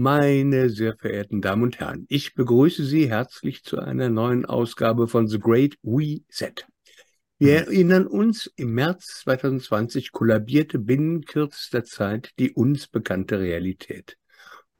Meine 0.00 0.70
sehr 0.70 0.96
verehrten 0.96 1.40
Damen 1.40 1.64
und 1.64 1.80
Herren, 1.80 2.06
ich 2.08 2.34
begrüße 2.34 2.84
Sie 2.84 3.10
herzlich 3.10 3.64
zu 3.64 3.80
einer 3.80 4.08
neuen 4.08 4.46
Ausgabe 4.46 5.08
von 5.08 5.26
The 5.26 5.40
Great 5.40 5.74
Reset. 5.82 6.54
Wir 7.40 7.62
mhm. 7.62 7.66
erinnern 7.66 8.06
uns, 8.06 8.48
im 8.54 8.74
März 8.74 9.22
2020 9.24 10.12
kollabierte 10.12 10.78
binnen 10.78 11.24
kürzester 11.24 11.82
Zeit 11.82 12.30
die 12.38 12.52
uns 12.52 12.86
bekannte 12.86 13.40
Realität. 13.40 14.16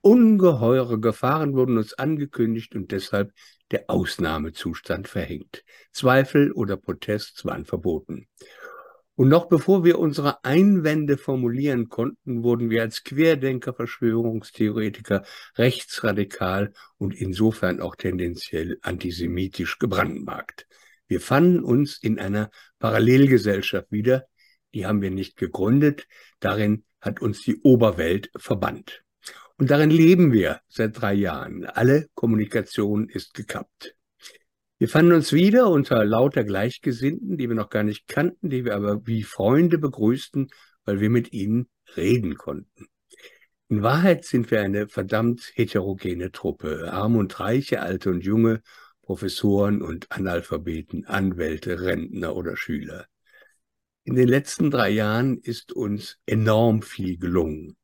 Ungeheure 0.02 1.00
Gefahren 1.00 1.54
wurden 1.54 1.78
uns 1.78 1.94
angekündigt 1.94 2.76
und 2.76 2.92
deshalb 2.92 3.32
der 3.72 3.90
Ausnahmezustand 3.90 5.08
verhängt. 5.08 5.64
Zweifel 5.90 6.52
oder 6.52 6.76
Protests 6.76 7.44
waren 7.44 7.64
verboten. 7.64 8.28
Und 9.18 9.30
noch 9.30 9.46
bevor 9.46 9.82
wir 9.82 9.98
unsere 9.98 10.44
Einwände 10.44 11.16
formulieren 11.16 11.88
konnten, 11.88 12.44
wurden 12.44 12.70
wir 12.70 12.82
als 12.82 13.02
Querdenker, 13.02 13.74
Verschwörungstheoretiker, 13.74 15.24
rechtsradikal 15.56 16.72
und 16.98 17.16
insofern 17.16 17.80
auch 17.80 17.96
tendenziell 17.96 18.78
antisemitisch 18.80 19.80
gebrandmarkt. 19.80 20.68
Wir 21.08 21.20
fanden 21.20 21.64
uns 21.64 22.00
in 22.00 22.20
einer 22.20 22.52
Parallelgesellschaft 22.78 23.90
wieder, 23.90 24.26
die 24.72 24.86
haben 24.86 25.02
wir 25.02 25.10
nicht 25.10 25.36
gegründet, 25.36 26.06
darin 26.38 26.84
hat 27.00 27.20
uns 27.20 27.42
die 27.42 27.60
Oberwelt 27.62 28.30
verbannt. 28.36 29.02
Und 29.56 29.72
darin 29.72 29.90
leben 29.90 30.32
wir 30.32 30.60
seit 30.68 31.00
drei 31.00 31.14
Jahren. 31.14 31.66
Alle 31.66 32.06
Kommunikation 32.14 33.08
ist 33.08 33.34
gekappt. 33.34 33.96
Wir 34.78 34.88
fanden 34.88 35.12
uns 35.12 35.32
wieder 35.32 35.70
unter 35.70 36.04
lauter 36.04 36.44
Gleichgesinnten, 36.44 37.36
die 37.36 37.48
wir 37.48 37.56
noch 37.56 37.68
gar 37.68 37.82
nicht 37.82 38.06
kannten, 38.06 38.48
die 38.48 38.64
wir 38.64 38.76
aber 38.76 39.04
wie 39.08 39.24
Freunde 39.24 39.76
begrüßten, 39.76 40.50
weil 40.84 41.00
wir 41.00 41.10
mit 41.10 41.32
ihnen 41.32 41.68
reden 41.96 42.36
konnten. 42.36 42.86
In 43.68 43.82
Wahrheit 43.82 44.24
sind 44.24 44.52
wir 44.52 44.60
eine 44.60 44.86
verdammt 44.86 45.50
heterogene 45.54 46.30
Truppe, 46.30 46.92
arm 46.92 47.16
und 47.16 47.40
reiche, 47.40 47.82
alte 47.82 48.10
und 48.10 48.24
junge, 48.24 48.62
Professoren 49.02 49.82
und 49.82 50.12
Analphabeten, 50.12 51.06
Anwälte, 51.06 51.80
Rentner 51.80 52.36
oder 52.36 52.56
Schüler. 52.56 53.06
In 54.04 54.14
den 54.14 54.28
letzten 54.28 54.70
drei 54.70 54.90
Jahren 54.90 55.38
ist 55.38 55.72
uns 55.72 56.18
enorm 56.24 56.82
viel 56.82 57.18
gelungen. 57.18 57.76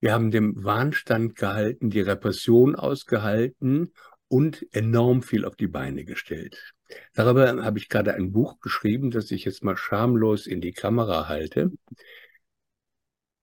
Wir 0.00 0.14
haben 0.14 0.30
dem 0.30 0.64
Wahnstand 0.64 1.36
gehalten, 1.36 1.90
die 1.90 2.00
Repression 2.00 2.76
ausgehalten 2.76 3.92
und 4.28 4.66
enorm 4.72 5.22
viel 5.22 5.44
auf 5.44 5.56
die 5.56 5.68
Beine 5.68 6.04
gestellt. 6.04 6.74
Darüber 7.14 7.64
habe 7.64 7.78
ich 7.78 7.88
gerade 7.88 8.14
ein 8.14 8.32
Buch 8.32 8.60
geschrieben, 8.60 9.10
das 9.10 9.30
ich 9.30 9.44
jetzt 9.44 9.64
mal 9.64 9.76
schamlos 9.76 10.46
in 10.46 10.60
die 10.60 10.72
Kamera 10.72 11.28
halte, 11.28 11.72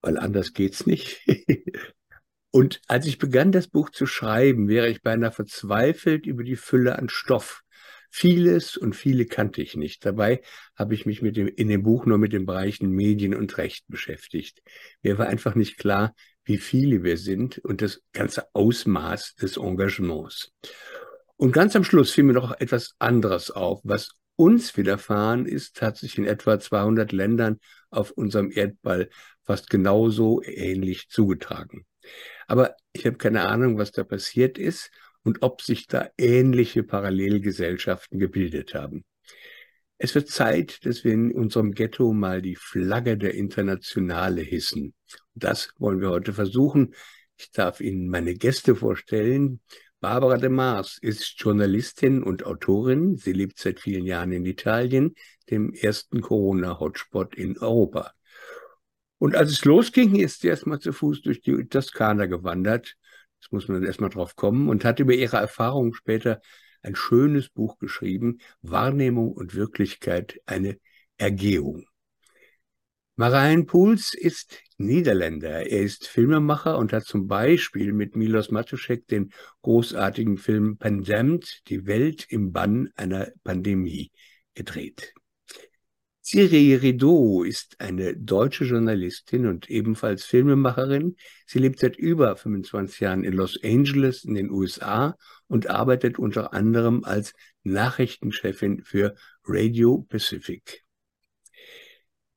weil 0.01 0.17
anders 0.17 0.53
geht's 0.53 0.85
nicht. 0.85 1.21
und 2.51 2.81
als 2.87 3.05
ich 3.05 3.17
begann, 3.17 3.51
das 3.51 3.67
Buch 3.67 3.89
zu 3.89 4.05
schreiben, 4.05 4.67
wäre 4.67 4.89
ich 4.89 5.01
beinahe 5.01 5.31
verzweifelt 5.31 6.25
über 6.25 6.43
die 6.43 6.55
Fülle 6.57 6.97
an 6.97 7.09
Stoff. 7.09 7.61
Vieles 8.15 8.77
und 8.77 8.95
viele 8.95 9.25
kannte 9.25 9.63
ich 9.63 9.75
nicht. 9.75 10.05
Dabei 10.05 10.43
habe 10.75 10.93
ich 10.93 11.07
mich 11.07 11.23
mit 11.23 11.35
dem, 11.35 11.47
in 11.47 11.67
dem 11.67 11.81
Buch 11.81 12.05
nur 12.05 12.19
mit 12.19 12.31
den 12.31 12.45
Bereichen 12.45 12.91
Medien 12.91 13.33
und 13.33 13.57
Recht 13.57 13.85
beschäftigt. 13.87 14.61
Mir 15.01 15.17
war 15.17 15.27
einfach 15.27 15.55
nicht 15.55 15.79
klar, 15.79 16.13
wie 16.45 16.57
viele 16.57 17.03
wir 17.03 17.17
sind 17.17 17.59
und 17.59 17.81
das 17.81 18.01
ganze 18.11 18.47
Ausmaß 18.53 19.35
des 19.35 19.57
Engagements. 19.57 20.51
Und 21.37 21.51
ganz 21.51 21.75
am 21.75 21.83
Schluss 21.83 22.11
fiel 22.11 22.25
mir 22.25 22.33
noch 22.33 22.59
etwas 22.59 22.95
anderes 22.99 23.51
auf. 23.51 23.81
Was 23.83 24.11
uns 24.35 24.75
widerfahren 24.77 25.45
ist, 25.45 25.81
hat 25.81 25.97
sich 25.97 26.17
in 26.17 26.25
etwa 26.25 26.59
200 26.59 27.11
Ländern 27.11 27.59
auf 27.89 28.11
unserem 28.11 28.51
Erdball 28.51 29.09
fast 29.43 29.69
genauso 29.69 30.41
ähnlich 30.43 31.09
zugetragen. 31.09 31.85
Aber 32.47 32.75
ich 32.91 33.05
habe 33.05 33.17
keine 33.17 33.47
Ahnung, 33.47 33.77
was 33.77 33.91
da 33.91 34.03
passiert 34.03 34.57
ist 34.57 34.91
und 35.23 35.41
ob 35.41 35.61
sich 35.61 35.87
da 35.87 36.09
ähnliche 36.17 36.83
Parallelgesellschaften 36.83 38.19
gebildet 38.19 38.73
haben. 38.73 39.05
Es 40.03 40.15
wird 40.15 40.27
Zeit, 40.27 40.85
dass 40.85 41.05
wir 41.05 41.13
in 41.13 41.31
unserem 41.31 41.71
Ghetto 41.71 42.11
mal 42.11 42.41
die 42.41 42.57
Flagge 42.57 43.17
der 43.17 43.35
Internationale 43.35 44.41
hissen. 44.41 44.93
Das 45.33 45.69
wollen 45.77 46.01
wir 46.01 46.09
heute 46.09 46.33
versuchen. 46.33 46.93
Ich 47.37 47.51
darf 47.51 47.79
Ihnen 47.79 48.09
meine 48.09 48.33
Gäste 48.33 48.75
vorstellen. 48.75 49.61
Barbara 50.01 50.35
de 50.35 50.49
Mars 50.49 50.97
ist 51.01 51.35
Journalistin 51.37 52.21
und 52.21 52.45
Autorin. 52.45 53.15
Sie 53.15 53.31
lebt 53.31 53.57
seit 53.57 53.79
vielen 53.79 54.05
Jahren 54.05 54.33
in 54.33 54.45
Italien, 54.45 55.15
dem 55.49 55.71
ersten 55.71 56.19
Corona-Hotspot 56.19 57.35
in 57.35 57.57
Europa. 57.57 58.11
Und 59.19 59.37
als 59.37 59.51
es 59.53 59.63
losging, 59.63 60.17
ist 60.17 60.41
sie 60.41 60.49
erstmal 60.49 60.79
zu 60.79 60.91
Fuß 60.91 61.21
durch 61.21 61.39
die 61.39 61.65
Toskana 61.69 62.25
gewandert. 62.25 62.97
Das 63.39 63.53
muss 63.53 63.69
man 63.69 63.85
erstmal 63.85 64.09
drauf 64.09 64.35
kommen 64.35 64.67
und 64.67 64.83
hat 64.83 64.99
über 64.99 65.13
ihre 65.13 65.37
Erfahrungen 65.37 65.93
später 65.93 66.41
ein 66.83 66.95
schönes 66.95 67.49
Buch 67.49 67.79
geschrieben, 67.79 68.39
Wahrnehmung 68.61 69.31
und 69.31 69.55
Wirklichkeit, 69.55 70.39
eine 70.45 70.77
Ergehung. 71.17 71.85
Marijn 73.15 73.67
Puls 73.67 74.13
ist 74.13 74.59
Niederländer. 74.77 75.67
Er 75.67 75.83
ist 75.83 76.07
Filmemacher 76.07 76.77
und 76.77 76.93
hat 76.93 77.05
zum 77.05 77.27
Beispiel 77.27 77.93
mit 77.93 78.15
Milos 78.15 78.49
Matuszek 78.49 79.07
den 79.07 79.31
großartigen 79.61 80.37
Film 80.37 80.77
Pandemd, 80.77 81.61
die 81.67 81.85
Welt 81.85 82.25
im 82.29 82.51
Bann 82.51 82.89
einer 82.95 83.31
Pandemie, 83.43 84.11
gedreht. 84.55 85.13
Siri 86.25 86.73
Rideau 86.75 87.43
ist 87.43 87.81
eine 87.81 88.15
deutsche 88.15 88.63
Journalistin 88.63 89.45
und 89.45 89.69
ebenfalls 89.69 90.23
Filmemacherin. 90.23 91.17
Sie 91.45 91.59
lebt 91.59 91.79
seit 91.79 91.97
über 91.97 92.37
25 92.37 93.01
Jahren 93.01 93.25
in 93.25 93.33
Los 93.33 93.61
Angeles 93.61 94.23
in 94.23 94.35
den 94.35 94.49
USA 94.49 95.17
und 95.47 95.69
arbeitet 95.69 96.17
unter 96.19 96.53
anderem 96.53 97.03
als 97.03 97.33
Nachrichtenchefin 97.63 98.85
für 98.85 99.15
Radio 99.43 100.05
Pacific. 100.07 100.85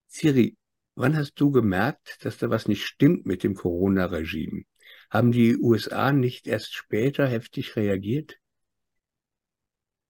Siri, 0.08 0.56
wann 0.96 1.16
hast 1.16 1.34
du 1.36 1.52
gemerkt, 1.52 2.18
dass 2.24 2.38
da 2.38 2.50
was 2.50 2.66
nicht 2.66 2.84
stimmt 2.84 3.24
mit 3.24 3.44
dem 3.44 3.54
Corona-Regime? 3.54 4.64
Haben 5.10 5.30
die 5.30 5.56
USA 5.56 6.10
nicht 6.10 6.48
erst 6.48 6.74
später 6.74 7.28
heftig 7.28 7.76
reagiert? 7.76 8.36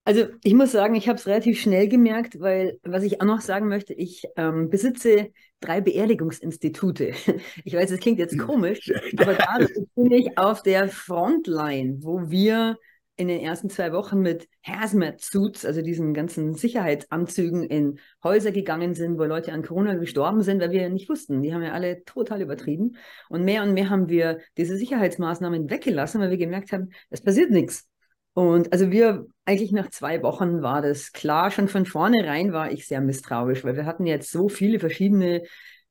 Also 0.06 0.28
ich 0.44 0.54
muss 0.54 0.70
sagen, 0.70 0.94
ich 0.94 1.08
habe 1.08 1.18
es 1.18 1.26
relativ 1.26 1.60
schnell 1.60 1.88
gemerkt, 1.88 2.38
weil 2.38 2.78
was 2.84 3.02
ich 3.02 3.20
auch 3.20 3.26
noch 3.26 3.40
sagen 3.40 3.66
möchte, 3.66 3.92
ich 3.92 4.22
ähm, 4.36 4.70
besitze 4.70 5.32
drei 5.58 5.80
Beerdigungsinstitute. 5.80 7.12
Ich 7.64 7.74
weiß, 7.74 7.90
es 7.90 7.98
klingt 7.98 8.20
jetzt 8.20 8.38
komisch, 8.38 8.92
aber 9.16 9.34
da 9.34 9.58
bin 9.96 10.12
ich 10.12 10.38
auf 10.38 10.62
der 10.62 10.88
Frontline, 10.88 11.98
wo 12.02 12.30
wir 12.30 12.78
in 13.16 13.26
den 13.26 13.40
ersten 13.40 13.68
zwei 13.68 13.92
Wochen 13.92 14.20
mit 14.20 14.46
Hazmat-Suits, 14.64 15.64
also 15.64 15.82
diesen 15.82 16.14
ganzen 16.14 16.54
Sicherheitsanzügen, 16.54 17.64
in 17.64 17.98
Häuser 18.22 18.52
gegangen 18.52 18.94
sind, 18.94 19.18
wo 19.18 19.24
Leute 19.24 19.52
an 19.52 19.64
Corona 19.64 19.94
gestorben 19.94 20.42
sind, 20.42 20.60
weil 20.60 20.70
wir 20.70 20.88
nicht 20.88 21.08
wussten. 21.08 21.42
Die 21.42 21.52
haben 21.52 21.64
ja 21.64 21.72
alle 21.72 22.04
total 22.04 22.42
übertrieben. 22.42 22.96
Und 23.28 23.42
mehr 23.44 23.64
und 23.64 23.74
mehr 23.74 23.90
haben 23.90 24.08
wir 24.08 24.38
diese 24.56 24.76
Sicherheitsmaßnahmen 24.76 25.68
weggelassen, 25.68 26.20
weil 26.20 26.30
wir 26.30 26.36
gemerkt 26.36 26.70
haben, 26.70 26.90
es 27.10 27.22
passiert 27.22 27.50
nichts. 27.50 27.88
Und 28.36 28.70
also 28.74 28.90
wir, 28.90 29.26
eigentlich 29.46 29.72
nach 29.72 29.88
zwei 29.88 30.22
Wochen 30.22 30.60
war 30.60 30.82
das 30.82 31.12
klar, 31.12 31.50
schon 31.50 31.68
von 31.68 31.86
vornherein 31.86 32.52
war 32.52 32.70
ich 32.70 32.86
sehr 32.86 33.00
misstrauisch, 33.00 33.64
weil 33.64 33.76
wir 33.76 33.86
hatten 33.86 34.04
jetzt 34.04 34.30
so 34.30 34.50
viele 34.50 34.78
verschiedene 34.78 35.44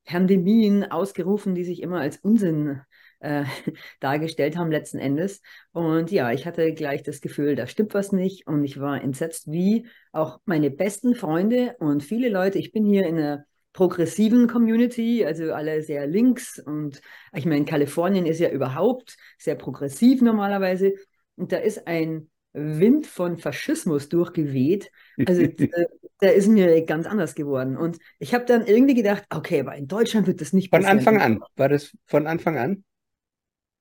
Pandemien 0.04 0.84
ausgerufen, 0.84 1.56
die 1.56 1.64
sich 1.64 1.82
immer 1.82 1.98
als 1.98 2.18
Unsinn 2.18 2.82
äh, 3.18 3.42
dargestellt 3.98 4.56
haben 4.56 4.70
letzten 4.70 5.00
Endes. 5.00 5.42
Und 5.72 6.12
ja, 6.12 6.30
ich 6.30 6.46
hatte 6.46 6.72
gleich 6.72 7.02
das 7.02 7.20
Gefühl, 7.20 7.56
da 7.56 7.66
stimmt 7.66 7.94
was 7.94 8.12
nicht. 8.12 8.46
Und 8.46 8.62
ich 8.62 8.78
war 8.78 9.02
entsetzt, 9.02 9.50
wie 9.50 9.88
auch 10.12 10.38
meine 10.44 10.70
besten 10.70 11.16
Freunde 11.16 11.74
und 11.80 12.04
viele 12.04 12.28
Leute, 12.28 12.60
ich 12.60 12.70
bin 12.70 12.84
hier 12.84 13.08
in 13.08 13.18
einer 13.18 13.44
progressiven 13.72 14.46
Community, 14.46 15.24
also 15.24 15.52
alle 15.52 15.82
sehr 15.82 16.06
links. 16.06 16.60
Und 16.60 17.00
ich 17.34 17.44
meine, 17.44 17.64
Kalifornien 17.64 18.24
ist 18.24 18.38
ja 18.38 18.50
überhaupt 18.50 19.16
sehr 19.36 19.56
progressiv 19.56 20.22
normalerweise. 20.22 20.94
Und 21.34 21.50
da 21.50 21.56
ist 21.56 21.88
ein 21.88 22.30
Wind 22.56 23.06
von 23.06 23.38
Faschismus 23.38 24.08
durchgeweht. 24.08 24.90
Also 25.26 25.46
da 26.20 26.28
ist 26.28 26.48
mir 26.48 26.82
ganz 26.84 27.06
anders 27.06 27.34
geworden. 27.34 27.76
Und 27.76 27.98
ich 28.18 28.34
habe 28.34 28.46
dann 28.46 28.66
irgendwie 28.66 28.94
gedacht, 28.94 29.24
okay, 29.30 29.60
aber 29.60 29.76
in 29.76 29.86
Deutschland 29.86 30.26
wird 30.26 30.40
das 30.40 30.52
nicht 30.52 30.70
passieren. 30.70 31.00
Von 31.00 31.14
Anfang 31.18 31.20
an, 31.20 31.40
war 31.56 31.68
das 31.68 31.96
von 32.06 32.26
Anfang 32.26 32.56
an? 32.56 32.84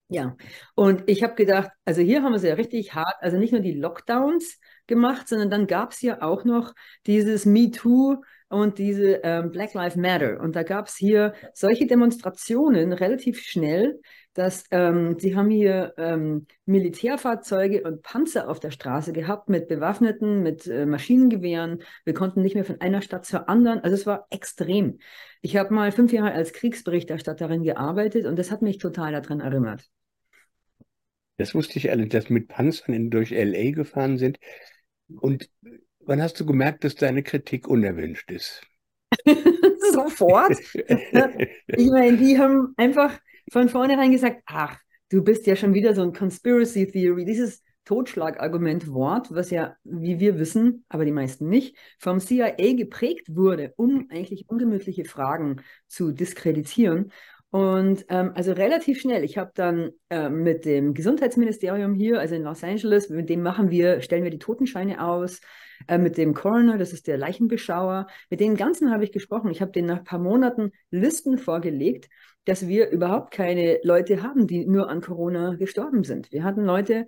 Ja, 0.07 0.35
und 0.75 1.03
ich 1.07 1.23
habe 1.23 1.33
gedacht, 1.33 1.71
also 1.83 2.01
hier 2.01 2.21
haben 2.21 2.33
wir 2.33 2.37
es 2.37 2.43
ja 2.43 2.53
richtig 2.53 2.93
hart, 2.93 3.15
also 3.21 3.37
nicht 3.37 3.53
nur 3.53 3.61
die 3.61 3.73
Lockdowns 3.73 4.59
gemacht, 4.85 5.27
sondern 5.27 5.49
dann 5.49 5.65
gab 5.65 5.93
es 5.93 6.01
ja 6.01 6.21
auch 6.21 6.43
noch 6.43 6.75
dieses 7.07 7.45
MeToo 7.47 8.21
und 8.49 8.77
diese 8.77 9.21
ähm, 9.23 9.51
Black 9.51 9.73
Lives 9.73 9.95
Matter. 9.95 10.39
Und 10.39 10.55
da 10.55 10.63
gab 10.63 10.87
es 10.87 10.95
hier 10.95 11.33
solche 11.53 11.87
Demonstrationen 11.87 12.93
relativ 12.93 13.41
schnell, 13.41 13.99
dass 14.33 14.65
ähm, 14.71 15.17
sie 15.17 15.35
haben 15.35 15.49
hier 15.49 15.93
ähm, 15.97 16.45
Militärfahrzeuge 16.65 17.83
und 17.83 18.03
Panzer 18.03 18.49
auf 18.49 18.59
der 18.59 18.71
Straße 18.71 19.13
gehabt 19.13 19.49
mit 19.49 19.67
Bewaffneten, 19.67 20.43
mit 20.43 20.67
äh, 20.67 20.85
Maschinengewehren. 20.85 21.81
Wir 22.03 22.13
konnten 22.13 22.41
nicht 22.41 22.55
mehr 22.55 22.65
von 22.65 22.81
einer 22.81 23.01
Stadt 23.01 23.25
zur 23.25 23.49
anderen. 23.49 23.79
Also 23.79 23.95
es 23.95 24.05
war 24.05 24.27
extrem. 24.29 24.99
Ich 25.41 25.57
habe 25.57 25.73
mal 25.73 25.91
fünf 25.91 26.11
Jahre 26.11 26.33
als 26.33 26.53
Kriegsberichterstatterin 26.53 27.63
gearbeitet 27.63 28.25
und 28.25 28.37
das 28.37 28.51
hat 28.51 28.61
mich 28.61 28.77
total 28.77 29.13
daran 29.13 29.39
erinnert. 29.39 29.89
Das 31.37 31.55
wusste 31.55 31.79
ich 31.79 31.89
alle, 31.91 32.07
dass 32.07 32.29
mit 32.29 32.47
Panzern 32.47 32.93
in, 32.93 33.09
durch 33.09 33.31
LA 33.31 33.71
gefahren 33.71 34.17
sind. 34.17 34.39
Und 35.07 35.49
wann 36.05 36.21
hast 36.21 36.39
du 36.39 36.45
gemerkt, 36.45 36.83
dass 36.83 36.95
deine 36.95 37.23
Kritik 37.23 37.67
unerwünscht 37.67 38.31
ist? 38.31 38.61
Sofort. 39.93 40.57
ich 41.67 41.89
meine, 41.89 42.17
die 42.17 42.37
haben 42.37 42.73
einfach 42.77 43.19
von 43.51 43.69
vornherein 43.69 44.11
gesagt, 44.11 44.41
ach, 44.45 44.77
du 45.09 45.23
bist 45.23 45.45
ja 45.47 45.55
schon 45.55 45.73
wieder 45.73 45.93
so 45.93 46.01
ein 46.01 46.13
Conspiracy 46.13 46.87
Theory. 46.87 47.25
Dieses 47.25 47.63
Totschlagargument 47.85 48.91
Wort, 48.91 49.27
was 49.31 49.51
ja, 49.51 49.75
wie 49.83 50.19
wir 50.19 50.39
wissen, 50.39 50.85
aber 50.89 51.05
die 51.05 51.11
meisten 51.11 51.47
nicht, 51.47 51.77
vom 51.99 52.19
CIA 52.19 52.73
geprägt 52.73 53.27
wurde, 53.35 53.73
um 53.77 54.07
eigentlich 54.09 54.49
ungemütliche 54.49 55.05
Fragen 55.05 55.61
zu 55.87 56.11
diskreditieren. 56.11 57.11
Und 57.55 58.05
ähm, 58.09 58.33
also 58.35 58.51
relativ 58.51 58.99
schnell. 58.99 59.23
Ich 59.23 59.37
habe 59.37 59.53
dann 59.55 59.91
äh, 60.09 60.27
mit 60.27 60.65
dem 60.65 60.93
Gesundheitsministerium 60.93 61.95
hier, 61.95 62.19
also 62.19 62.35
in 62.35 62.43
Los 62.43 62.65
Angeles, 62.65 63.07
mit 63.07 63.29
dem 63.29 63.41
machen 63.43 63.71
wir, 63.71 64.01
stellen 64.01 64.25
wir 64.25 64.29
die 64.29 64.39
Totenscheine 64.39 65.01
aus. 65.01 65.39
Äh, 65.87 65.97
mit 65.97 66.17
dem 66.17 66.33
Coroner, 66.33 66.77
das 66.77 66.91
ist 66.91 67.07
der 67.07 67.17
Leichenbeschauer. 67.17 68.07
Mit 68.29 68.41
den 68.41 68.57
ganzen 68.57 68.91
habe 68.91 69.05
ich 69.05 69.13
gesprochen. 69.13 69.51
Ich 69.51 69.61
habe 69.61 69.71
denen 69.71 69.87
nach 69.87 69.99
ein 69.99 70.03
paar 70.03 70.19
Monaten 70.19 70.73
Listen 70.91 71.37
vorgelegt, 71.37 72.09
dass 72.43 72.67
wir 72.67 72.89
überhaupt 72.89 73.31
keine 73.31 73.79
Leute 73.83 74.21
haben, 74.21 74.47
die 74.47 74.65
nur 74.65 74.89
an 74.89 74.99
Corona 74.99 75.55
gestorben 75.55 76.03
sind. 76.03 76.33
Wir 76.33 76.43
hatten 76.43 76.65
Leute, 76.65 77.05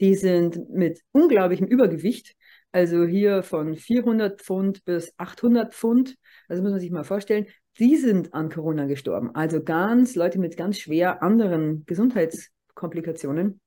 die 0.00 0.16
sind 0.16 0.70
mit 0.70 1.02
unglaublichem 1.12 1.68
Übergewicht, 1.68 2.34
also 2.72 3.04
hier 3.04 3.44
von 3.44 3.76
400 3.76 4.42
Pfund 4.42 4.84
bis 4.84 5.14
800 5.18 5.72
Pfund, 5.72 6.16
also 6.48 6.64
muss 6.64 6.72
man 6.72 6.80
sich 6.80 6.90
mal 6.90 7.04
vorstellen, 7.04 7.46
die 7.78 7.96
sind 7.96 8.34
an 8.34 8.50
Corona 8.50 8.86
gestorben. 8.86 9.34
Also 9.34 9.62
ganz 9.62 10.14
Leute 10.14 10.38
mit 10.38 10.56
ganz 10.56 10.78
schwer 10.78 11.22
anderen 11.22 11.84
Gesundheitskomplikationen. 11.86 13.60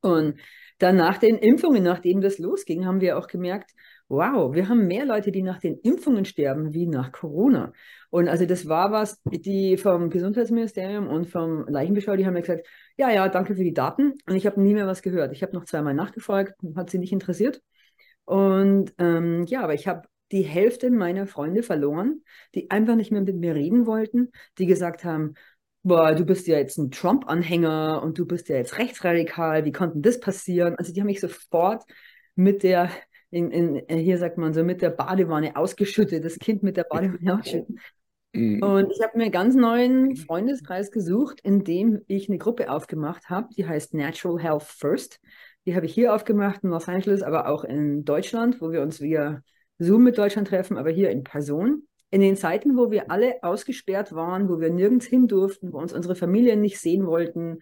Und 0.00 0.38
dann 0.78 0.96
nach 0.96 1.18
den 1.18 1.36
Impfungen, 1.36 1.82
nachdem 1.82 2.20
das 2.20 2.38
losging, 2.38 2.86
haben 2.86 3.00
wir 3.00 3.18
auch 3.18 3.26
gemerkt, 3.26 3.72
wow, 4.08 4.54
wir 4.54 4.68
haben 4.68 4.86
mehr 4.86 5.04
Leute, 5.04 5.32
die 5.32 5.42
nach 5.42 5.58
den 5.58 5.78
Impfungen 5.80 6.24
sterben, 6.24 6.72
wie 6.72 6.86
nach 6.86 7.12
Corona. 7.12 7.72
Und 8.10 8.28
also 8.28 8.46
das 8.46 8.68
war 8.68 8.90
was, 8.92 9.20
die 9.24 9.76
vom 9.76 10.08
Gesundheitsministerium 10.08 11.08
und 11.08 11.26
vom 11.26 11.66
Leichenbeschau, 11.68 12.16
die 12.16 12.24
haben 12.24 12.34
mir 12.34 12.40
gesagt, 12.40 12.66
ja, 12.96 13.10
ja, 13.10 13.28
danke 13.28 13.54
für 13.54 13.64
die 13.64 13.74
Daten. 13.74 14.14
Und 14.26 14.36
ich 14.36 14.46
habe 14.46 14.60
nie 14.60 14.74
mehr 14.74 14.86
was 14.86 15.02
gehört. 15.02 15.32
Ich 15.32 15.42
habe 15.42 15.54
noch 15.54 15.64
zweimal 15.64 15.94
nachgefragt, 15.94 16.54
hat 16.76 16.90
sie 16.90 16.98
nicht 16.98 17.12
interessiert. 17.12 17.60
Und 18.24 18.94
ähm, 18.98 19.44
ja, 19.46 19.62
aber 19.62 19.74
ich 19.74 19.88
habe 19.88 20.08
die 20.32 20.42
Hälfte 20.42 20.90
meiner 20.90 21.26
Freunde 21.26 21.62
verloren, 21.62 22.22
die 22.54 22.70
einfach 22.70 22.96
nicht 22.96 23.10
mehr 23.10 23.22
mit 23.22 23.36
mir 23.36 23.54
reden 23.54 23.86
wollten, 23.86 24.30
die 24.58 24.66
gesagt 24.66 25.04
haben, 25.04 25.34
boah, 25.82 26.14
du 26.14 26.24
bist 26.24 26.46
ja 26.46 26.58
jetzt 26.58 26.78
ein 26.78 26.90
Trump-Anhänger 26.90 28.02
und 28.02 28.18
du 28.18 28.26
bist 28.26 28.48
ja 28.48 28.56
jetzt 28.56 28.78
rechtsradikal, 28.78 29.64
wie 29.64 29.72
konnte 29.72 30.00
das 30.00 30.20
passieren? 30.20 30.74
Also 30.76 30.92
die 30.92 31.00
haben 31.00 31.06
mich 31.06 31.20
sofort 31.20 31.84
mit 32.34 32.62
der, 32.62 32.90
in, 33.30 33.50
in, 33.50 33.98
hier 33.98 34.18
sagt 34.18 34.38
man 34.38 34.52
so, 34.52 34.62
mit 34.62 34.82
der 34.82 34.90
Badewanne 34.90 35.56
ausgeschüttet, 35.56 36.24
das 36.24 36.38
Kind 36.38 36.62
mit 36.62 36.76
der 36.76 36.84
Badewanne 36.84 37.34
ausgeschüttet. 37.34 37.76
Mhm. 38.32 38.62
Und 38.62 38.92
ich 38.92 39.02
habe 39.02 39.16
mir 39.16 39.24
einen 39.24 39.32
ganz 39.32 39.54
neuen 39.54 40.16
Freundeskreis 40.16 40.90
gesucht, 40.90 41.40
in 41.42 41.64
dem 41.64 42.02
ich 42.06 42.28
eine 42.28 42.38
Gruppe 42.38 42.70
aufgemacht 42.70 43.30
habe, 43.30 43.48
die 43.56 43.66
heißt 43.66 43.94
Natural 43.94 44.38
Health 44.40 44.64
First. 44.64 45.20
Die 45.66 45.74
habe 45.74 45.86
ich 45.86 45.94
hier 45.94 46.14
aufgemacht 46.14 46.62
in 46.62 46.70
Los 46.70 46.88
Angeles, 46.88 47.22
aber 47.22 47.48
auch 47.48 47.64
in 47.64 48.04
Deutschland, 48.04 48.60
wo 48.60 48.70
wir 48.70 48.82
uns 48.82 49.00
via 49.00 49.42
Zoom 49.78 50.04
mit 50.04 50.18
Deutschland 50.18 50.48
treffen, 50.48 50.76
aber 50.76 50.90
hier 50.90 51.10
in 51.10 51.24
Person 51.24 51.84
in 52.10 52.20
den 52.20 52.36
Zeiten, 52.36 52.76
wo 52.76 52.90
wir 52.90 53.10
alle 53.10 53.42
ausgesperrt 53.42 54.14
waren, 54.14 54.48
wo 54.48 54.60
wir 54.60 54.70
nirgends 54.70 55.06
hin 55.06 55.28
durften, 55.28 55.72
wo 55.72 55.78
uns 55.78 55.92
unsere 55.92 56.14
Familien 56.14 56.60
nicht 56.60 56.80
sehen 56.80 57.06
wollten 57.06 57.58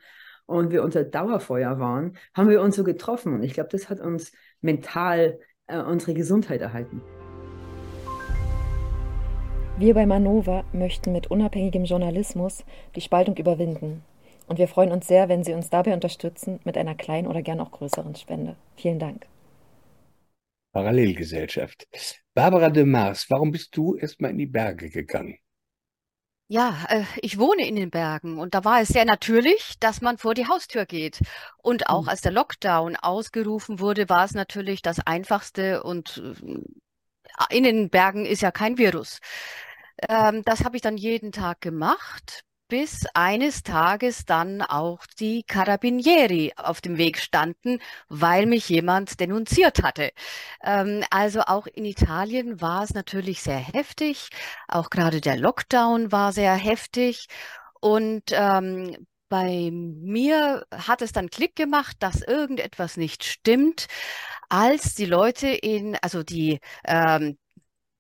und 0.46 0.70
wir 0.70 0.84
unter 0.84 1.04
Dauerfeuer 1.04 1.80
waren, 1.80 2.16
haben 2.34 2.48
wir 2.48 2.62
uns 2.62 2.76
so 2.76 2.84
getroffen. 2.84 3.34
Und 3.34 3.42
ich 3.42 3.54
glaube, 3.54 3.70
das 3.72 3.90
hat 3.90 4.00
uns 4.00 4.32
mental 4.60 5.38
äh, 5.66 5.80
unsere 5.80 6.14
Gesundheit 6.14 6.60
erhalten. 6.60 7.02
Wir 9.78 9.92
bei 9.92 10.06
Manova 10.06 10.64
möchten 10.72 11.12
mit 11.12 11.30
unabhängigem 11.30 11.84
Journalismus 11.84 12.64
die 12.94 13.00
Spaltung 13.00 13.36
überwinden. 13.36 14.02
Und 14.46 14.58
wir 14.58 14.68
freuen 14.68 14.92
uns 14.92 15.08
sehr, 15.08 15.28
wenn 15.28 15.42
Sie 15.42 15.52
uns 15.52 15.70
dabei 15.70 15.92
unterstützen 15.92 16.60
mit 16.64 16.78
einer 16.78 16.94
kleinen 16.94 17.26
oder 17.26 17.42
gern 17.42 17.60
auch 17.60 17.72
größeren 17.72 18.14
Spende. 18.14 18.54
Vielen 18.76 19.00
Dank. 19.00 19.26
Parallelgesellschaft. 20.76 21.88
Barbara 22.34 22.68
de 22.68 22.84
Mars, 22.84 23.30
warum 23.30 23.50
bist 23.50 23.74
du 23.78 23.96
erstmal 23.96 24.32
in 24.32 24.36
die 24.36 24.44
Berge 24.46 24.90
gegangen? 24.90 25.38
Ja, 26.48 26.84
äh, 26.90 27.04
ich 27.22 27.38
wohne 27.38 27.66
in 27.66 27.76
den 27.76 27.88
Bergen 27.88 28.38
und 28.38 28.52
da 28.52 28.62
war 28.62 28.82
es 28.82 28.88
sehr 28.88 29.06
natürlich, 29.06 29.78
dass 29.80 30.02
man 30.02 30.18
vor 30.18 30.34
die 30.34 30.46
Haustür 30.46 30.84
geht. 30.84 31.22
Und 31.62 31.88
auch 31.88 32.02
hm. 32.02 32.08
als 32.10 32.20
der 32.20 32.32
Lockdown 32.32 32.94
ausgerufen 32.96 33.80
wurde, 33.80 34.10
war 34.10 34.26
es 34.26 34.34
natürlich 34.34 34.82
das 34.82 35.00
Einfachste 35.00 35.82
und 35.82 36.22
äh, 36.22 37.56
in 37.56 37.64
den 37.64 37.88
Bergen 37.88 38.26
ist 38.26 38.42
ja 38.42 38.50
kein 38.50 38.76
Virus. 38.76 39.20
Ähm, 40.06 40.42
das 40.44 40.62
habe 40.62 40.76
ich 40.76 40.82
dann 40.82 40.98
jeden 40.98 41.32
Tag 41.32 41.62
gemacht, 41.62 42.44
bis 42.68 43.06
eines 43.14 43.62
Tages 43.62 44.24
dann 44.24 44.62
auch 44.62 45.06
die 45.18 45.42
Carabinieri 45.44 46.52
auf 46.56 46.80
dem 46.80 46.98
Weg 46.98 47.18
standen, 47.18 47.80
weil 48.08 48.46
mich 48.46 48.68
jemand 48.68 49.20
denunziert 49.20 49.82
hatte. 49.82 50.10
Ähm, 50.62 51.04
also 51.10 51.42
auch 51.42 51.66
in 51.66 51.84
Italien 51.84 52.60
war 52.60 52.82
es 52.82 52.94
natürlich 52.94 53.42
sehr 53.42 53.58
heftig. 53.58 54.28
Auch 54.68 54.90
gerade 54.90 55.20
der 55.20 55.36
Lockdown 55.36 56.12
war 56.12 56.32
sehr 56.32 56.54
heftig. 56.54 57.26
Und 57.80 58.24
ähm, 58.32 59.06
bei 59.28 59.70
mir 59.72 60.66
hat 60.72 61.02
es 61.02 61.12
dann 61.12 61.30
Klick 61.30 61.56
gemacht, 61.56 61.96
dass 62.00 62.22
irgendetwas 62.22 62.96
nicht 62.96 63.24
stimmt, 63.24 63.86
als 64.48 64.94
die 64.94 65.06
Leute 65.06 65.48
in, 65.48 65.96
also 66.02 66.22
die 66.22 66.60
ähm, 66.84 67.36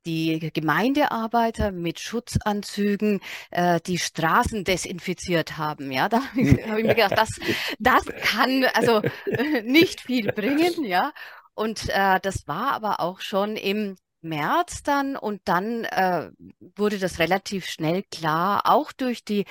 die 0.06 0.50
Gemeindearbeiter 0.52 1.72
mit 1.72 2.00
Schutzanzügen 2.00 3.20
äh, 3.50 3.80
die 3.84 3.98
Straßen 3.98 4.64
desinfiziert 4.64 5.58
haben. 5.58 5.90
Ja, 5.90 6.08
da 6.08 6.22
habe 6.30 6.40
ich, 6.40 6.68
hab 6.68 6.78
ich 6.78 6.84
mir 6.84 6.94
gedacht, 6.94 7.18
das, 7.18 7.30
das 7.78 8.04
kann 8.22 8.64
also 8.74 9.02
äh, 9.26 9.62
nicht 9.62 10.00
viel 10.00 10.32
bringen. 10.32 10.84
Ja, 10.84 11.12
und 11.54 11.88
äh, 11.88 12.20
das 12.20 12.46
war 12.46 12.72
aber 12.72 13.00
auch 13.00 13.20
schon 13.20 13.56
im 13.56 13.96
März 14.22 14.82
dann 14.82 15.16
und 15.16 15.40
dann 15.44 15.84
äh, 15.84 16.30
wurde 16.76 16.98
das 16.98 17.18
relativ 17.18 17.66
schnell 17.66 18.02
klar, 18.02 18.62
auch 18.64 18.92
durch 18.92 19.24
die 19.24 19.44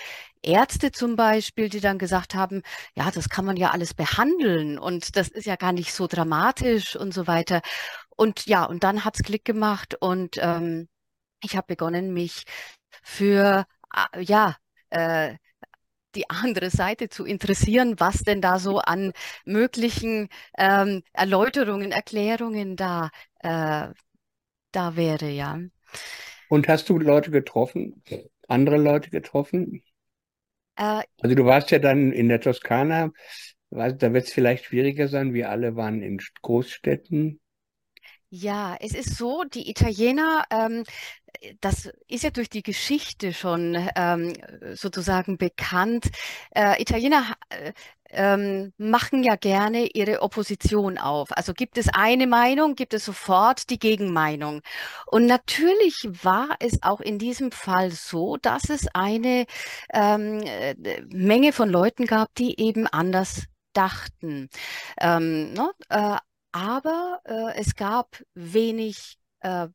Ärzte 0.44 0.92
zum 0.92 1.16
Beispiel, 1.16 1.70
die 1.70 1.80
dann 1.80 1.98
gesagt 1.98 2.36
haben, 2.36 2.62
ja, 2.94 3.10
das 3.10 3.30
kann 3.30 3.46
man 3.46 3.58
ja 3.58 3.72
alles 3.72 3.94
behandeln 3.94 4.78
und 4.78 5.16
das 5.16 5.30
ist 5.30 5.46
ja 5.46 5.56
gar 5.56 5.72
nicht 5.72 5.94
so 5.94 6.08
dramatisch 6.08 6.96
und 6.96 7.14
so 7.14 7.26
weiter. 7.26 7.62
Und 8.16 8.46
ja, 8.46 8.66
und 8.66 8.84
dann 8.84 9.04
hat's 9.04 9.24
Klick 9.24 9.46
gemacht 9.46 9.96
und 10.00 10.38
ähm, 10.40 10.88
ich 11.44 11.56
habe 11.56 11.68
begonnen, 11.68 12.14
mich 12.14 12.44
für 13.04 13.66
äh, 14.14 14.22
ja 14.22 14.56
äh, 14.90 15.36
die 16.16 16.30
andere 16.30 16.70
Seite 16.70 17.10
zu 17.10 17.26
interessieren, 17.26 17.96
was 18.00 18.20
denn 18.20 18.42
da 18.42 18.58
so 18.60 18.80
an 18.80 19.12
möglichen 19.44 20.30
ähm, 20.58 21.04
Erläuterungen, 21.14 21.92
Erklärungen 21.92 22.78
da 22.78 23.10
äh, 23.40 23.88
da 24.72 24.96
wäre, 24.96 25.30
ja. 25.30 25.60
Und 26.50 26.68
hast 26.68 26.90
du 26.90 27.00
Leute 27.00 27.32
getroffen, 27.32 28.04
andere 28.48 28.78
Leute 28.78 29.10
getroffen? 29.10 29.84
Äh, 30.76 31.04
also 31.22 31.36
du 31.36 31.46
warst 31.46 31.72
ja 31.72 31.80
dann 31.80 32.12
in 32.12 32.30
der 32.30 32.42
Toskana, 32.42 33.12
da 33.70 34.14
wird 34.14 34.26
es 34.26 34.34
vielleicht 34.34 34.66
schwieriger 34.66 35.08
sein, 35.08 35.34
wir 35.34 35.50
alle 35.50 35.76
waren 35.76 36.02
in 36.02 36.20
Großstädten. 36.42 37.40
Ja, 38.38 38.76
es 38.82 38.94
ist 38.94 39.16
so, 39.16 39.46
die 39.46 39.70
Italiener, 39.70 40.44
ähm, 40.50 40.84
das 41.62 41.90
ist 42.10 42.26
ja 42.26 42.32
durch 42.32 42.50
die 42.50 42.64
Geschichte 42.64 43.32
schon 43.32 43.78
ähm, 43.96 44.34
sozusagen 44.74 45.38
bekannt. 45.38 46.10
Äh, 46.54 46.82
Italiener 46.82 47.34
äh, 47.50 47.72
ähm, 48.10 48.74
machen 48.78 49.24
ja 49.24 49.38
gerne 49.38 49.88
ihre 49.88 50.22
Opposition 50.22 50.98
auf. 50.98 51.32
Also 51.32 51.54
gibt 51.54 51.78
es 51.78 51.88
eine 51.94 52.28
Meinung, 52.28 52.76
gibt 52.76 52.94
es 52.94 53.06
sofort 53.06 53.70
die 53.70 53.80
Gegenmeinung. 53.80 54.62
Und 55.06 55.28
natürlich 55.28 55.96
war 56.24 56.58
es 56.60 56.84
auch 56.84 57.00
in 57.00 57.20
diesem 57.20 57.54
Fall 57.54 57.92
so, 57.92 58.36
dass 58.36 58.70
es 58.70 58.88
eine 58.94 59.46
ähm, 59.94 60.42
äh, 60.42 60.76
Menge 61.08 61.54
von 61.54 61.70
Leuten 61.70 62.06
gab, 62.06 62.36
die 62.36 62.60
eben 62.60 62.86
anders 62.86 63.44
dachten. 63.72 64.50
Ähm, 65.00 65.54
ne? 65.54 65.72
äh, 65.88 66.18
aber 66.56 67.20
äh, 67.26 67.60
es 67.60 67.76
gab 67.76 68.24
wenig 68.34 69.18
äh, 69.42 69.68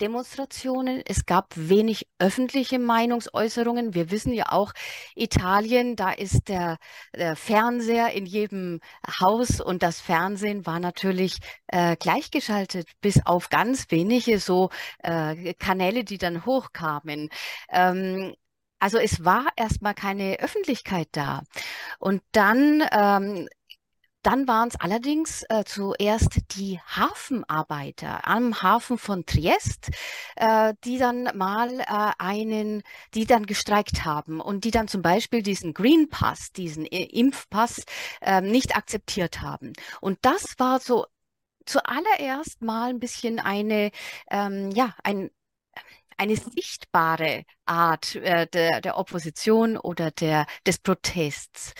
Demonstrationen, 0.00 1.02
es 1.04 1.26
gab 1.26 1.54
wenig 1.56 2.06
öffentliche 2.20 2.78
Meinungsäußerungen. 2.78 3.94
Wir 3.94 4.12
wissen 4.12 4.32
ja 4.32 4.52
auch, 4.52 4.72
Italien, 5.16 5.96
da 5.96 6.12
ist 6.12 6.48
der, 6.48 6.78
der 7.16 7.34
Fernseher 7.34 8.12
in 8.12 8.26
jedem 8.26 8.78
Haus 9.20 9.60
und 9.60 9.82
das 9.82 10.00
Fernsehen 10.00 10.66
war 10.66 10.78
natürlich 10.78 11.38
äh, 11.66 11.96
gleichgeschaltet, 11.96 12.86
bis 13.00 13.26
auf 13.26 13.48
ganz 13.48 13.90
wenige 13.90 14.38
so 14.38 14.70
äh, 15.02 15.52
Kanäle, 15.54 16.04
die 16.04 16.18
dann 16.18 16.46
hochkamen. 16.46 17.28
Ähm, 17.70 18.36
also 18.78 18.98
es 18.98 19.24
war 19.24 19.46
erstmal 19.56 19.94
keine 19.94 20.38
Öffentlichkeit 20.38 21.08
da. 21.10 21.42
Und 21.98 22.22
dann 22.30 22.84
ähm, 22.92 23.48
dann 24.22 24.48
waren 24.48 24.68
es 24.68 24.76
allerdings 24.76 25.44
äh, 25.48 25.64
zuerst 25.64 26.56
die 26.56 26.80
Hafenarbeiter 26.80 28.26
am 28.26 28.62
Hafen 28.62 28.98
von 28.98 29.24
Triest, 29.26 29.90
äh, 30.36 30.74
die 30.84 30.98
dann 30.98 31.30
mal 31.36 31.80
äh, 31.80 32.12
einen, 32.18 32.82
die 33.14 33.26
dann 33.26 33.46
gestreikt 33.46 34.04
haben 34.04 34.40
und 34.40 34.64
die 34.64 34.70
dann 34.70 34.88
zum 34.88 35.02
Beispiel 35.02 35.42
diesen 35.42 35.72
Green 35.72 36.08
Pass, 36.08 36.52
diesen 36.52 36.84
äh, 36.86 37.04
Impfpass 37.04 37.84
ähm, 38.20 38.50
nicht 38.50 38.76
akzeptiert 38.76 39.40
haben. 39.40 39.72
Und 40.00 40.18
das 40.22 40.58
war 40.58 40.80
so 40.80 41.06
zuallererst 41.66 42.62
mal 42.62 42.90
ein 42.90 43.00
bisschen 43.00 43.38
eine, 43.38 43.90
ähm, 44.30 44.70
ja, 44.72 44.94
ein, 45.04 45.30
eine 46.16 46.36
sichtbare 46.36 47.44
Art 47.66 48.16
äh, 48.16 48.46
der, 48.48 48.80
der 48.80 48.98
Opposition 48.98 49.76
oder 49.76 50.10
der, 50.10 50.46
des 50.66 50.78
Protests. 50.78 51.74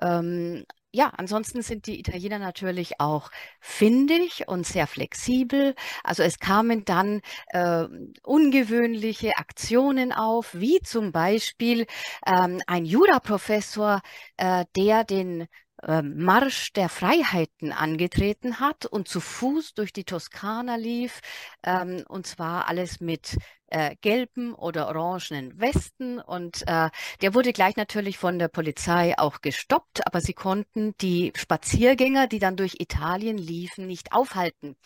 Ähm, 0.00 0.64
ja, 0.96 1.12
ansonsten 1.18 1.60
sind 1.60 1.86
die 1.86 2.00
Italiener 2.00 2.38
natürlich 2.38 3.00
auch 3.00 3.30
findig 3.60 4.48
und 4.48 4.66
sehr 4.66 4.86
flexibel. 4.86 5.74
Also 6.02 6.22
es 6.22 6.38
kamen 6.38 6.86
dann 6.86 7.20
äh, 7.48 7.84
ungewöhnliche 8.22 9.36
Aktionen 9.36 10.12
auf, 10.12 10.54
wie 10.54 10.80
zum 10.80 11.12
Beispiel 11.12 11.86
ähm, 12.26 12.62
ein 12.66 12.86
Juraprofessor, 12.86 14.00
äh, 14.38 14.64
der 14.74 15.04
den 15.04 15.48
ähm, 15.86 16.16
Marsch 16.18 16.72
der 16.72 16.88
Freiheiten 16.88 17.72
angetreten 17.72 18.60
hat 18.60 18.86
und 18.86 19.08
zu 19.08 19.20
Fuß 19.20 19.74
durch 19.74 19.92
die 19.92 20.04
Toskana 20.04 20.76
lief, 20.76 21.20
ähm, 21.62 22.04
und 22.08 22.26
zwar 22.26 22.68
alles 22.68 23.00
mit 23.00 23.36
äh, 23.68 23.96
gelben 24.00 24.54
oder 24.54 24.88
orangenen 24.88 25.58
Westen. 25.60 26.20
Und 26.20 26.62
äh, 26.66 26.90
der 27.22 27.34
wurde 27.34 27.52
gleich 27.52 27.76
natürlich 27.76 28.18
von 28.18 28.38
der 28.38 28.48
Polizei 28.48 29.18
auch 29.18 29.40
gestoppt, 29.40 30.06
aber 30.06 30.20
sie 30.20 30.34
konnten 30.34 30.96
die 31.00 31.32
Spaziergänger, 31.36 32.26
die 32.26 32.38
dann 32.38 32.56
durch 32.56 32.76
Italien 32.78 33.38
liefen, 33.38 33.86
nicht 33.86 34.12
aufhalten. 34.12 34.76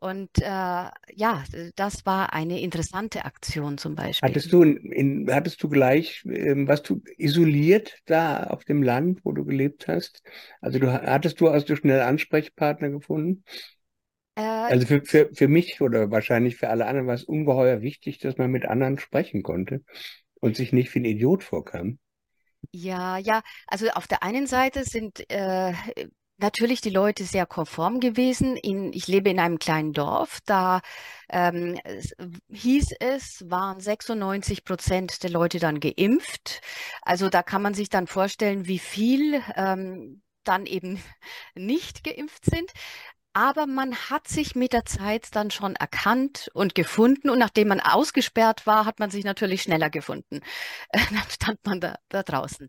Und 0.00 0.30
äh, 0.38 0.44
ja, 0.44 1.44
das 1.76 2.06
war 2.06 2.32
eine 2.32 2.60
interessante 2.60 3.24
Aktion 3.24 3.78
zum 3.78 3.94
Beispiel. 3.94 4.28
Hattest 4.28 4.52
du, 4.52 4.62
in, 4.62 5.28
hattest 5.30 5.62
du 5.62 5.68
gleich, 5.68 6.24
ähm, 6.24 6.68
warst 6.68 6.88
du 6.88 7.02
isoliert 7.16 7.98
da 8.06 8.44
auf 8.44 8.64
dem 8.64 8.82
Land, 8.82 9.24
wo 9.24 9.32
du 9.32 9.44
gelebt 9.44 9.88
hast? 9.88 10.22
Also 10.60 10.78
du 10.78 10.92
hattest 10.92 11.40
du 11.40 11.48
also 11.48 11.76
schnell 11.76 12.00
Ansprechpartner 12.00 12.90
gefunden? 12.90 13.44
Äh, 14.36 14.42
also 14.42 14.86
für, 14.86 15.02
für, 15.04 15.30
für 15.34 15.48
mich 15.48 15.80
oder 15.80 16.10
wahrscheinlich 16.10 16.56
für 16.56 16.68
alle 16.68 16.86
anderen 16.86 17.06
war 17.06 17.14
es 17.14 17.24
ungeheuer 17.24 17.82
wichtig, 17.82 18.18
dass 18.18 18.38
man 18.38 18.50
mit 18.50 18.66
anderen 18.66 18.98
sprechen 18.98 19.42
konnte 19.42 19.82
und 20.40 20.56
sich 20.56 20.72
nicht 20.72 20.94
wie 20.94 21.00
ein 21.00 21.04
Idiot 21.04 21.42
vorkam. 21.42 21.98
Ja, 22.72 23.18
ja, 23.18 23.42
also 23.66 23.88
auf 23.90 24.06
der 24.06 24.22
einen 24.22 24.46
Seite 24.46 24.84
sind 24.84 25.28
äh, 25.30 25.72
natürlich 26.38 26.80
die 26.80 26.90
Leute 26.90 27.24
sehr 27.24 27.46
konform 27.46 28.00
gewesen. 28.00 28.56
In, 28.56 28.92
ich 28.92 29.06
lebe 29.08 29.30
in 29.30 29.40
einem 29.40 29.58
kleinen 29.58 29.92
Dorf, 29.92 30.38
da 30.46 30.80
ähm, 31.28 31.78
es, 31.84 32.14
hieß 32.50 32.94
es, 33.00 33.44
waren 33.48 33.80
96 33.80 34.64
Prozent 34.64 35.22
der 35.22 35.30
Leute 35.30 35.58
dann 35.58 35.80
geimpft. 35.80 36.60
Also 37.02 37.28
da 37.28 37.42
kann 37.42 37.62
man 37.62 37.74
sich 37.74 37.88
dann 37.88 38.06
vorstellen, 38.06 38.66
wie 38.66 38.78
viel 38.78 39.42
ähm, 39.56 40.22
dann 40.44 40.66
eben 40.66 41.02
nicht 41.54 42.04
geimpft 42.04 42.44
sind. 42.44 42.72
Aber 43.34 43.66
man 43.66 43.94
hat 43.94 44.26
sich 44.26 44.56
mit 44.56 44.72
der 44.72 44.84
Zeit 44.84 45.28
dann 45.36 45.50
schon 45.52 45.76
erkannt 45.76 46.50
und 46.54 46.74
gefunden. 46.74 47.30
Und 47.30 47.38
nachdem 47.38 47.68
man 47.68 47.80
ausgesperrt 47.80 48.66
war, 48.66 48.84
hat 48.84 48.98
man 48.98 49.10
sich 49.10 49.24
natürlich 49.24 49.62
schneller 49.62 49.90
gefunden. 49.90 50.40
dann 50.92 51.30
stand 51.30 51.64
man 51.64 51.80
da, 51.80 51.96
da 52.08 52.22
draußen. 52.22 52.68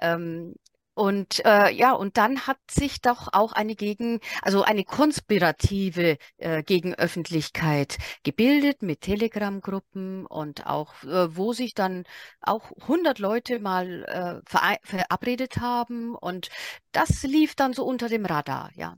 Ähm, 0.00 0.54
und 0.94 1.44
äh, 1.44 1.70
ja, 1.72 1.92
und 1.92 2.16
dann 2.16 2.46
hat 2.46 2.58
sich 2.70 3.00
doch 3.00 3.28
auch 3.32 3.52
eine 3.52 3.74
Gegen, 3.74 4.20
also 4.42 4.62
eine 4.62 4.84
konspirative 4.84 6.18
äh, 6.38 6.62
Gegenöffentlichkeit 6.62 7.96
gebildet 8.22 8.82
mit 8.82 9.00
Telegram-Gruppen 9.02 10.26
und 10.26 10.66
auch, 10.66 11.02
äh, 11.04 11.36
wo 11.36 11.52
sich 11.52 11.74
dann 11.74 12.04
auch 12.40 12.72
100 12.82 13.18
Leute 13.18 13.60
mal 13.60 14.42
äh, 14.44 14.78
verabredet 14.82 15.58
haben 15.58 16.14
und 16.14 16.50
das 16.92 17.22
lief 17.22 17.54
dann 17.54 17.72
so 17.72 17.84
unter 17.84 18.08
dem 18.08 18.26
Radar, 18.26 18.70
ja. 18.74 18.96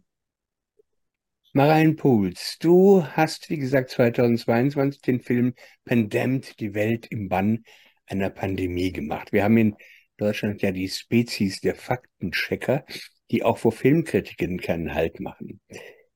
Marijn 1.54 1.96
Puls, 1.96 2.56
du 2.61 3.04
hast, 3.04 3.50
wie 3.50 3.58
gesagt, 3.58 3.90
2022 3.90 5.02
den 5.02 5.20
Film 5.20 5.52
Pandemd, 5.84 6.58
die 6.61 6.72
Welt 6.72 7.06
im 7.08 7.28
Bann 7.28 7.64
einer 8.06 8.30
Pandemie 8.30 8.90
gemacht. 8.90 9.32
Wir 9.32 9.44
haben 9.44 9.58
ihn 9.58 9.76
Deutschland 10.23 10.62
ja 10.62 10.71
die 10.71 10.88
Spezies 10.88 11.61
der 11.61 11.75
Faktenchecker, 11.75 12.85
die 13.31 13.43
auch 13.43 13.59
vor 13.59 13.73
Filmkritiken 13.73 14.61
keinen 14.61 14.95
Halt 14.95 15.21
machen. 15.21 15.61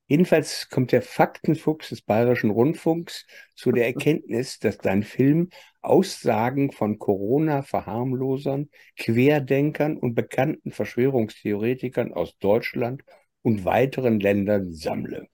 Jedenfalls 0.06 0.68
kommt 0.68 0.92
der 0.92 1.02
Faktenfuchs 1.02 1.88
des 1.88 2.02
Bayerischen 2.02 2.50
Rundfunks 2.50 3.26
zu 3.56 3.72
der 3.72 3.86
Erkenntnis, 3.86 4.60
dass 4.60 4.78
dein 4.78 5.02
Film 5.02 5.48
Aussagen 5.80 6.70
von 6.70 7.00
Corona-Verharmlosern, 7.00 8.70
Querdenkern 8.96 9.96
und 9.96 10.14
bekannten 10.14 10.70
Verschwörungstheoretikern 10.70 12.12
aus 12.12 12.38
Deutschland 12.38 13.02
und 13.42 13.64
weiteren 13.64 14.20
Ländern 14.20 14.72
sammle. 14.72 15.26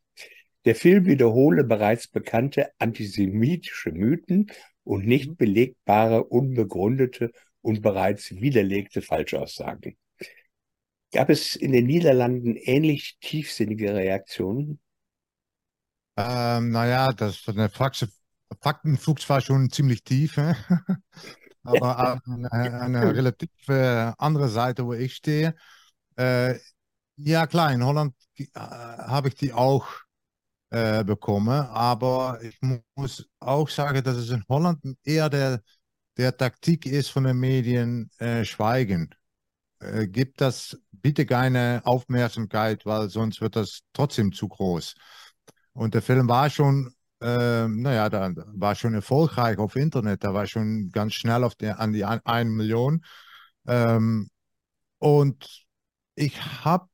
Der 0.65 0.75
Film 0.75 1.05
wiederhole 1.05 1.65
bereits 1.65 2.09
bekannte 2.09 2.71
antisemitische 2.79 3.93
Mythen 3.93 4.51
und 4.85 5.07
nicht 5.07 5.37
belegbare, 5.37 6.25
unbegründete 6.25 7.33
und 7.63 7.81
bereits 7.81 8.31
widerlegte 8.33 9.03
Falschaussagen. 9.03 9.97
Gab 11.13 11.31
es 11.31 11.57
in 11.57 11.73
den 11.73 11.87
Niederlanden 11.87 12.57
ähnlich 12.57 13.19
tiefsinnige 13.21 13.95
Reaktionen? 13.95 14.81
Ähm, 16.17 16.71
naja, 16.71 17.13
das 17.13 17.43
der 17.43 17.71
Faxe, 17.71 18.09
Faktenfuchs 18.61 19.29
war 19.29 19.41
schon 19.41 19.71
ziemlich 19.71 20.03
tief. 20.05 20.37
Aber 21.65 22.21
eine, 22.27 22.51
eine 22.53 23.15
relativ 23.15 23.51
äh, 23.69 24.13
andere 24.19 24.49
Seite, 24.49 24.85
wo 24.85 24.95
ich 24.95 25.15
stehe. 25.15 25.55
Äh, 26.17 26.59
ja, 27.17 27.47
klar, 27.47 27.73
in 27.73 27.85
Holland 27.85 28.15
äh, 28.39 28.47
habe 28.55 29.29
ich 29.29 29.35
die 29.35 29.53
auch 29.53 29.87
äh, 30.71 31.05
bekommen. 31.05 31.67
Aber 31.69 32.41
ich 32.43 32.59
muss 32.95 33.29
auch 33.39 33.69
sagen, 33.69 34.03
dass 34.03 34.17
es 34.17 34.31
in 34.31 34.45
Holland 34.49 34.81
eher 35.05 35.29
der 35.29 35.61
der 36.17 36.37
Taktik 36.37 36.87
ist 36.87 37.09
von 37.09 37.25
den 37.25 37.39
Medien 37.39 38.11
äh, 38.19 38.45
schweigen. 38.45 39.15
Äh, 39.81 40.07
gibt 40.09 40.41
das 40.41 40.79
bitte 40.93 41.27
keine 41.27 41.83
Aufmerksamkeit, 41.85 42.87
weil 42.87 43.09
sonst 43.11 43.41
wird 43.41 43.57
das 43.57 43.81
trotzdem 43.93 44.33
zu 44.33 44.49
groß. 44.49 44.95
Und 45.73 45.95
der 45.95 46.03
Film 46.03 46.29
war 46.29 46.51
schon, 46.51 46.95
äh, 47.21 47.67
naja, 47.67 48.09
da 48.09 48.33
war 48.55 48.75
schon 48.75 48.95
erfolgreich 48.95 49.59
auf 49.59 49.77
Internet, 49.77 50.25
da 50.25 50.35
war 50.35 50.47
schon 50.47 50.91
ganz 50.91 51.15
schnell 51.15 51.45
auf 51.45 51.55
der, 51.55 51.81
an 51.81 51.93
die 51.93 52.05
1 52.05 52.51
Million. 52.51 53.05
Ähm, 53.67 54.29
und 54.99 55.65
ich 56.15 56.41
habe, 56.65 56.89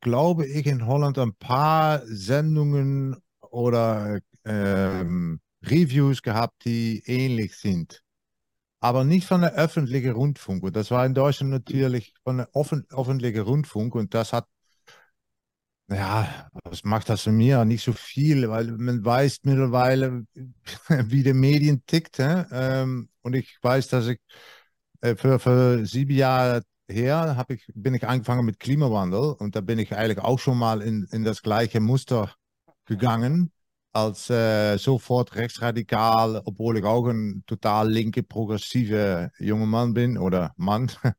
glaube 0.00 0.46
ich, 0.46 0.66
in 0.66 0.86
Holland 0.86 1.18
ein 1.18 1.34
paar 1.34 2.02
Sendungen 2.06 3.16
oder 3.40 4.20
ähm, 4.44 5.40
Reviews 5.62 6.22
gehabt, 6.22 6.64
die 6.64 7.02
ähnlich 7.06 7.56
sind 7.56 8.02
aber 8.80 9.04
nicht 9.04 9.26
von 9.26 9.40
der 9.40 9.54
öffentlichen 9.54 10.12
Rundfunk. 10.12 10.62
Und 10.62 10.76
das 10.76 10.90
war 10.90 11.04
in 11.04 11.14
Deutschland 11.14 11.50
natürlich 11.52 12.14
von 12.24 12.38
der 12.38 12.48
offen, 12.54 12.86
öffentlichen 12.90 13.40
Rundfunk 13.42 13.94
und 13.94 14.14
das 14.14 14.32
hat, 14.32 14.46
ja, 15.90 16.50
was 16.64 16.84
macht 16.84 17.08
das 17.08 17.22
für 17.22 17.32
mir? 17.32 17.64
Nicht 17.64 17.82
so 17.82 17.92
viel, 17.92 18.48
weil 18.50 18.66
man 18.72 19.04
weiß 19.04 19.40
mittlerweile, 19.44 20.26
wie 20.88 21.22
die 21.22 21.32
Medien 21.32 21.82
tickt. 21.86 22.18
Ähm, 22.20 23.08
und 23.22 23.34
ich 23.34 23.58
weiß, 23.62 23.88
dass 23.88 24.06
ich 24.08 24.20
äh, 25.00 25.16
für, 25.16 25.38
für 25.38 25.86
sieben 25.86 26.12
Jahre 26.14 26.62
her 26.88 27.44
ich, 27.48 27.64
bin 27.74 27.94
ich 27.94 28.06
angefangen 28.06 28.44
mit 28.44 28.60
Klimawandel 28.60 29.32
und 29.38 29.56
da 29.56 29.60
bin 29.60 29.78
ich 29.78 29.94
eigentlich 29.94 30.18
auch 30.18 30.38
schon 30.38 30.58
mal 30.58 30.82
in, 30.82 31.06
in 31.12 31.24
das 31.24 31.42
gleiche 31.42 31.80
Muster 31.80 32.34
gegangen 32.86 33.52
als 34.04 34.30
äh, 34.30 34.76
sofort 34.78 35.34
rechtsradikal, 35.34 36.42
obwohl 36.44 36.78
ich 36.78 36.84
auch 36.84 37.06
ein 37.08 37.42
total 37.46 37.90
linke, 37.90 38.22
progressive 38.22 39.30
junger 39.38 39.66
Mann 39.66 39.94
bin 39.94 40.18
oder 40.18 40.52
Mann. 40.56 40.90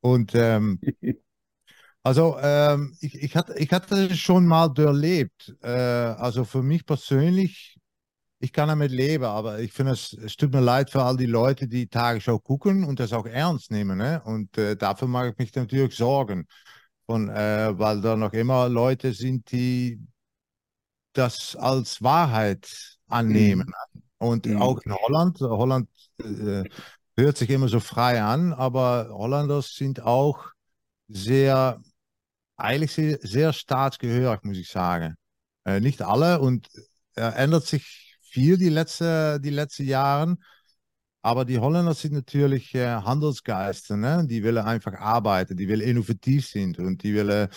Und 0.00 0.34
ähm, 0.34 0.80
also 2.02 2.36
ähm, 2.40 2.96
ich, 3.00 3.14
ich, 3.14 3.36
hatte, 3.36 3.54
ich 3.58 3.70
hatte 3.72 4.14
schon 4.16 4.46
mal 4.46 4.68
durchlebt. 4.68 5.54
Äh, 5.62 5.68
also 5.70 6.44
für 6.44 6.62
mich 6.62 6.84
persönlich, 6.86 7.78
ich 8.40 8.52
kann 8.52 8.68
damit 8.68 8.90
leben, 8.90 9.24
aber 9.24 9.60
ich 9.60 9.72
finde 9.72 9.92
es, 9.92 10.12
es 10.12 10.36
tut 10.36 10.52
mir 10.52 10.60
leid 10.60 10.90
für 10.90 11.02
all 11.02 11.16
die 11.16 11.26
Leute, 11.26 11.68
die 11.68 11.86
Tagesschau 11.88 12.38
gucken 12.40 12.84
und 12.84 13.00
das 13.00 13.12
auch 13.12 13.26
ernst 13.26 13.70
nehmen. 13.70 13.98
Ne? 13.98 14.20
Und 14.24 14.58
äh, 14.58 14.76
dafür 14.76 15.08
mache 15.08 15.30
ich 15.30 15.38
mich 15.38 15.54
natürlich 15.54 15.96
Sorgen. 15.96 16.46
Von, 17.06 17.28
äh, 17.28 17.78
weil 17.78 18.00
da 18.00 18.16
noch 18.16 18.32
immer 18.32 18.68
Leute 18.68 19.12
sind, 19.12 19.50
die 19.52 20.00
das 21.12 21.56
als 21.56 22.02
Wahrheit 22.02 22.98
annehmen. 23.08 23.68
Mhm. 23.92 24.02
Und 24.18 24.46
mhm. 24.46 24.62
auch 24.62 24.80
in 24.82 24.94
Holland, 24.94 25.40
Holland 25.40 25.88
äh, 26.20 26.64
hört 27.16 27.36
sich 27.36 27.50
immer 27.50 27.68
so 27.68 27.80
frei 27.80 28.22
an, 28.22 28.52
aber 28.52 29.08
Holländer 29.10 29.62
sind 29.62 30.02
auch 30.02 30.46
sehr 31.08 31.80
eigentlich 32.56 32.92
sehr, 32.92 33.18
sehr 33.22 33.52
staatsgehörig, 33.52 34.44
muss 34.44 34.58
ich 34.58 34.68
sagen. 34.68 35.16
Äh, 35.64 35.80
nicht 35.80 36.02
alle 36.02 36.40
und 36.40 36.68
er 37.14 37.36
ändert 37.36 37.66
sich 37.66 38.16
viel 38.22 38.56
die 38.56 38.68
letzten 38.68 39.42
die 39.42 39.50
letzte 39.50 39.82
Jahre. 39.82 40.36
Aber 41.22 41.44
die 41.44 41.58
Holländer 41.58 41.94
sind 41.94 42.14
natürlich 42.14 42.74
äh, 42.74 42.86
Handelsgeister, 42.86 43.96
ne? 43.96 44.26
die 44.26 44.42
willen 44.42 44.64
einfach 44.64 44.94
arbeiten, 44.94 45.56
die 45.56 45.68
willen 45.68 45.88
innovativ 45.88 46.48
sind 46.48 46.78
und 46.80 47.02
die 47.04 47.14
willen 47.14 47.48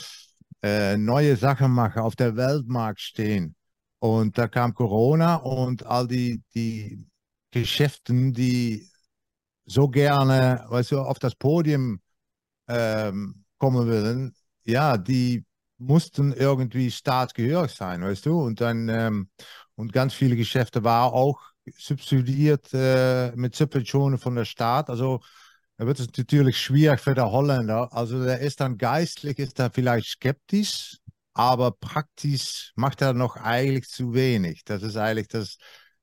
äh, 0.64 0.98
neue 0.98 1.36
Sachen 1.36 1.72
machen, 1.72 2.02
auf 2.02 2.16
der 2.16 2.36
Weltmarkt 2.36 3.02
stehen. 3.02 3.56
Und 4.00 4.38
da 4.38 4.48
kam 4.48 4.74
Corona 4.74 5.36
und 5.36 5.86
all 5.86 6.08
die, 6.08 6.42
die 6.54 7.08
Geschäften, 7.52 8.34
die 8.34 8.90
so 9.66 9.88
gerne 9.88 10.66
weißt 10.70 10.92
du, 10.92 11.00
auf 11.02 11.20
das 11.20 11.36
Podium 11.36 12.00
ähm, 12.68 13.46
kommen 13.58 13.88
wollen, 13.88 14.36
ja, 14.66 14.98
die 14.98 15.46
mussten 15.78 16.34
irgendwie 16.34 16.92
staatsgehörig 16.92 17.72
sein, 17.72 18.02
weißt 18.02 18.26
du? 18.26 18.42
Und 18.42 18.62
dann 18.62 18.90
ähm, 18.90 19.30
und 19.76 19.92
ganz 19.94 20.14
viele 20.14 20.36
Geschäfte 20.36 20.84
waren 20.84 21.14
auch 21.14 21.42
subsidiert 21.78 22.74
äh, 22.74 23.32
mit 23.36 23.56
Subventionen 23.56 24.18
von 24.20 24.36
der 24.36 24.46
Staat. 24.46 24.90
Also 24.90 25.22
da 25.77 25.86
wird 25.86 26.00
es 26.00 26.08
natürlich 26.17 26.58
schwierig 26.58 27.00
für 27.00 27.15
den 27.15 27.25
Holländer. 27.25 27.91
Also 27.91 28.24
der 28.24 28.39
ist 28.39 28.62
dann 28.62 28.77
geistlich, 28.77 29.39
ist 29.39 29.60
er 29.60 29.72
vielleicht 29.72 30.08
skeptisch, 30.08 30.98
aber 31.34 31.72
praktisch 31.72 32.72
macht 32.75 33.01
er 33.01 33.13
noch 33.13 33.36
eigentlich 33.36 33.88
zu 33.88 34.13
wenig. 34.13 34.63
Das 34.63 34.84
ist 34.84 34.96
eigentlich 34.96 35.27
das, 35.27 35.58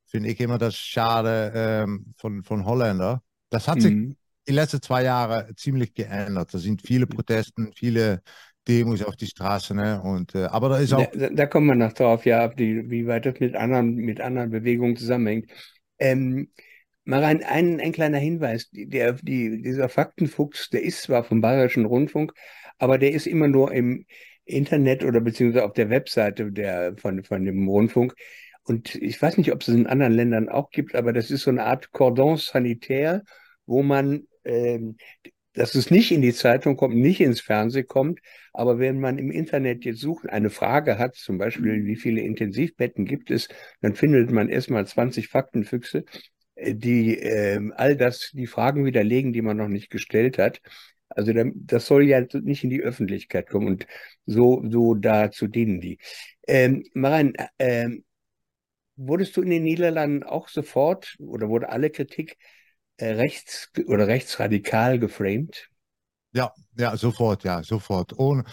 finde 0.06 0.28
ich 0.28 0.40
immer 0.40 0.58
das 0.58 0.76
Schade 0.76 1.52
ähm, 1.54 2.14
von, 2.18 2.42
von 2.42 2.66
Holländer. 2.66 3.22
Das 3.48 3.66
hat 3.66 3.78
mhm. 3.78 3.80
sich 3.80 4.16
die 4.48 4.52
letzten 4.52 4.82
zwei 4.82 5.04
Jahre 5.04 5.48
ziemlich 5.56 5.94
geändert. 5.94 6.52
Da 6.52 6.58
sind 6.58 6.82
viele 6.82 7.06
Protesten, 7.06 7.72
viele 7.74 8.22
Demos 8.68 9.02
auf 9.02 9.16
die 9.16 9.26
Straße, 9.26 9.74
ne? 9.74 10.00
Und 10.02 10.34
äh, 10.34 10.44
aber 10.44 10.68
da 10.68 10.78
ist 10.78 10.92
auch. 10.92 11.06
Da, 11.12 11.30
da 11.30 11.46
kommen 11.46 11.66
wir 11.66 11.74
noch 11.74 11.92
drauf, 11.92 12.26
ja, 12.26 12.48
die, 12.48 12.90
wie 12.90 13.06
weit 13.06 13.26
das 13.26 13.40
mit 13.40 13.56
anderen, 13.56 13.94
mit 13.96 14.20
anderen 14.20 14.50
Bewegungen 14.50 14.96
zusammenhängt. 14.96 15.50
Ähm, 15.98 16.50
mal 17.04 17.24
ein, 17.24 17.42
ein, 17.42 17.80
ein 17.80 17.92
kleiner 17.92 18.18
Hinweis: 18.18 18.68
der, 18.72 19.14
die, 19.14 19.62
dieser 19.62 19.88
Faktenfuchs, 19.88 20.70
der 20.70 20.82
ist 20.82 21.02
zwar 21.02 21.24
vom 21.24 21.40
Bayerischen 21.40 21.84
Rundfunk, 21.84 22.32
aber 22.78 22.98
der 22.98 23.12
ist 23.12 23.26
immer 23.26 23.48
nur 23.48 23.72
im 23.72 24.06
Internet 24.44 25.04
oder 25.04 25.20
beziehungsweise 25.20 25.64
auf 25.64 25.72
der 25.72 25.90
Webseite 25.90 26.52
der, 26.52 26.96
von, 26.96 27.22
von 27.24 27.44
dem 27.44 27.68
Rundfunk. 27.68 28.14
Und 28.64 28.94
ich 28.94 29.20
weiß 29.20 29.38
nicht, 29.38 29.52
ob 29.52 29.62
es 29.62 29.68
in 29.68 29.86
anderen 29.86 30.12
Ländern 30.12 30.48
auch 30.48 30.70
gibt, 30.70 30.94
aber 30.94 31.12
das 31.12 31.30
ist 31.30 31.42
so 31.42 31.50
eine 31.50 31.64
Art 31.64 31.90
Cordon 31.92 32.36
sanitaire, 32.36 33.22
wo 33.66 33.82
man 33.82 34.26
ähm, 34.44 34.96
dass 35.54 35.74
es 35.74 35.90
nicht 35.90 36.12
in 36.12 36.22
die 36.22 36.32
Zeitung 36.32 36.76
kommt, 36.76 36.96
nicht 36.96 37.20
ins 37.20 37.40
Fernsehen 37.40 37.86
kommt. 37.86 38.20
Aber 38.52 38.78
wenn 38.78 39.00
man 39.00 39.18
im 39.18 39.30
Internet 39.30 39.84
jetzt 39.84 40.00
sucht, 40.00 40.28
eine 40.28 40.50
Frage 40.50 40.98
hat, 40.98 41.14
zum 41.16 41.38
Beispiel, 41.38 41.84
wie 41.84 41.96
viele 41.96 42.22
Intensivbetten 42.22 43.04
gibt 43.04 43.30
es, 43.30 43.48
dann 43.80 43.94
findet 43.94 44.30
man 44.30 44.48
erstmal 44.48 44.86
20 44.86 45.28
Faktenfüchse, 45.28 46.04
die 46.74 47.18
äh, 47.18 47.60
all 47.76 47.96
das, 47.96 48.30
die 48.32 48.46
Fragen 48.46 48.84
widerlegen, 48.84 49.32
die 49.32 49.42
man 49.42 49.56
noch 49.56 49.68
nicht 49.68 49.90
gestellt 49.90 50.38
hat. 50.38 50.60
Also 51.08 51.32
das 51.54 51.86
soll 51.86 52.04
ja 52.04 52.20
nicht 52.32 52.64
in 52.64 52.70
die 52.70 52.80
Öffentlichkeit 52.80 53.48
kommen 53.48 53.66
und 53.66 53.86
so, 54.24 54.64
so 54.68 54.94
dazu 54.94 55.46
dienen 55.46 55.80
die. 55.80 55.98
Ähm, 56.46 56.84
Marein, 56.94 57.34
äh, 57.58 57.90
wurdest 58.96 59.36
du 59.36 59.42
in 59.42 59.50
den 59.50 59.62
Niederlanden 59.62 60.22
auch 60.22 60.48
sofort 60.48 61.16
oder 61.18 61.48
wurde 61.48 61.68
alle 61.68 61.90
Kritik 61.90 62.38
äh, 62.96 63.12
rechts 63.12 63.70
oder 63.86 64.06
rechtsradikal 64.06 64.98
geframed? 64.98 65.68
Ja, 66.32 66.52
ja, 66.78 66.96
sofort, 66.96 67.44
ja, 67.44 67.62
sofort. 67.62 68.12
Und 68.14 68.46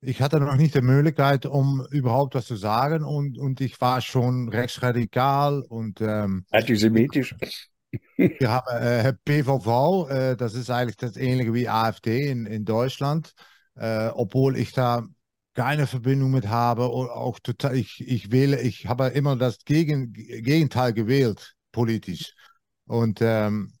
ich 0.00 0.22
hatte 0.22 0.40
noch 0.40 0.56
nicht 0.56 0.74
die 0.74 0.80
Möglichkeit, 0.80 1.46
um 1.46 1.86
überhaupt 1.90 2.34
was 2.34 2.46
zu 2.46 2.56
sagen 2.56 3.04
und, 3.04 3.38
und 3.38 3.60
ich 3.60 3.80
war 3.80 4.00
schon 4.00 4.48
rechtsradikal 4.48 5.62
und 5.62 6.00
ähm, 6.00 6.44
antisemitisch. 6.50 7.34
Wir 8.16 8.50
haben 8.50 8.76
äh, 8.76 9.12
PVV, 9.24 10.08
äh, 10.08 10.36
das 10.36 10.54
ist 10.54 10.70
eigentlich 10.70 10.96
das 10.96 11.16
ähnliche 11.16 11.52
wie 11.52 11.68
AfD 11.68 12.30
in, 12.30 12.46
in 12.46 12.64
Deutschland, 12.64 13.34
äh, 13.74 14.08
obwohl 14.08 14.56
ich 14.56 14.72
da 14.72 15.06
keine 15.54 15.86
Verbindung 15.86 16.30
mit 16.30 16.48
habe 16.48 16.88
und 16.88 17.10
auch 17.10 17.40
total, 17.40 17.76
ich, 17.76 18.00
ich 18.06 18.30
wähle, 18.30 18.60
ich 18.60 18.86
habe 18.86 19.08
immer 19.08 19.36
das 19.36 19.64
Gegen, 19.64 20.12
Gegenteil 20.12 20.92
gewählt, 20.92 21.54
politisch. 21.72 22.34
Und 22.86 23.20
ähm, 23.20 23.72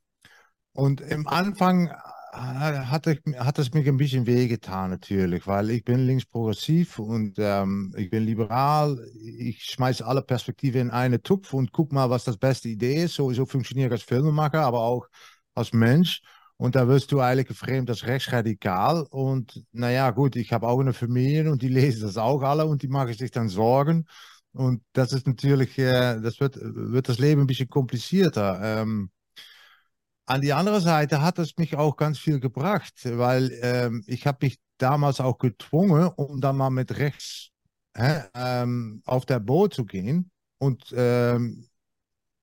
und 0.72 1.00
im 1.00 1.26
Anfang 1.26 1.92
hat, 2.32 3.06
ich, 3.06 3.20
hat 3.38 3.58
es 3.58 3.72
mich 3.72 3.88
ein 3.88 3.96
bisschen 3.96 4.26
wehgetan 4.26 4.90
natürlich, 4.90 5.46
weil 5.46 5.70
ich 5.70 5.84
bin 5.84 6.06
linksprogressiv 6.06 6.98
und 6.98 7.34
ähm, 7.38 7.92
ich 7.96 8.10
bin 8.10 8.24
liberal. 8.24 8.98
Ich 9.20 9.64
schmeiße 9.64 10.06
alle 10.06 10.22
Perspektiven 10.22 10.82
in 10.82 10.90
eine 10.90 11.22
Tupf 11.22 11.52
und 11.54 11.72
guck 11.72 11.92
mal, 11.92 12.10
was 12.10 12.24
das 12.24 12.36
beste 12.36 12.68
Idee 12.68 13.04
ist. 13.04 13.14
Sowieso 13.14 13.46
funktioniere 13.46 13.88
ich 13.88 13.92
als 13.92 14.02
Filmemacher, 14.02 14.62
aber 14.64 14.80
auch 14.80 15.08
als 15.54 15.72
Mensch. 15.72 16.22
Und 16.56 16.76
da 16.76 16.86
wirst 16.88 17.10
du 17.10 17.20
eigentlich 17.20 17.48
geframed 17.48 17.90
als 17.90 18.06
rechtsradikal. 18.06 19.06
Und 19.10 19.64
naja, 19.72 20.10
gut, 20.10 20.36
ich 20.36 20.52
habe 20.52 20.68
auch 20.68 20.80
eine 20.80 20.92
Familie 20.92 21.50
und 21.50 21.62
die 21.62 21.68
lesen 21.68 22.02
das 22.02 22.16
auch 22.16 22.42
alle 22.42 22.66
und 22.66 22.82
die 22.82 22.88
machen 22.88 23.14
sich 23.14 23.30
dann 23.30 23.48
Sorgen. 23.48 24.06
Und 24.52 24.82
das 24.92 25.12
ist 25.12 25.26
natürlich, 25.26 25.78
äh, 25.78 26.20
das 26.20 26.40
wird, 26.40 26.58
wird 26.60 27.08
das 27.08 27.18
Leben 27.18 27.42
ein 27.42 27.46
bisschen 27.46 27.68
komplizierter. 27.68 28.60
Ähm, 28.62 29.10
an 30.30 30.40
die 30.40 30.52
andere 30.52 30.80
Seite 30.80 31.22
hat 31.22 31.40
es 31.40 31.56
mich 31.56 31.76
auch 31.76 31.96
ganz 31.96 32.18
viel 32.18 32.38
gebracht, 32.38 32.94
weil 33.04 33.50
ähm, 33.62 34.04
ich 34.06 34.28
habe 34.28 34.38
mich 34.42 34.60
damals 34.78 35.20
auch 35.20 35.38
gezwungen, 35.38 36.06
um 36.06 36.40
dann 36.40 36.56
mal 36.56 36.70
mit 36.70 36.96
rechts 36.98 37.50
hä, 37.96 38.22
ähm, 38.34 39.02
auf 39.06 39.26
der 39.26 39.40
Boot 39.40 39.74
zu 39.74 39.84
gehen. 39.84 40.30
Und 40.58 40.94
ähm, 40.96 41.66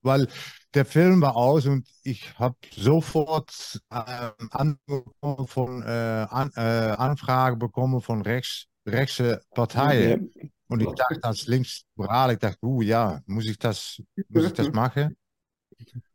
weil 0.01 0.27
der 0.73 0.83
Film 0.83 1.21
war 1.21 1.37
aus 1.37 1.65
und 1.65 1.87
ich 2.03 2.37
habe 2.37 2.57
sofort 2.75 3.79
ähm, 3.89 4.49
Anfragen 4.51 5.47
von, 5.47 5.81
äh, 5.81 6.27
an, 6.29 6.51
äh, 6.57 6.59
Anfragen 6.59 7.57
bekommen 7.57 8.01
von 8.01 8.21
rechts, 8.21 8.65
rechtse 8.85 9.41
Parteien. 9.55 10.29
Ja. 10.35 10.49
Und 10.67 10.81
ich 10.81 10.91
dachte 10.93 11.23
als 11.23 11.47
linksliberal, 11.47 12.33
ich 12.33 12.39
dachte, 12.39 12.65
uh, 12.65 12.81
ja, 12.81 13.21
muss 13.27 13.45
ich 13.45 13.57
das, 13.57 14.01
muss 14.27 14.47
ich 14.47 14.53
das 14.53 14.73
machen? 14.73 15.15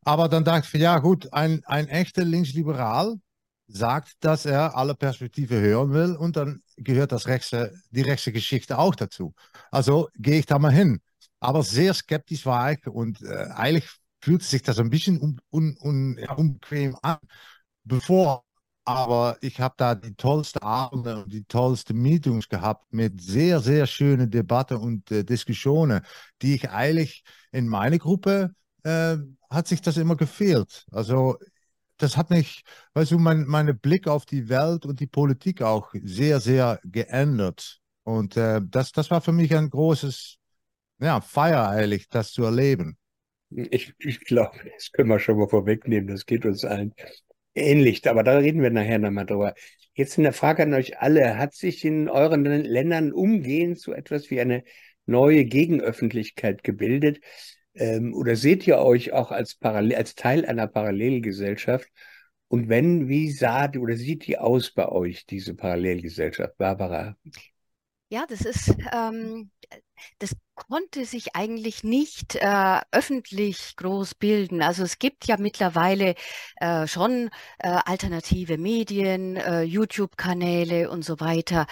Aber 0.05 0.29
dann 0.29 0.45
dachte 0.45 0.69
ich, 0.73 0.83
ja 0.83 0.99
gut, 0.99 1.33
ein, 1.33 1.63
ein 1.67 1.89
echter 1.89 2.25
Linksliberal 2.25 3.17
sagt, 3.69 4.15
dass 4.21 4.45
er 4.45 4.77
alle 4.77 4.95
Perspektiven 4.95 5.61
hören 5.61 5.93
will 5.93 6.17
und 6.17 6.37
dann 6.37 6.63
gehört 6.77 7.13
das 7.13 7.27
rechte, 7.27 7.73
die 7.91 8.03
rechte 8.03 8.33
Geschichte 8.33 8.79
auch 8.79 8.95
dazu. 8.95 9.35
Also 9.71 10.09
gehe 10.17 10.39
ich 10.41 10.47
da 10.47 10.59
mal 10.59 10.73
hin. 10.73 11.01
Aber 11.41 11.63
sehr 11.63 11.95
skeptisch 11.95 12.47
war 12.47 12.73
ich 12.73 12.87
und 12.87 13.23
äh, 13.23 13.49
eigentlich 13.55 13.89
fühlt 14.21 14.43
sich 14.43 14.63
das 14.63 14.79
ein 14.79 14.91
bisschen 14.91 15.21
un, 15.21 15.41
un, 15.51 15.77
un, 15.83 16.19
unbequem 16.37 16.97
an. 17.03 17.19
Bevor 17.85 18.45
aber 18.85 19.37
ich 19.43 19.61
habe 19.61 19.75
da 19.77 19.95
die 19.95 20.15
tollste 20.15 20.63
Abende 20.63 21.23
und 21.23 21.33
die 21.33 21.45
tollste 21.45 21.95
Meetings 21.95 22.49
gehabt 22.49 22.93
mit 22.93 23.21
sehr, 23.21 23.61
sehr 23.61 23.87
schönen 23.87 24.31
Debatten 24.31 24.77
und 24.77 25.11
äh, 25.13 25.25
Diskussionen, 25.25 26.03
die 26.43 26.55
ich 26.57 26.71
eigentlich 26.71 27.23
in 27.53 27.69
meine 27.69 27.99
Gruppe 27.99 28.55
äh, 28.85 29.17
hat 29.51 29.69
sich 29.69 29.81
das 29.81 29.97
immer 29.97 30.17
gefehlt. 30.17 30.87
Also 30.91 31.37
das 31.99 32.17
hat 32.17 32.31
mich, 32.31 32.65
weißt 32.95 33.13
du, 33.13 33.19
mein, 33.19 33.45
mein 33.47 33.79
Blick 33.79 34.09
auf 34.09 34.27
die 34.27 34.49
Welt 34.49 34.87
und 34.87 35.01
die 35.01 35.07
Politik 35.07 35.63
auch 35.63 35.93
sehr, 36.03 36.41
sehr 36.41 36.81
geändert. 36.85 37.81
Und 38.03 38.37
äh, 38.37 38.61
das, 38.65 38.93
das 38.93 39.11
war 39.11 39.21
für 39.21 39.33
mich 39.33 39.55
ein 39.55 39.71
großes 39.71 40.39
ja, 41.01 41.21
Feier 41.21 41.69
eigentlich, 41.69 42.09
das 42.09 42.33
zu 42.33 42.45
erleben. 42.45 42.97
Ich, 43.51 43.95
ich 43.99 44.21
glaube, 44.21 44.59
das 44.75 44.91
können 44.93 45.11
wir 45.11 45.19
schon 45.19 45.39
mal 45.39 45.49
vorwegnehmen, 45.49 46.09
das 46.09 46.25
geht 46.27 46.47
uns 46.47 46.65
allen 46.65 46.95
ähnlich, 47.55 48.09
aber 48.09 48.23
da 48.23 48.39
reden 48.39 48.63
wir 48.63 48.71
nachher 48.71 48.99
nochmal 48.99 49.27
drüber. 49.27 49.55
Jetzt 49.95 50.19
eine 50.19 50.33
Frage 50.33 50.63
an 50.63 50.73
euch 50.73 50.99
alle. 51.01 51.37
Hat 51.37 51.55
sich 51.55 51.85
in 51.85 52.09
euren 52.09 52.45
Ländern 52.45 53.13
umgehend 53.13 53.79
so 53.79 53.93
etwas 53.93 54.31
wie 54.31 54.41
eine 54.41 54.65
neue 55.05 55.45
Gegenöffentlichkeit 55.45 56.65
gebildet? 56.65 57.21
Ähm, 57.75 58.15
oder 58.15 58.37
seht 58.37 58.67
ihr 58.67 58.79
euch 58.79 59.13
auch 59.13 59.31
als, 59.31 59.55
Parallel, 59.55 59.97
als 59.97 60.15
Teil 60.15 60.45
einer 60.45 60.67
Parallelgesellschaft? 60.67 61.89
Und 62.49 62.69
wenn, 62.69 63.09
wie 63.09 63.31
sah 63.31 63.69
die 63.69 63.79
oder 63.79 63.97
sieht 63.97 64.27
die 64.27 64.39
aus 64.39 64.71
bei 64.71 64.89
euch, 64.89 65.25
diese 65.27 65.55
Parallelgesellschaft, 65.55 66.59
Barbara? 66.59 67.17
Ja, 68.11 68.27
das 68.29 68.43
ist, 68.43 68.75
ähm, 68.93 69.51
das 70.19 70.37
konnte 70.55 71.07
sich 71.07 71.35
eigentlich 71.35 71.83
nicht 71.83 72.35
äh, 72.37 72.81
öffentlich 72.91 73.75
groß 73.77 74.17
bilden. 74.17 74.63
Also 74.63 74.83
es 74.83 74.99
gibt 74.99 75.27
ja 75.27 75.39
mittlerweile 75.39 76.15
äh, 76.57 76.87
schon 76.87 77.31
äh, 77.59 77.69
alternative 77.69 78.59
Medien, 78.59 79.37
äh, 79.37 79.63
YouTube-Kanäle 79.63 80.91
und 80.91 81.07
so 81.07 81.21
weiter. 81.21 81.67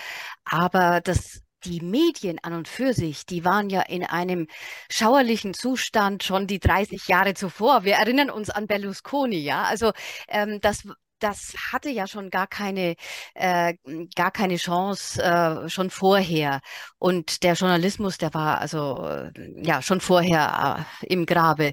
Aber 0.45 1.03
das 1.03 1.43
die 1.64 1.81
Medien 1.81 2.38
an 2.42 2.55
und 2.55 2.68
für 2.68 2.94
sich, 2.94 3.27
die 3.27 3.44
waren 3.44 3.70
ja 3.70 3.83
in 3.83 4.05
einem 4.05 4.46
schauerlichen 4.90 5.55
Zustand 5.55 6.23
schon 6.23 6.46
die 6.46 6.59
30 6.61 7.09
Jahre 7.09 7.35
zuvor. 7.35 7.85
Wir 7.85 7.94
erinnern 7.94 8.31
uns 8.31 8.51
an 8.51 8.66
Berlusconi, 8.66 9.38
ja. 9.38 9.64
Also 9.64 9.92
ähm, 10.29 10.61
das 10.61 10.85
das 11.20 11.55
hatte 11.73 11.90
ja 11.90 12.07
schon 12.07 12.31
gar 12.31 12.46
keine, 12.46 12.96
äh, 13.35 13.75
gar 14.16 14.31
keine 14.31 14.57
Chance 14.57 15.23
äh, 15.23 15.68
schon 15.68 15.90
vorher. 15.90 16.61
Und 16.99 17.42
der 17.42 17.55
Journalismus, 17.55 18.18
der 18.18 18.35
war 18.35 18.59
also 18.59 19.07
äh, 19.07 19.31
ja 19.62 19.83
schon 19.83 20.01
vorher 20.01 20.87
äh, 21.03 21.07
im 21.12 21.27
Grabe. 21.27 21.73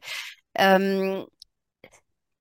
Ähm, 0.56 1.26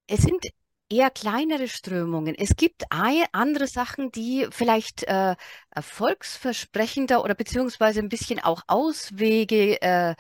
es 0.09 0.23
sind 0.23 0.45
eher 0.91 1.11
kleinere 1.11 1.69
Strömungen. 1.69 2.35
Es 2.37 2.57
gibt 2.57 2.85
andere 3.33 3.67
Sachen, 3.67 4.11
die 4.13 4.47
vielleicht 4.51 5.05
äh, 5.05 5.35
erfolgsversprechender 5.71 7.23
oder 7.25 7.35
beziehungsweise 7.35 8.01
ein 8.01 8.09
bisschen 8.09 8.41
auch 8.41 8.63
Auswege 8.67 9.81
äh, 9.83 10.15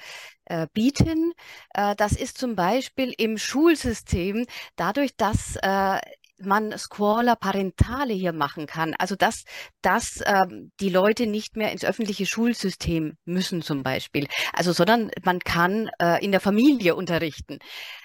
äh, 0.47 0.67
bieten. 0.73 1.33
Äh, 1.75 1.95
das 1.97 2.13
ist 2.13 2.39
zum 2.39 2.57
Beispiel 2.57 3.15
im 3.17 3.39
Schulsystem 3.39 4.47
dadurch, 4.77 5.17
dass 5.17 5.57
äh, 5.63 6.01
man 6.39 6.77
Scuola 6.77 7.35
Parentale 7.35 8.15
hier 8.15 8.33
machen 8.33 8.67
kann. 8.67 8.95
Also 8.99 9.17
dass, 9.17 9.45
dass 9.83 10.23
ähm, 10.27 10.73
die 10.81 10.89
Leute 10.89 11.27
nicht 11.27 11.57
mehr 11.57 11.73
ins 11.73 11.85
öffentliche 11.85 12.27
Schulsystem 12.27 13.17
müssen 13.25 13.63
zum 13.63 13.83
Beispiel. 13.83 14.27
Also 14.53 14.73
sondern 14.73 15.11
man 15.25 15.41
kann 15.41 15.91
äh, 16.01 16.23
in 16.25 16.33
der 16.33 16.41
Familie 16.41 16.95
unterrichten. 16.95 17.59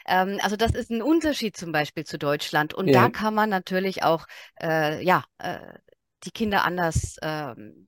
Ähm, 0.06 0.39
also 0.41 0.56
das 0.56 0.72
ist 0.72 0.89
ein 0.89 1.02
Unterschied 1.02 1.58
zum 1.58 1.72
Beispiel 1.72 2.06
zu 2.06 2.17
Deutschland. 2.17 2.74
Und 2.74 2.88
ja. 2.88 3.04
da 3.04 3.10
kann 3.10 3.34
man 3.34 3.50
natürlich 3.50 4.04
auch 4.04 4.26
äh, 4.62 5.04
ja 5.04 5.24
äh, 5.39 5.60
die 6.24 6.32
Kinder 6.32 6.63
anders 6.63 7.17
ähm, 7.22 7.88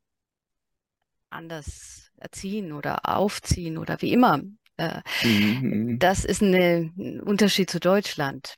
anders 1.29 2.11
erziehen 2.17 2.71
oder 2.71 2.99
aufziehen 3.03 3.77
oder 3.77 4.01
wie 4.01 4.13
immer. 4.13 4.41
Äh, 4.77 5.01
mhm. 5.23 5.99
Das 5.99 6.25
ist 6.25 6.41
eine, 6.41 6.91
ein 6.97 7.21
Unterschied 7.21 7.69
zu 7.69 7.79
Deutschland. 7.79 8.55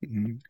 Mhm. 0.00 0.42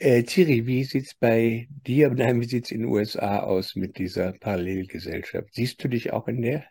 Äh, 0.00 0.22
Thierry, 0.24 0.66
wie 0.66 0.84
sieht 0.84 1.06
es 1.06 1.14
bei 1.14 1.68
dir, 1.70 2.10
nein, 2.14 2.40
wie 2.40 2.46
sieht 2.46 2.64
es 2.66 2.70
in 2.72 2.80
den 2.80 2.88
USA 2.88 3.40
aus 3.40 3.74
mit 3.76 3.98
dieser 3.98 4.32
Parallelgesellschaft? 4.32 5.54
Siehst 5.54 5.82
du 5.82 5.88
dich 5.88 6.12
auch 6.12 6.28
in 6.28 6.42
der? 6.42 6.64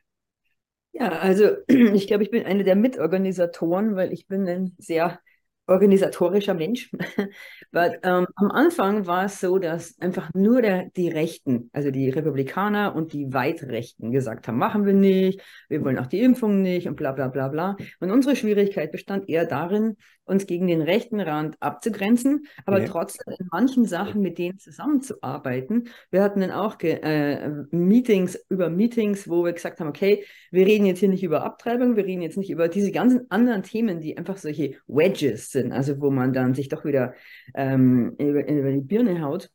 Ja, 0.93 1.09
also 1.19 1.57
ich 1.67 2.07
glaube, 2.07 2.23
ich 2.23 2.31
bin 2.31 2.45
eine 2.45 2.63
der 2.63 2.75
Mitorganisatoren, 2.75 3.95
weil 3.95 4.13
ich 4.13 4.27
bin 4.27 4.47
ein 4.47 4.75
sehr 4.77 5.19
organisatorischer 5.67 6.53
Mensch. 6.53 6.91
But, 7.71 7.99
ähm, 8.03 8.27
am 8.35 8.51
Anfang 8.51 9.05
war 9.05 9.25
es 9.25 9.39
so, 9.39 9.59
dass 9.59 9.99
einfach 9.99 10.29
nur 10.33 10.61
der, 10.61 10.89
die 10.95 11.09
Rechten, 11.09 11.69
also 11.73 11.91
die 11.91 12.09
Republikaner 12.09 12.95
und 12.95 13.13
die 13.13 13.33
Weitrechten 13.33 14.11
gesagt 14.11 14.47
haben, 14.47 14.57
machen 14.57 14.85
wir 14.85 14.93
nicht, 14.93 15.41
wir 15.69 15.83
wollen 15.83 15.99
auch 15.99 16.07
die 16.07 16.21
Impfung 16.21 16.61
nicht 16.61 16.87
und 16.87 16.95
bla 16.95 17.11
bla 17.11 17.27
bla 17.27 17.49
bla. 17.49 17.77
Und 17.99 18.11
unsere 18.11 18.35
Schwierigkeit 18.35 18.91
bestand 18.91 19.29
eher 19.29 19.45
darin, 19.45 19.97
uns 20.27 20.45
gegen 20.45 20.67
den 20.67 20.81
rechten 20.81 21.19
Rand 21.19 21.55
abzugrenzen, 21.61 22.47
aber 22.65 22.81
ja. 22.81 22.87
trotzdem 22.87 23.33
in 23.39 23.47
manchen 23.51 23.85
Sachen 23.85 24.21
mit 24.21 24.37
denen 24.37 24.59
zusammenzuarbeiten. 24.59 25.87
Wir 26.11 26.21
hatten 26.21 26.41
dann 26.41 26.51
auch 26.51 26.79
äh, 26.81 27.49
Meetings 27.71 28.37
über 28.49 28.69
Meetings, 28.69 29.29
wo 29.29 29.45
wir 29.45 29.53
gesagt 29.53 29.79
haben, 29.79 29.87
okay, 29.87 30.25
wir 30.51 30.65
reden 30.65 30.85
jetzt 30.85 30.99
hier 30.99 31.09
nicht 31.09 31.23
über 31.23 31.43
Abtreibung, 31.43 31.95
wir 31.95 32.05
reden 32.05 32.21
jetzt 32.21 32.37
nicht 32.37 32.49
über 32.49 32.67
diese 32.67 32.91
ganzen 32.91 33.29
anderen 33.31 33.63
Themen, 33.63 34.01
die 34.01 34.17
einfach 34.17 34.37
solche 34.37 34.75
Wedges 34.87 35.51
sind, 35.51 35.56
also 35.71 35.99
wo 36.01 36.09
man 36.09 36.33
dann 36.33 36.53
sich 36.53 36.69
doch 36.69 36.85
wieder 36.85 37.13
ähm, 37.55 38.15
über, 38.17 38.47
über 38.47 38.71
die 38.71 38.81
Birne 38.81 39.21
haut. 39.21 39.49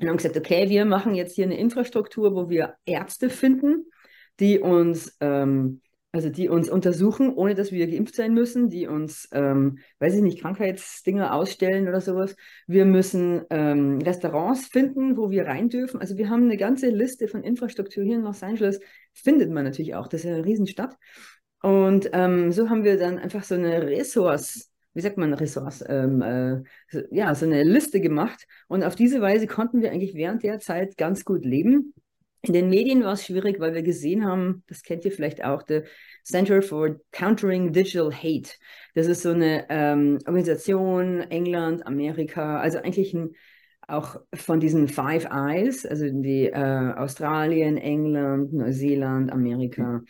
Und 0.00 0.08
haben 0.08 0.16
gesagt, 0.16 0.36
okay, 0.36 0.68
wir 0.68 0.84
machen 0.84 1.14
jetzt 1.14 1.34
hier 1.34 1.44
eine 1.44 1.58
Infrastruktur, 1.58 2.34
wo 2.34 2.48
wir 2.48 2.74
Ärzte 2.86 3.28
finden, 3.28 3.86
die 4.38 4.58
uns 4.58 5.16
ähm, 5.20 5.82
also 6.12 6.28
die 6.28 6.48
uns 6.48 6.68
untersuchen, 6.68 7.32
ohne 7.34 7.54
dass 7.54 7.70
wir 7.70 7.86
geimpft 7.86 8.16
sein 8.16 8.34
müssen, 8.34 8.68
die 8.68 8.86
uns, 8.86 9.28
ähm, 9.32 9.78
weiß 10.00 10.14
ich 10.16 10.22
nicht, 10.22 10.40
Krankheitsdinger 10.40 11.34
ausstellen 11.34 11.88
oder 11.88 12.00
sowas. 12.00 12.34
Wir 12.66 12.84
müssen 12.84 13.42
ähm, 13.50 13.98
Restaurants 13.98 14.66
finden, 14.66 15.16
wo 15.16 15.30
wir 15.30 15.46
rein 15.46 15.68
dürfen. 15.68 16.00
Also 16.00 16.16
wir 16.16 16.28
haben 16.28 16.44
eine 16.44 16.56
ganze 16.56 16.90
Liste 16.90 17.28
von 17.28 17.44
Infrastruktur 17.44 18.02
hier 18.02 18.16
in 18.16 18.22
Los 18.22 18.42
Angeles. 18.42 18.80
Findet 19.12 19.50
man 19.50 19.64
natürlich 19.64 19.94
auch, 19.94 20.08
das 20.08 20.24
ist 20.24 20.30
eine 20.30 20.44
Riesenstadt. 20.44 20.96
Und 21.62 22.10
ähm, 22.12 22.50
so 22.50 22.68
haben 22.68 22.84
wir 22.84 22.98
dann 22.98 23.18
einfach 23.18 23.44
so 23.44 23.54
eine 23.54 23.86
Ressource, 23.86 24.72
wie 24.94 25.00
sagt 25.00 25.18
man, 25.18 25.32
Ressource, 25.34 25.84
ähm, 25.88 26.22
äh, 26.22 26.62
ja, 27.10 27.34
so 27.34 27.46
eine 27.46 27.62
Liste 27.62 28.00
gemacht. 28.00 28.46
Und 28.68 28.82
auf 28.82 28.96
diese 28.96 29.20
Weise 29.20 29.46
konnten 29.46 29.82
wir 29.82 29.92
eigentlich 29.92 30.14
während 30.14 30.42
der 30.42 30.58
Zeit 30.58 30.96
ganz 30.96 31.24
gut 31.24 31.44
leben. 31.44 31.94
In 32.42 32.54
den 32.54 32.70
Medien 32.70 33.04
war 33.04 33.12
es 33.12 33.26
schwierig, 33.26 33.60
weil 33.60 33.74
wir 33.74 33.82
gesehen 33.82 34.24
haben, 34.24 34.64
das 34.66 34.82
kennt 34.82 35.04
ihr 35.04 35.12
vielleicht 35.12 35.44
auch, 35.44 35.62
der 35.62 35.84
Center 36.24 36.62
for 36.62 36.96
Countering 37.12 37.72
Digital 37.72 38.12
Hate. 38.12 38.50
Das 38.94 39.06
ist 39.06 39.22
so 39.22 39.30
eine 39.30 39.66
ähm, 39.68 40.18
Organisation, 40.26 41.20
England, 41.20 41.86
Amerika, 41.86 42.58
also 42.58 42.78
eigentlich 42.78 43.12
ein, 43.12 43.32
auch 43.86 44.16
von 44.34 44.58
diesen 44.58 44.88
Five 44.88 45.26
Eyes, 45.30 45.84
also 45.84 46.06
die 46.08 46.46
äh, 46.46 46.94
Australien, 46.96 47.76
England, 47.76 48.54
Neuseeland, 48.54 49.30
Amerika, 49.32 50.02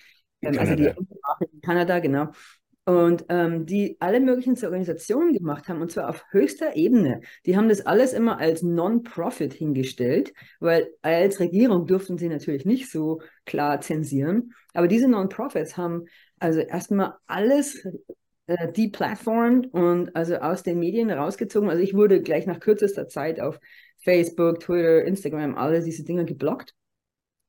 ähm, 0.43 0.59
also 0.59 0.75
die 0.77 0.93
Kanada, 1.63 1.99
genau 1.99 2.29
und 2.87 3.27
ähm, 3.29 3.67
die 3.67 3.97
alle 4.01 4.21
möglichen 4.21 4.57
Organisationen 4.65 5.33
gemacht 5.33 5.69
haben, 5.69 5.81
und 5.83 5.93
zwar 5.93 6.09
auf 6.09 6.25
höchster 6.31 6.77
Ebene. 6.77 7.21
Die 7.47 7.57
haben 7.57 7.69
das 7.69 7.85
alles 7.87 8.13
immer 8.13 8.39
als 8.39 8.63
Non-Profit 8.63 9.53
hingestellt, 9.53 10.33
weil 10.61 10.89
als 11.03 11.41
Regierung 11.41 11.87
durften 11.87 12.19
sie 12.19 12.29
natürlich 12.29 12.65
nicht 12.65 12.91
so 12.91 13.21
klar 13.45 13.81
zensieren. 13.81 14.55
Aber 14.75 14.89
diese 14.89 15.09
Non-Profits 15.09 15.77
haben 15.77 16.07
also 16.39 16.61
erstmal 16.61 17.15
alles 17.27 17.87
äh, 18.47 18.73
deplatformt 18.73 19.73
und 19.73 20.17
also 20.17 20.37
aus 20.37 20.63
den 20.63 20.79
Medien 20.79 21.11
rausgezogen. 21.11 21.71
Also 21.71 21.83
ich 21.83 21.95
wurde 21.95 22.23
gleich 22.23 22.47
nach 22.47 22.61
kürzester 22.61 23.07
Zeit 23.09 23.41
auf 23.41 23.61
Facebook, 23.99 24.61
Twitter, 24.61 25.05
Instagram, 25.05 25.55
alle 25.55 25.83
diese 25.83 26.03
Dinge 26.05 26.25
geblockt. 26.25 26.75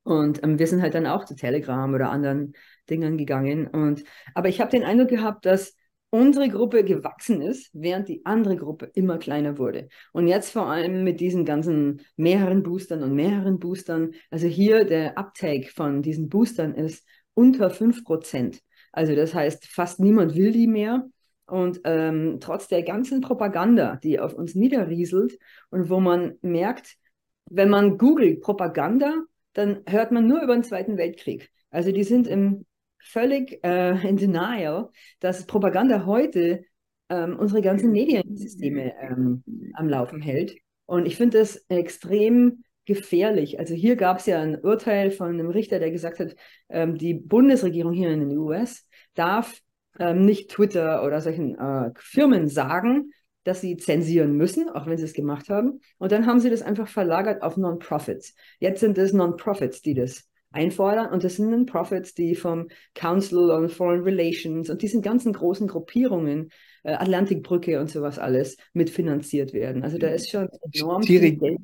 Und 0.04 0.42
ähm, 0.42 0.58
wir 0.58 0.66
sind 0.66 0.82
halt 0.82 0.94
dann 0.94 1.06
auch 1.06 1.24
zu 1.24 1.34
Telegram 1.34 1.92
oder 1.92 2.10
anderen 2.10 2.54
Dingern 2.90 3.18
gegangen. 3.18 3.66
Und, 3.66 4.04
aber 4.34 4.48
ich 4.48 4.60
habe 4.60 4.70
den 4.70 4.84
Eindruck 4.84 5.08
gehabt, 5.08 5.46
dass 5.46 5.74
unsere 6.10 6.50
Gruppe 6.50 6.84
gewachsen 6.84 7.40
ist, 7.40 7.70
während 7.72 8.06
die 8.06 8.26
andere 8.26 8.56
Gruppe 8.56 8.90
immer 8.94 9.16
kleiner 9.16 9.56
wurde. 9.56 9.88
Und 10.12 10.26
jetzt 10.26 10.50
vor 10.50 10.66
allem 10.66 11.04
mit 11.04 11.20
diesen 11.20 11.46
ganzen 11.46 12.02
mehreren 12.16 12.62
Boostern 12.62 13.02
und 13.02 13.14
mehreren 13.14 13.58
Boostern, 13.58 14.12
also 14.30 14.46
hier 14.46 14.84
der 14.84 15.16
Uptake 15.16 15.70
von 15.74 16.02
diesen 16.02 16.28
Boostern 16.28 16.74
ist 16.74 17.06
unter 17.32 17.70
5%. 17.70 18.60
Also 18.92 19.14
das 19.14 19.32
heißt, 19.32 19.66
fast 19.66 20.00
niemand 20.00 20.36
will 20.36 20.52
die 20.52 20.66
mehr. 20.66 21.08
Und 21.46 21.80
ähm, 21.84 22.38
trotz 22.40 22.68
der 22.68 22.82
ganzen 22.82 23.22
Propaganda, 23.22 23.96
die 23.96 24.20
auf 24.20 24.34
uns 24.34 24.54
niederrieselt 24.54 25.38
und 25.70 25.88
wo 25.88 25.98
man 25.98 26.34
merkt, 26.42 26.96
wenn 27.46 27.70
man 27.70 27.96
googelt 27.96 28.42
Propaganda, 28.42 29.14
dann 29.54 29.80
hört 29.86 30.12
man 30.12 30.26
nur 30.26 30.42
über 30.42 30.54
den 30.54 30.64
Zweiten 30.64 30.98
Weltkrieg. 30.98 31.50
Also 31.70 31.90
die 31.90 32.04
sind 32.04 32.26
im 32.26 32.66
völlig 33.02 33.62
äh, 33.64 34.08
in 34.08 34.16
Denial, 34.16 34.90
dass 35.20 35.46
Propaganda 35.46 36.06
heute 36.06 36.64
ähm, 37.08 37.38
unsere 37.38 37.62
ganzen 37.62 37.92
Mediensysteme 37.92 38.94
ähm, 39.00 39.42
am 39.74 39.88
Laufen 39.88 40.20
hält. 40.20 40.56
Und 40.86 41.06
ich 41.06 41.16
finde 41.16 41.38
das 41.38 41.56
extrem 41.68 42.64
gefährlich. 42.84 43.58
Also 43.58 43.74
hier 43.74 43.96
gab 43.96 44.18
es 44.18 44.26
ja 44.26 44.40
ein 44.40 44.58
Urteil 44.58 45.10
von 45.10 45.28
einem 45.28 45.50
Richter, 45.50 45.78
der 45.78 45.90
gesagt 45.90 46.18
hat, 46.18 46.34
ähm, 46.68 46.96
die 46.96 47.14
Bundesregierung 47.14 47.92
hier 47.92 48.10
in 48.10 48.20
den 48.20 48.38
US 48.38 48.86
darf 49.14 49.60
ähm, 49.98 50.24
nicht 50.24 50.50
Twitter 50.50 51.04
oder 51.04 51.20
solchen 51.20 51.56
äh, 51.56 51.90
Firmen 51.96 52.48
sagen, 52.48 53.12
dass 53.44 53.60
sie 53.60 53.76
zensieren 53.76 54.36
müssen, 54.36 54.68
auch 54.68 54.86
wenn 54.86 54.98
sie 54.98 55.04
es 55.04 55.14
gemacht 55.14 55.48
haben. 55.48 55.80
Und 55.98 56.12
dann 56.12 56.26
haben 56.26 56.40
sie 56.40 56.50
das 56.50 56.62
einfach 56.62 56.88
verlagert 56.88 57.42
auf 57.42 57.56
Non-Profits. 57.56 58.34
Jetzt 58.58 58.80
sind 58.80 58.98
es 58.98 59.12
Non-Profits, 59.12 59.82
die 59.82 59.94
das 59.94 60.28
einfordern. 60.52 61.12
Und 61.12 61.24
das 61.24 61.36
sind 61.36 61.50
Non-Profits, 61.50 62.14
die 62.14 62.34
vom 62.34 62.68
Council 62.94 63.50
on 63.50 63.68
Foreign 63.68 64.02
Relations 64.02 64.70
und 64.70 64.82
diesen 64.82 65.02
ganzen 65.02 65.32
großen 65.32 65.66
Gruppierungen, 65.66 66.50
äh, 66.84 66.92
Atlantikbrücke 66.92 67.80
und 67.80 67.90
sowas 67.90 68.18
alles, 68.18 68.56
mitfinanziert 68.72 69.52
werden. 69.52 69.82
Also 69.82 69.98
da 69.98 70.08
ist 70.08 70.30
schon 70.30 70.48
enorm 70.72 71.02
viel 71.02 71.36
Geld. 71.36 71.58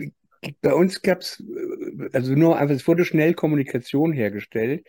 Bei 0.61 0.73
uns 0.73 1.03
gab 1.03 1.21
es, 1.21 1.43
äh, 1.43 2.09
also 2.13 2.35
nur 2.35 2.59
einfach, 2.59 2.75
es 2.75 2.87
wurde 2.87 3.05
schnell 3.05 3.35
Kommunikation 3.35 4.13
hergestellt. 4.13 4.85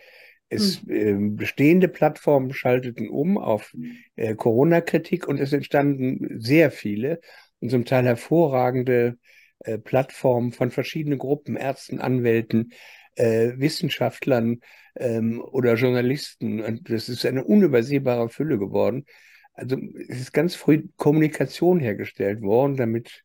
Es 0.49 0.83
äh, 0.87 1.15
bestehende 1.19 1.87
Plattformen 1.87 2.53
schalteten 2.53 3.07
um 3.07 3.37
auf 3.37 3.75
äh, 4.15 4.33
Corona-Kritik 4.33 5.27
und 5.27 5.39
es 5.39 5.53
entstanden 5.53 6.39
sehr 6.39 6.71
viele 6.71 7.21
und 7.59 7.69
zum 7.69 7.85
Teil 7.85 8.05
hervorragende 8.05 9.17
äh, 9.59 9.77
Plattformen 9.77 10.51
von 10.51 10.71
verschiedenen 10.71 11.19
Gruppen, 11.19 11.55
Ärzten, 11.55 11.99
Anwälten, 11.99 12.71
äh, 13.19 13.59
Wissenschaftlern 13.59 14.61
ähm, 14.95 15.41
oder 15.41 15.75
Journalisten. 15.75 16.61
Und 16.61 16.89
das 16.89 17.09
ist 17.09 17.25
eine 17.25 17.43
unübersehbare 17.43 18.29
Fülle 18.29 18.57
geworden. 18.57 19.05
Also 19.53 19.77
es 20.07 20.21
ist 20.21 20.33
ganz 20.33 20.55
früh 20.55 20.87
Kommunikation 20.97 21.79
hergestellt 21.79 22.41
worden, 22.41 22.77
damit 22.77 23.23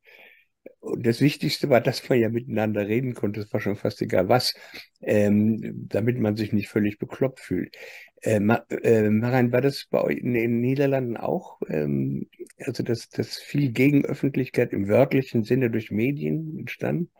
Und 0.80 1.06
das 1.06 1.20
Wichtigste 1.20 1.70
war, 1.70 1.80
dass 1.80 2.08
man 2.08 2.18
ja 2.18 2.28
miteinander 2.28 2.86
reden 2.88 3.14
konnte. 3.14 3.40
Das 3.40 3.52
war 3.52 3.60
schon 3.60 3.76
fast 3.76 4.02
egal 4.02 4.28
was, 4.28 4.54
ähm, 5.00 5.86
damit 5.88 6.18
man 6.18 6.36
sich 6.36 6.52
nicht 6.52 6.68
völlig 6.68 6.98
bekloppt 6.98 7.40
fühlt. 7.40 7.76
Äh, 8.22 8.36
äh, 8.36 9.10
Maran, 9.10 9.52
war 9.52 9.60
das 9.60 9.86
bei 9.90 10.02
euch 10.02 10.18
in 10.18 10.34
den 10.34 10.60
Niederlanden 10.60 11.16
auch? 11.16 11.60
Ähm, 11.68 12.28
also, 12.58 12.82
dass, 12.82 13.08
dass 13.10 13.36
viel 13.38 13.72
Gegenöffentlichkeit 13.72 14.72
im 14.72 14.88
wörtlichen 14.88 15.44
Sinne 15.44 15.70
durch 15.70 15.90
Medien 15.90 16.58
entstand? 16.58 17.10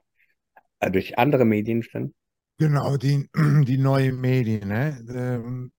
Äh, 0.81 0.91
durch 0.91 1.19
andere 1.19 1.45
Medien 1.45 1.79
entstand? 1.79 2.15
Genau, 2.59 2.97
die, 2.97 3.29
die 3.67 3.79
neuen 3.79 4.21
Medien. 4.21 4.69
Ne? 4.69 5.05
Ähm, 5.09 5.73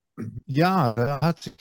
ja, 0.46 0.94
da 0.94 1.22
hat, 1.22 1.44
sich, 1.44 1.54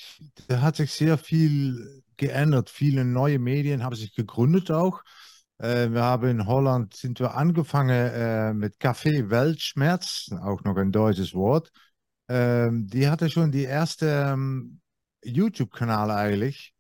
da 0.49 0.61
hat 0.61 0.77
sich 0.77 0.93
sehr 0.93 1.19
viel 1.19 2.03
geändert. 2.17 2.71
Viele 2.71 3.05
neue 3.05 3.39
Medien 3.39 3.83
haben 3.85 3.95
sich 3.97 4.15
gegründet 4.15 4.71
auch. 4.71 5.03
Äh, 5.59 5.91
wir 5.91 6.03
haben 6.03 6.29
in 6.29 6.47
Holland 6.47 6.95
sind 6.95 7.21
wir 7.21 7.35
angefangen 7.37 7.91
äh, 7.91 8.55
mit 8.55 8.77
Café 8.79 9.31
Weltschmerz, 9.31 10.31
auch 10.43 10.63
noch 10.65 10.77
ein 10.77 10.93
deutsches 10.93 11.35
Wort. 11.35 11.71
Ähm, 12.29 12.87
die 12.89 13.09
hatte 13.09 13.31
schon 13.31 13.53
die 13.53 13.65
erste 13.65 14.07
ähm, 14.33 14.81
YouTube-Kanal 15.25 16.11
eigentlich, 16.11 16.74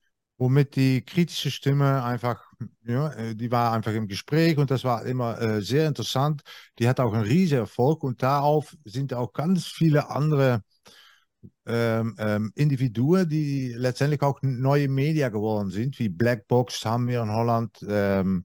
womit 0.44 0.76
die 0.76 1.00
kritische 1.00 1.50
Stimme 1.50 2.04
einfach, 2.04 2.44
ja, 2.84 3.10
äh, 3.14 3.34
die 3.34 3.50
war 3.50 3.72
einfach 3.72 3.94
im 3.94 4.08
Gespräch 4.08 4.58
und 4.58 4.70
das 4.70 4.84
war 4.84 5.06
immer 5.06 5.40
äh, 5.40 5.62
sehr 5.62 5.88
interessant. 5.88 6.42
Die 6.78 6.86
hat 6.86 7.00
auch 7.00 7.14
einen 7.14 7.24
riesen 7.24 7.56
Erfolg 7.56 8.04
und 8.04 8.22
darauf 8.22 8.76
sind 8.84 9.14
auch 9.14 9.32
ganz 9.32 9.64
viele 9.66 10.10
andere 10.10 10.62
ähm, 11.64 12.14
ähm, 12.18 12.52
Individuen, 12.56 13.26
die 13.26 13.72
letztendlich 13.74 14.20
auch 14.20 14.38
neue 14.42 14.88
Media 14.88 15.30
geworden 15.30 15.70
sind, 15.70 15.98
wie 15.98 16.10
Blackbox 16.10 16.84
haben 16.84 17.08
wir 17.08 17.22
in 17.22 17.32
Holland. 17.32 17.78
Ähm, 17.88 18.44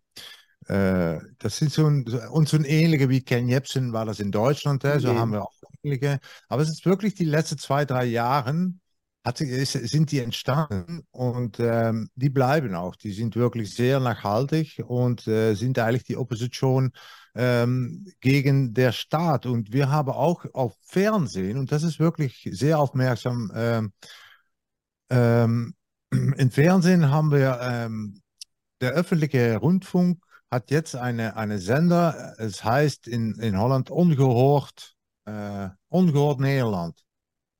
äh, 0.67 1.19
das 1.37 1.57
sind 1.57 1.73
so 1.73 1.85
ein, 1.85 2.05
und 2.31 2.47
so 2.47 2.55
ein 2.55 2.63
ähnliche 2.63 3.09
wie 3.09 3.23
Ken 3.23 3.49
Jebsen 3.49 3.91
war 3.91 4.05
das 4.05 4.21
in 4.21 4.31
Deutschland, 4.31 4.85
äh, 4.85 5.01
so 5.01 5.11
mhm. 5.11 5.19
haben 5.19 5.31
wir 5.33 5.43
auch 5.43 5.51
ähnliche. 5.83 6.21
Aber 6.47 6.61
es 6.61 6.69
ist 6.69 6.85
wirklich 6.85 7.15
die 7.15 7.25
letzten 7.25 7.57
zwei, 7.57 7.83
drei 7.83 8.05
Jahre 8.05 8.71
hat, 9.29 9.37
sind 9.37 10.11
die 10.11 10.19
entstanden 10.19 11.03
und 11.11 11.59
ähm, 11.59 12.09
die 12.15 12.29
bleiben 12.29 12.75
auch. 12.75 12.95
Die 12.95 13.11
sind 13.11 13.35
wirklich 13.35 13.73
sehr 13.73 13.99
nachhaltig 13.99 14.81
und 14.85 15.27
äh, 15.27 15.53
sind 15.53 15.79
eigentlich 15.79 16.03
die 16.03 16.17
Opposition 16.17 16.91
ähm, 17.35 18.05
gegen 18.21 18.73
der 18.73 18.91
Staat. 18.91 19.45
Und 19.45 19.71
wir 19.71 19.89
haben 19.89 20.09
auch 20.09 20.45
auf 20.53 20.75
Fernsehen, 20.81 21.57
und 21.57 21.71
das 21.71 21.83
ist 21.83 21.99
wirklich 21.99 22.49
sehr 22.51 22.79
aufmerksam, 22.79 23.51
ähm, 23.55 23.93
ähm, 25.09 25.75
im 26.11 26.51
Fernsehen 26.51 27.09
haben 27.09 27.31
wir, 27.31 27.59
ähm, 27.61 28.21
der 28.81 28.91
öffentliche 28.91 29.57
Rundfunk 29.57 30.23
hat 30.49 30.71
jetzt 30.71 30.95
eine, 30.95 31.35
eine 31.35 31.59
Sender, 31.59 32.35
es 32.39 32.63
heißt 32.63 33.07
in, 33.07 33.35
in 33.39 33.59
Holland 33.59 33.91
Ungehört, 33.91 34.95
äh, 35.25 35.69
Ungehört 35.89 36.39
Nederland. 36.39 36.99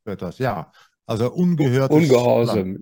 Das, 0.03 0.39
ja. 0.39 0.71
Also 1.09 1.31
ungehört. 1.31 1.89
Ungehorsam. 1.89 2.77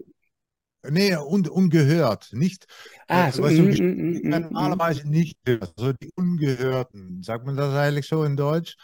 Nee, 0.90 1.16
un, 1.16 1.48
ungehört, 1.48 2.28
nicht. 2.34 2.68
Ah, 3.08 3.32
so, 3.32 3.42
weißt 3.42 3.58
du, 3.58 3.64
mm, 3.64 3.68
mm, 3.68 4.28
mm, 4.28 4.42
normalerweise 4.52 5.08
nicht. 5.08 5.38
Also 5.48 5.94
die 5.94 6.12
Ungehörten, 6.16 7.24
sagt 7.24 7.46
man 7.46 7.56
das 7.56 7.74
eigentlich 7.74 8.06
so 8.06 8.26
in 8.26 8.36
Deutsch? 8.36 8.76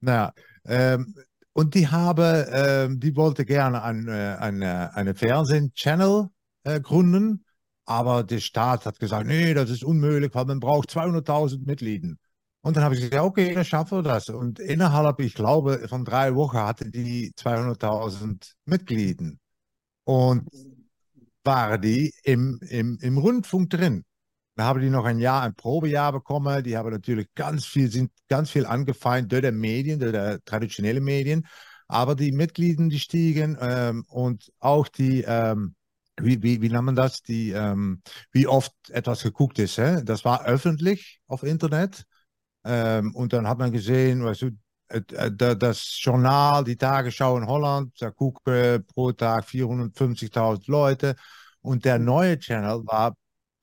Naja, 0.00 0.32
ähm, 0.64 1.14
und 1.52 1.74
die 1.74 1.86
habe, 1.86 2.48
ähm, 2.52 2.98
die 2.98 3.14
wollte 3.14 3.44
gerne 3.44 3.84
eine, 3.84 4.40
eine, 4.40 4.94
eine 4.96 5.14
Fernsehchannel 5.14 6.28
äh, 6.64 6.80
gründen, 6.80 7.44
aber 7.84 8.24
der 8.24 8.40
Staat 8.40 8.86
hat 8.86 8.98
gesagt, 8.98 9.28
nee, 9.28 9.54
das 9.54 9.70
ist 9.70 9.84
unmöglich, 9.84 10.34
weil 10.34 10.46
man 10.46 10.58
braucht 10.58 10.90
200.000 10.90 11.64
Mitglieder. 11.64 12.14
Und 12.62 12.76
dann 12.76 12.84
habe 12.84 12.94
ich 12.94 13.00
gesagt, 13.00 13.24
okay, 13.24 13.54
dann 13.54 13.64
schaffen 13.64 13.98
wir 13.98 14.02
das. 14.02 14.28
Und 14.28 14.58
innerhalb, 14.58 15.20
ich 15.20 15.34
glaube, 15.34 15.86
von 15.88 16.04
drei 16.04 16.34
Wochen 16.34 16.58
hatte 16.58 16.90
die 16.90 17.32
200.000 17.36 18.54
Mitglieder. 18.66 19.32
Und 20.04 20.48
waren 21.44 21.80
die 21.80 22.12
im, 22.24 22.60
im, 22.68 22.98
im 23.00 23.18
Rundfunk 23.18 23.70
drin. 23.70 24.04
Da 24.56 24.64
haben 24.64 24.80
die 24.80 24.90
noch 24.90 25.04
ein 25.04 25.18
Jahr, 25.18 25.42
ein 25.42 25.54
Probejahr 25.54 26.12
bekommen. 26.12 26.62
Die 26.62 26.76
haben 26.76 26.90
natürlich 26.90 27.28
ganz 27.34 27.64
viel, 27.64 27.90
sind 27.90 28.10
ganz 28.28 28.50
viel 28.50 28.66
angefeindet 28.66 29.32
durch 29.32 29.42
die 29.42 29.58
Medien, 29.58 29.98
durch 30.00 30.12
die 30.12 30.38
traditionellen 30.44 31.02
Medien. 31.02 31.46
Aber 31.88 32.14
die 32.14 32.32
Mitglieder, 32.32 32.86
die 32.88 33.00
stiegen 33.00 33.56
ähm, 33.60 34.04
und 34.08 34.52
auch 34.60 34.88
die, 34.88 35.22
ähm, 35.26 35.74
wie, 36.20 36.42
wie, 36.42 36.60
wie 36.60 36.68
nennt 36.68 36.84
man 36.84 36.94
das, 36.94 37.22
die, 37.22 37.50
ähm, 37.50 38.02
wie 38.32 38.46
oft 38.46 38.72
etwas 38.90 39.22
geguckt 39.22 39.58
ist. 39.58 39.78
Hä? 39.78 40.02
Das 40.04 40.24
war 40.24 40.44
öffentlich 40.44 41.20
auf 41.26 41.42
Internet. 41.42 42.04
Ähm, 42.64 43.14
und 43.14 43.32
dann 43.32 43.48
hat 43.48 43.58
man 43.58 43.72
gesehen, 43.72 44.24
weißt 44.24 44.42
du, 44.42 44.50
das 44.88 45.98
Journal, 46.00 46.64
die 46.64 46.76
Tagesschau 46.76 47.36
in 47.38 47.46
Holland, 47.46 47.92
da 48.00 48.10
gucken 48.10 48.84
pro 48.86 49.12
Tag 49.12 49.46
450.000 49.46 50.70
Leute. 50.70 51.16
Und 51.62 51.84
der 51.84 51.98
neue 51.98 52.38
Channel 52.38 52.84
war 52.86 53.16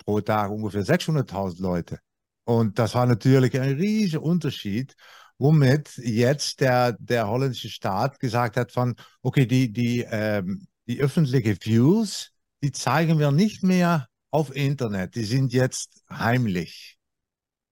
pro 0.05 0.21
Tag 0.21 0.51
ungefähr 0.51 0.85
600.000 0.85 1.61
Leute. 1.61 1.99
Und 2.45 2.79
das 2.79 2.95
war 2.95 3.05
natürlich 3.05 3.59
ein 3.59 3.75
riesiger 3.75 4.23
Unterschied, 4.23 4.95
womit 5.37 5.97
jetzt 5.97 6.61
der, 6.61 6.93
der 6.99 7.27
holländische 7.27 7.69
Staat 7.69 8.19
gesagt 8.19 8.55
hat 8.57 8.71
von, 8.71 8.95
okay, 9.21 9.45
die, 9.45 9.71
die, 9.71 10.05
ähm, 10.09 10.67
die 10.87 11.01
öffentlichen 11.01 11.57
Views, 11.61 12.31
die 12.63 12.71
zeigen 12.71 13.19
wir 13.19 13.31
nicht 13.31 13.63
mehr 13.63 14.07
auf 14.31 14.55
Internet, 14.55 15.15
die 15.15 15.25
sind 15.25 15.51
jetzt 15.53 16.03
heimlich. 16.09 16.96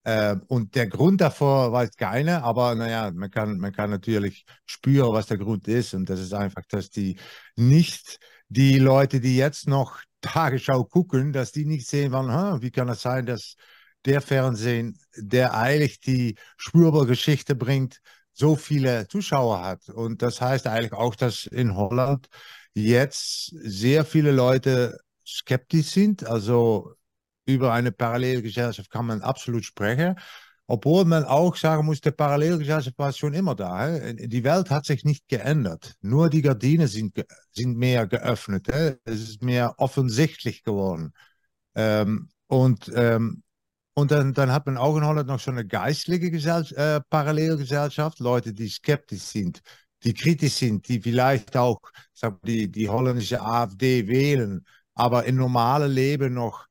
Äh, 0.06 0.36
und 0.48 0.76
der 0.76 0.88
Grund 0.88 1.20
davor 1.20 1.72
weiß 1.74 1.96
keiner, 1.98 2.44
aber 2.44 2.76
naja, 2.76 3.12
man 3.12 3.32
kann, 3.32 3.58
man 3.58 3.74
kann 3.74 3.90
natürlich 3.90 4.46
spüren, 4.66 5.12
was 5.14 5.26
der 5.26 5.38
Grund 5.40 5.68
ist. 5.68 5.94
Und 5.96 6.10
das 6.10 6.20
ist 6.20 6.34
einfach, 6.34 6.64
dass 6.70 6.92
die 6.92 7.18
nicht 7.56 8.20
die 8.48 8.78
Leute, 8.78 9.20
die 9.20 9.36
jetzt 9.36 9.68
noch 9.68 10.00
Tagesschau 10.22 10.84
gucken, 10.86 11.34
dass 11.34 11.52
die 11.52 11.66
nicht 11.66 11.88
sehen, 11.88 12.12
wann, 12.12 12.62
wie 12.62 12.72
kann 12.72 12.90
es 12.90 13.02
sein, 13.02 13.26
dass 13.26 13.56
der 14.06 14.22
Fernsehen, 14.22 15.00
der 15.18 15.56
eigentlich 15.56 16.00
die 16.00 16.36
spürbare 16.58 17.08
Geschichte 17.08 17.56
bringt, 17.56 18.00
so 18.32 18.56
viele 18.56 19.08
Zuschauer 19.08 19.64
hat. 19.64 19.90
Und 19.90 20.22
das 20.22 20.40
heißt 20.42 20.68
eigentlich 20.68 20.94
auch, 20.94 21.16
dass 21.16 21.46
in 21.48 21.76
Holland 21.76 22.28
jetzt 22.76 23.48
sehr 23.56 24.06
viele 24.06 24.32
Leute 24.32 25.00
skeptisch 25.26 25.88
sind. 25.88 26.26
Also 26.28 26.94
über 27.46 27.74
eine 27.74 27.92
Parallelgesellschaft 27.92 28.90
kann 28.90 29.06
man 29.06 29.22
absolut 29.22 29.66
sprechen. 29.66 30.16
Obwohl 30.68 31.06
man 31.06 31.26
auch 31.26 31.56
sagen 31.56 31.86
muss, 31.86 32.02
die 32.02 32.12
Parallelgesellschaft 32.12 32.98
war 32.98 33.14
schon 33.14 33.36
immer 33.36 33.54
da. 33.54 34.14
Die 34.14 34.44
Welt 34.44 34.72
hat 34.72 34.86
sich 34.86 35.04
nicht 35.04 35.28
geändert. 35.28 35.94
Nur 36.02 36.30
die 36.30 36.42
Gardinen 36.42 36.88
sind, 36.88 37.24
sind 37.52 37.78
mehr 37.78 38.08
geöffnet. 38.08 38.68
Es 39.04 39.22
ist 39.22 39.44
mehr 39.44 39.76
offensichtlich 39.78 40.64
geworden. 40.64 41.14
Ähm, 41.76 42.30
und 42.48 42.92
ähm, 42.96 43.44
und 43.98 44.12
dann, 44.12 44.34
dann, 44.34 44.52
hat 44.52 44.66
man 44.66 44.78
auch 44.78 44.98
in 44.98 45.06
Holland 45.06 45.30
noch 45.30 45.40
so 45.40 45.52
eine 45.52 45.66
geistliche 45.66 46.30
Gesell 46.30 46.66
äh, 46.76 47.00
Parallelgesellschaft, 47.10 48.20
Leute, 48.20 48.54
die 48.54 48.68
skeptisch 48.68 49.22
sind, 49.22 49.62
die 50.04 50.14
kritisch 50.14 50.56
sind, 50.56 50.88
die 50.90 51.00
vielleicht 51.02 51.56
auch 51.56 51.80
sag, 52.14 52.42
die, 52.44 52.70
die 52.70 52.90
holländische 52.90 53.42
AfD 53.42 54.08
wählen, 54.08 54.66
aber 54.96 55.24
im 55.26 55.38
normalen 55.38 55.92
Leben 55.92 56.34
noch 56.34 56.66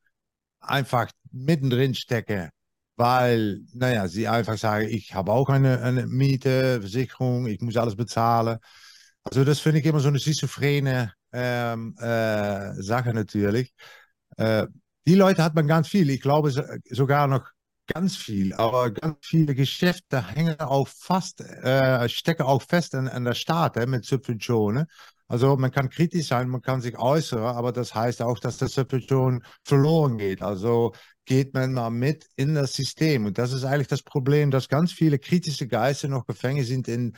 einfach 0.68 1.11
mittendrin 1.33 1.94
stecke, 1.94 2.50
weil, 2.96 3.61
naja, 3.72 4.09
sie 4.09 4.29
einfach 4.29 4.59
sagen, 4.59 4.88
ich 4.88 5.14
habe 5.14 5.33
auch 5.33 5.48
eine, 5.48 5.83
eine 5.83 6.07
Miete, 6.07 6.81
Versicherung, 6.81 7.46
ich 7.46 7.61
muss 7.61 7.77
alles 7.77 7.96
bezahlen. 7.96 8.59
Also 9.24 9.44
das 9.44 9.61
finde 9.61 9.81
ich 9.81 9.87
immer 9.87 10.00
so 10.00 10.09
eine 10.09 10.18
schizophrene 10.18 11.12
ähm, 11.33 11.96
äh, 11.98 12.74
Sache 12.83 13.14
natürlich. 13.14 13.72
Äh, 14.37 14.66
die 15.07 15.14
Leute 15.14 15.42
hat 15.42 15.55
man 15.55 15.66
ganz 15.66 15.88
viel, 15.88 16.11
ich 16.11 16.20
glaube 16.20 16.50
sogar 16.90 17.27
noch 17.27 17.50
ganz 17.87 18.16
viel, 18.16 18.55
aber 18.55 18.90
ganz 18.90 19.18
viele 19.22 19.55
Geschäfte 19.55 20.27
hängen 20.27 20.59
auch 20.61 20.88
fast, 20.88 21.40
äh, 21.40 22.09
stecken 22.09 22.42
auch 22.42 22.62
fest 22.62 22.94
an, 22.94 23.09
an 23.09 23.24
der 23.24 23.35
Staat 23.35 23.77
äh, 23.77 23.87
mit 23.87 24.05
Subventionen. 24.05 24.87
Also 25.27 25.57
man 25.57 25.71
kann 25.71 25.89
kritisch 25.89 26.29
sein, 26.29 26.49
man 26.49 26.61
kann 26.61 26.81
sich 26.81 26.99
äußern, 26.99 27.43
aber 27.43 27.73
das 27.73 27.95
heißt 27.95 28.21
auch, 28.23 28.39
dass 28.39 28.59
das 28.59 28.75
Subvention 28.75 29.43
verloren 29.65 30.19
geht. 30.19 30.43
Also 30.43 30.93
geht 31.25 31.55
man 31.55 31.73
mal 31.73 31.91
mit 31.91 32.27
in 32.37 32.55
das 32.55 32.75
System. 32.75 33.25
Und 33.27 33.39
das 33.39 33.53
ist 33.53 33.65
eigentlich 33.65 33.89
das 33.89 34.03
Problem, 34.03 34.51
dass 34.51 34.69
ganz 34.69 34.93
viele 34.93 35.19
kritische 35.19 35.67
Geister 35.67 36.09
noch 36.09 36.27
gefangen 36.27 36.65
sind 36.65 36.89
in, 36.89 37.17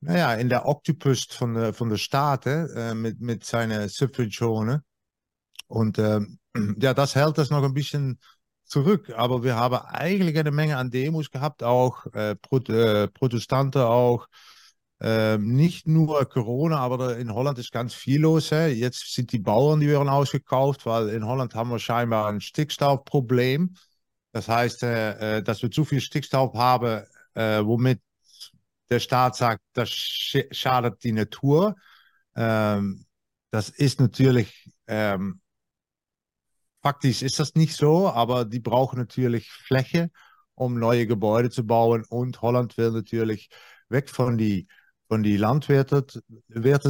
naja, 0.00 0.34
in 0.34 0.48
der 0.48 0.66
Oktopus 0.66 1.24
von 1.24 1.54
der, 1.54 1.74
von 1.74 1.90
der 1.90 1.98
Staaten 1.98 2.68
äh, 2.74 2.94
mit, 2.94 3.20
mit 3.20 3.44
seinen 3.44 3.88
Subventionen. 3.88 4.80
Und 5.66 5.98
äh, 5.98 6.20
ja, 6.78 6.94
das 6.94 7.14
hält 7.14 7.38
das 7.38 7.50
noch 7.50 7.62
ein 7.62 7.74
bisschen 7.74 8.18
zurück. 8.64 9.12
Aber 9.16 9.42
wir 9.42 9.56
haben 9.56 9.76
eigentlich 9.76 10.38
eine 10.38 10.50
Menge 10.50 10.76
an 10.78 10.90
Demos 10.90 11.30
gehabt, 11.30 11.62
auch 11.62 12.06
äh, 12.14 12.36
Pro 12.36 12.58
äh, 12.58 13.08
Protestanten 13.08 13.82
auch. 13.82 14.28
Ähm, 15.06 15.54
nicht 15.54 15.86
nur 15.86 16.26
Corona, 16.30 16.78
aber 16.78 17.18
in 17.18 17.34
Holland 17.34 17.58
ist 17.58 17.72
ganz 17.72 17.92
viel 17.92 18.22
los. 18.22 18.50
Hè. 18.50 18.68
Jetzt 18.68 19.12
sind 19.12 19.32
die 19.32 19.38
Bauern, 19.38 19.80
die 19.80 19.88
werden 19.88 20.08
ausgekauft, 20.08 20.86
weil 20.86 21.10
in 21.10 21.26
Holland 21.26 21.54
haben 21.54 21.68
wir 21.68 21.78
scheinbar 21.78 22.26
ein 22.28 22.40
Stickstoffproblem. 22.40 23.74
Das 24.32 24.48
heißt, 24.48 24.82
äh, 24.82 25.42
dass 25.42 25.60
wir 25.60 25.70
zu 25.70 25.84
viel 25.84 26.00
Stickstoff 26.00 26.54
haben, 26.54 27.04
äh, 27.34 27.62
womit 27.62 28.00
der 28.88 28.98
Staat 28.98 29.36
sagt, 29.36 29.60
das 29.74 29.90
schadet 29.90 31.04
die 31.04 31.12
Natur. 31.12 31.76
Ähm, 32.34 33.04
das 33.50 33.68
ist 33.68 34.00
natürlich, 34.00 34.70
ähm, 34.86 35.42
faktisch 36.80 37.20
ist 37.20 37.38
das 37.38 37.54
nicht 37.54 37.76
so, 37.76 38.08
aber 38.08 38.46
die 38.46 38.60
brauchen 38.60 38.98
natürlich 38.98 39.50
Fläche, 39.50 40.10
um 40.54 40.78
neue 40.78 41.06
Gebäude 41.06 41.50
zu 41.50 41.66
bauen. 41.66 42.06
Und 42.08 42.40
Holland 42.40 42.78
will 42.78 42.90
natürlich 42.92 43.50
weg 43.90 44.08
von 44.08 44.38
die 44.38 44.66
von 45.08 45.22
die 45.22 45.36
Landwirte 45.36 46.06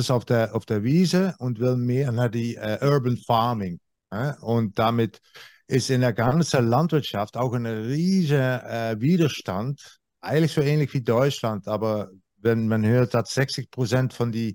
auf 0.09 0.25
der, 0.25 0.55
auf 0.55 0.67
der 0.67 0.83
Wiese 0.83 1.35
und 1.39 1.59
will 1.59 1.77
mehr 1.77 2.13
nach 2.13 2.31
die 2.31 2.57
uh, 2.57 2.85
Urban 2.85 3.17
Farming. 3.17 3.81
Äh? 4.11 4.33
Und 4.41 4.79
damit 4.79 5.21
ist 5.67 5.91
in 5.91 6.03
der 6.03 6.13
ganzen 6.13 6.69
Landwirtschaft 6.69 7.37
auch 7.37 7.53
ein 7.55 7.67
riesiger 7.67 8.93
äh, 8.93 9.01
Widerstand 9.01 9.99
eigentlich 10.25 10.53
so 10.53 10.61
ähnlich 10.61 10.93
wie 10.95 11.03
Deutschland, 11.03 11.69
aber 11.69 12.11
wenn 12.39 12.67
man 12.69 12.85
hört, 12.85 13.15
dass 13.15 13.35
60 13.35 13.71
Prozent 13.71 14.13
von 14.13 14.33
die, 14.33 14.55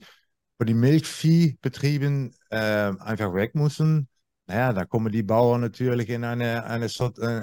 von 0.57 0.67
die 0.67 0.73
Milchviehbetrieben 0.73 2.35
äh, 2.49 2.91
einfach 2.99 3.33
weg 3.33 3.55
müssen, 3.55 4.08
naja, 4.49 4.73
da 4.73 4.83
kommen 4.83 5.11
die 5.11 5.21
Bauern 5.21 5.61
natürlich 5.61 6.09
in 6.09 6.23
eine, 6.23 6.63
eine, 6.65 6.87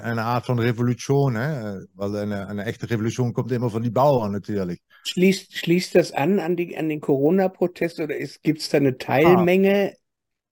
eine 0.03 0.23
Art 0.25 0.45
von 0.45 0.59
Revolution, 0.59 1.33
ne? 1.33 1.87
weil 1.93 2.13
eine, 2.17 2.47
eine 2.49 2.65
echte 2.65 2.89
Revolution 2.89 3.31
kommt 3.31 3.49
immer 3.53 3.69
von 3.69 3.81
den 3.81 3.93
Bauern 3.93 4.33
natürlich. 4.33 4.81
Schließt, 5.05 5.55
schließt 5.57 5.95
das 5.95 6.11
an 6.11 6.41
an, 6.41 6.57
die, 6.57 6.77
an 6.77 6.89
den 6.89 6.99
Corona-Protest 6.99 8.01
oder 8.01 8.15
gibt 8.43 8.59
es 8.59 8.67
da 8.67 8.77
eine 8.77 8.97
Teilmenge? 8.97 9.93
Ah. 9.93 9.97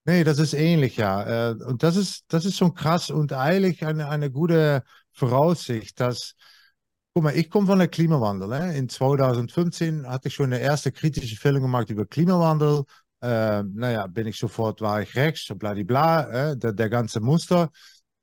Nee, 0.05 0.23
das 0.23 0.39
ist 0.39 0.53
ähnlich, 0.53 0.95
ja. 0.95 1.49
Äh, 1.49 1.55
und 1.55 1.83
das 1.83 1.97
ist, 1.97 2.23
das 2.29 2.45
ist 2.45 2.55
schon 2.55 2.73
krass 2.73 3.09
und 3.09 3.33
eigentlich 3.33 3.85
eine, 3.85 4.07
eine 4.07 4.31
gute 4.31 4.83
Voraussicht, 5.11 5.99
dass 5.99 6.35
Guck 7.17 7.23
mal, 7.23 7.37
ich 7.37 7.49
komme 7.49 7.67
von 7.67 7.79
der 7.79 7.87
Klimawandel. 7.87 8.49
Ne? 8.49 8.77
In 8.77 8.89
2015 8.89 10.05
hatte 10.05 10.27
ich 10.27 10.33
schon 10.33 10.47
eine 10.47 10.59
erste 10.59 10.91
kritische 10.91 11.37
Film 11.37 11.61
gemacht 11.61 11.89
über 11.89 12.05
Klimawandel. 12.05 12.83
Äh, 13.25 13.63
naja, 13.63 14.05
bin 14.05 14.27
ich 14.27 14.37
sofort, 14.37 14.81
war 14.81 15.01
ich 15.01 15.15
rechts, 15.15 15.51
bla 15.57 15.73
bla, 15.73 16.51
äh, 16.51 16.57
der, 16.57 16.73
der 16.73 16.89
ganze 16.89 17.21
Muster. 17.21 17.71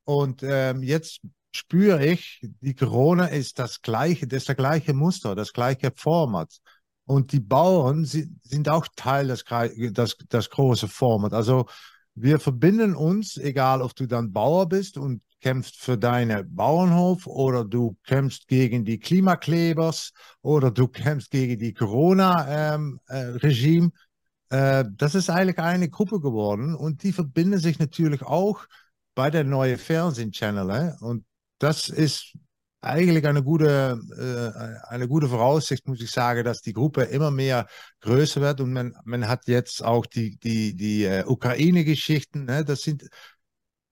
Und 0.04 0.44
ähm, 0.44 0.84
jetzt 0.84 1.20
spüre 1.52 2.06
ich, 2.06 2.40
die 2.60 2.74
Corona 2.74 3.26
ist 3.26 3.58
das 3.58 3.82
gleiche, 3.82 4.28
das 4.28 4.44
der 4.44 4.54
gleiche 4.54 4.94
Muster, 4.94 5.34
das 5.34 5.52
gleiche 5.52 5.90
Format. 5.96 6.56
Und 7.04 7.32
die 7.32 7.40
Bauern 7.40 8.04
sind, 8.04 8.38
sind 8.44 8.68
auch 8.68 8.86
Teil 8.94 9.26
des, 9.26 9.42
des, 9.44 10.16
des 10.16 10.50
großen 10.50 10.88
Format. 10.88 11.32
Also 11.32 11.66
wir 12.14 12.38
verbinden 12.38 12.94
uns, 12.94 13.36
egal 13.38 13.82
ob 13.82 13.96
du 13.96 14.06
dann 14.06 14.32
Bauer 14.32 14.68
bist 14.68 14.98
und 14.98 15.20
kämpfst 15.40 15.80
für 15.80 15.98
deinen 15.98 16.54
Bauernhof 16.54 17.26
oder 17.26 17.64
du 17.64 17.96
kämpfst 18.06 18.46
gegen 18.46 18.84
die 18.84 19.00
Klimaklebers 19.00 20.12
oder 20.42 20.70
du 20.70 20.86
kämpfst 20.86 21.32
gegen 21.32 21.58
die 21.58 21.74
Corona-Regime. 21.74 23.86
Ähm, 23.86 23.92
äh, 23.92 24.11
äh, 24.52 24.84
das 24.96 25.14
ist 25.14 25.30
eigentlich 25.30 25.58
eine 25.58 25.88
Gruppe 25.88 26.20
geworden 26.20 26.74
und 26.74 27.02
die 27.02 27.12
verbinden 27.12 27.58
sich 27.58 27.78
natürlich 27.78 28.22
auch 28.22 28.66
bei 29.14 29.30
der 29.30 29.44
neuen 29.44 29.78
Fernsehchannel. 29.78 30.70
Äh? 30.70 30.92
Und 31.04 31.24
das 31.58 31.88
ist 31.88 32.34
eigentlich 32.82 33.26
eine 33.26 33.42
gute, 33.42 33.98
äh, 34.18 34.92
eine 34.92 35.08
gute 35.08 35.28
Voraussicht, 35.28 35.88
muss 35.88 36.02
ich 36.02 36.10
sagen, 36.10 36.44
dass 36.44 36.60
die 36.60 36.74
Gruppe 36.74 37.04
immer 37.04 37.30
mehr 37.30 37.66
größer 38.00 38.42
wird 38.42 38.60
und 38.60 38.72
man, 38.74 38.94
man 39.04 39.26
hat 39.26 39.48
jetzt 39.48 39.82
auch 39.82 40.04
die, 40.04 40.36
die, 40.38 40.76
die 40.76 41.04
äh, 41.04 41.24
Ukraine-Geschichten. 41.26 42.44
Ne? 42.44 42.64
Das 42.64 42.82
sind 42.82 43.08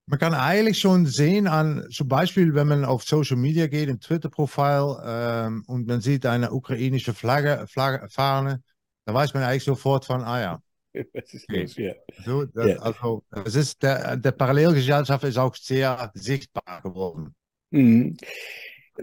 man 0.07 0.19
kann 0.19 0.33
eigentlich 0.33 0.79
schon 0.79 1.05
sehen 1.05 1.47
an, 1.47 1.87
zum 1.89 2.07
Beispiel, 2.09 2.53
wenn 2.53 2.67
man 2.67 2.83
auf 2.83 3.03
Social 3.03 3.37
Media 3.37 3.67
geht, 3.67 3.87
im 3.87 3.99
Twitter-Profil 3.99 4.97
ähm, 5.05 5.63
und 5.67 5.87
man 5.87 6.01
sieht 6.01 6.25
eine 6.25 6.51
ukrainische 6.51 7.13
Flagge, 7.13 7.65
Flagge, 7.67 8.09
Fahne, 8.09 8.61
da 9.05 9.13
weiß 9.13 9.33
man 9.33 9.43
eigentlich 9.43 9.63
sofort 9.63 10.05
von, 10.05 10.21
ah 10.23 10.41
ja. 10.41 10.63
Was 11.13 11.33
ist 11.33 11.49
los, 11.49 11.77
ja. 11.77 11.93
So, 12.25 12.45
das, 12.45 12.67
ja. 12.67 12.77
Also, 12.77 13.23
das 13.31 13.55
ist 13.55 13.81
der, 13.81 14.17
der 14.17 14.31
Parallelgesellschaft 14.31 15.23
ist 15.23 15.37
auch 15.37 15.55
sehr 15.55 16.11
sichtbar 16.13 16.81
geworden. 16.81 17.35
Mhm. 17.71 18.17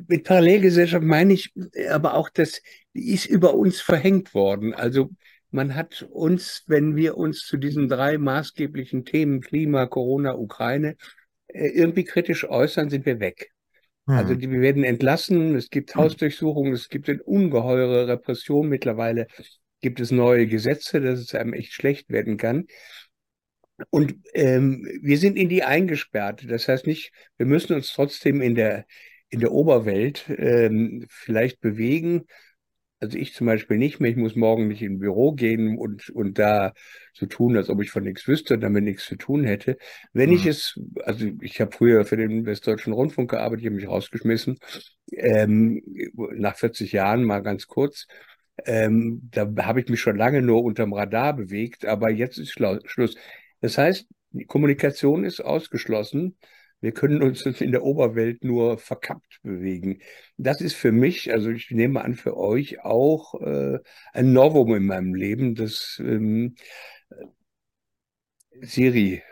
Mit 0.06 0.24
Parallelgesellschaft 0.24 1.02
meine 1.02 1.32
ich 1.32 1.52
aber 1.90 2.14
auch, 2.14 2.28
dass 2.28 2.60
die 2.94 3.12
ist 3.12 3.26
über 3.26 3.54
uns 3.54 3.80
verhängt 3.80 4.34
worden. 4.34 4.74
Also 4.74 5.10
man 5.50 5.74
hat 5.74 6.06
uns, 6.10 6.64
wenn 6.66 6.94
wir 6.94 7.16
uns 7.16 7.46
zu 7.46 7.56
diesen 7.56 7.88
drei 7.88 8.18
maßgeblichen 8.18 9.04
Themen 9.04 9.40
Klima, 9.40 9.86
Corona, 9.86 10.36
Ukraine 10.36 10.96
äh, 11.48 11.68
irgendwie 11.68 12.04
kritisch 12.04 12.48
äußern, 12.48 12.90
sind 12.90 13.06
wir 13.06 13.18
weg. 13.18 13.50
Mhm. 14.06 14.14
Also 14.14 14.34
die, 14.34 14.50
wir 14.50 14.60
werden 14.60 14.84
entlassen, 14.84 15.54
es 15.54 15.70
gibt 15.70 15.94
hm. 15.94 16.02
Hausdurchsuchungen, 16.02 16.72
es 16.72 16.88
gibt 16.88 17.08
eine 17.08 17.22
ungeheure 17.22 18.08
Repression. 18.08 18.68
Mittlerweile 18.68 19.26
gibt 19.80 20.00
es 20.00 20.10
neue 20.10 20.46
Gesetze, 20.46 21.00
dass 21.00 21.20
es 21.20 21.34
einem 21.34 21.52
echt 21.52 21.72
schlecht 21.72 22.10
werden 22.10 22.36
kann. 22.36 22.66
Und 23.90 24.16
ähm, 24.34 24.86
wir 25.02 25.18
sind 25.18 25.36
in 25.36 25.48
die 25.48 25.62
eingesperrt. 25.62 26.44
Das 26.48 26.66
heißt 26.66 26.86
nicht, 26.86 27.12
wir 27.36 27.46
müssen 27.46 27.74
uns 27.74 27.92
trotzdem 27.92 28.42
in 28.42 28.54
der, 28.54 28.86
in 29.28 29.40
der 29.40 29.52
Oberwelt 29.52 30.24
ähm, 30.36 31.06
vielleicht 31.08 31.60
bewegen, 31.60 32.24
also 33.00 33.16
ich 33.16 33.34
zum 33.34 33.46
Beispiel 33.46 33.78
nicht 33.78 34.00
mehr, 34.00 34.10
ich 34.10 34.16
muss 34.16 34.34
morgen 34.34 34.68
nicht 34.68 34.82
in 34.82 34.98
Büro 34.98 35.32
gehen 35.32 35.78
und, 35.78 36.10
und 36.10 36.38
da 36.38 36.72
so 37.12 37.26
tun, 37.26 37.56
als 37.56 37.68
ob 37.68 37.80
ich 37.80 37.90
von 37.90 38.02
nichts 38.02 38.26
wüsste 38.26 38.54
und 38.54 38.60
damit 38.60 38.84
nichts 38.84 39.04
zu 39.04 39.16
tun 39.16 39.44
hätte. 39.44 39.78
Wenn 40.12 40.30
mhm. 40.30 40.36
ich 40.36 40.46
es, 40.46 40.80
also 41.04 41.26
ich 41.40 41.60
habe 41.60 41.70
früher 41.70 42.04
für 42.04 42.16
den 42.16 42.44
Westdeutschen 42.44 42.92
Rundfunk 42.92 43.30
gearbeitet, 43.30 43.62
ich 43.62 43.66
habe 43.66 43.76
mich 43.76 43.88
rausgeschmissen, 43.88 44.58
ähm, 45.12 45.80
nach 46.14 46.56
40 46.56 46.92
Jahren 46.92 47.22
mal 47.22 47.40
ganz 47.40 47.66
kurz. 47.66 48.06
Ähm, 48.66 49.28
da 49.30 49.48
habe 49.64 49.80
ich 49.80 49.88
mich 49.88 50.00
schon 50.00 50.16
lange 50.16 50.42
nur 50.42 50.62
unterm 50.64 50.92
Radar 50.92 51.34
bewegt, 51.34 51.84
aber 51.84 52.10
jetzt 52.10 52.38
ist 52.38 52.52
Schluss. 52.52 53.16
Das 53.60 53.78
heißt, 53.78 54.06
die 54.30 54.44
Kommunikation 54.46 55.24
ist 55.24 55.40
ausgeschlossen. 55.40 56.36
Wir 56.80 56.92
können 56.92 57.22
uns 57.22 57.42
in 57.60 57.72
der 57.72 57.82
Oberwelt 57.82 58.44
nur 58.44 58.78
verkappt 58.78 59.40
bewegen. 59.42 60.00
Das 60.36 60.60
ist 60.60 60.74
für 60.74 60.92
mich, 60.92 61.32
also 61.32 61.50
ich 61.50 61.70
nehme 61.70 62.02
an, 62.02 62.14
für 62.14 62.36
euch 62.36 62.80
auch 62.84 63.34
äh, 63.40 63.78
ein 64.12 64.32
Novum 64.32 64.74
in 64.74 64.86
meinem 64.86 65.14
Leben, 65.14 65.54
das 65.54 66.00
ähm, 66.04 66.54
Siri. 68.62 69.22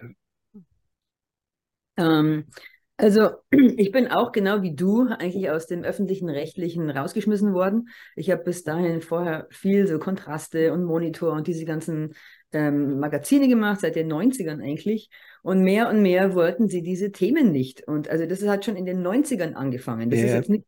Ähm, 1.96 2.46
also 2.96 3.30
ich 3.50 3.92
bin 3.92 4.08
auch 4.08 4.32
genau 4.32 4.62
wie 4.62 4.74
du 4.74 5.08
eigentlich 5.08 5.50
aus 5.50 5.66
dem 5.66 5.82
öffentlichen 5.82 6.28
Rechtlichen 6.28 6.90
rausgeschmissen 6.90 7.54
worden. 7.54 7.88
Ich 8.14 8.30
habe 8.30 8.44
bis 8.44 8.62
dahin 8.62 9.00
vorher 9.00 9.46
viel 9.50 9.86
so 9.86 9.98
Kontraste 9.98 10.72
und 10.72 10.84
Monitor 10.84 11.32
und 11.32 11.46
diese 11.46 11.64
ganzen 11.64 12.14
ähm, 12.52 12.98
Magazine 12.98 13.48
gemacht, 13.48 13.80
seit 13.80 13.96
den 13.96 14.12
90ern 14.12 14.62
eigentlich. 14.62 15.10
Und 15.42 15.62
mehr 15.62 15.88
und 15.88 16.02
mehr 16.02 16.34
wollten 16.34 16.68
sie 16.68 16.82
diese 16.82 17.12
Themen 17.12 17.52
nicht. 17.52 17.86
Und 17.86 18.08
also 18.08 18.26
das 18.26 18.46
hat 18.46 18.64
schon 18.64 18.76
in 18.76 18.86
den 18.86 19.06
90ern 19.06 19.54
angefangen. 19.54 20.10
Das 20.10 20.20
ja. 20.20 20.26
ist 20.26 20.34
jetzt 20.34 20.50
nicht 20.50 20.64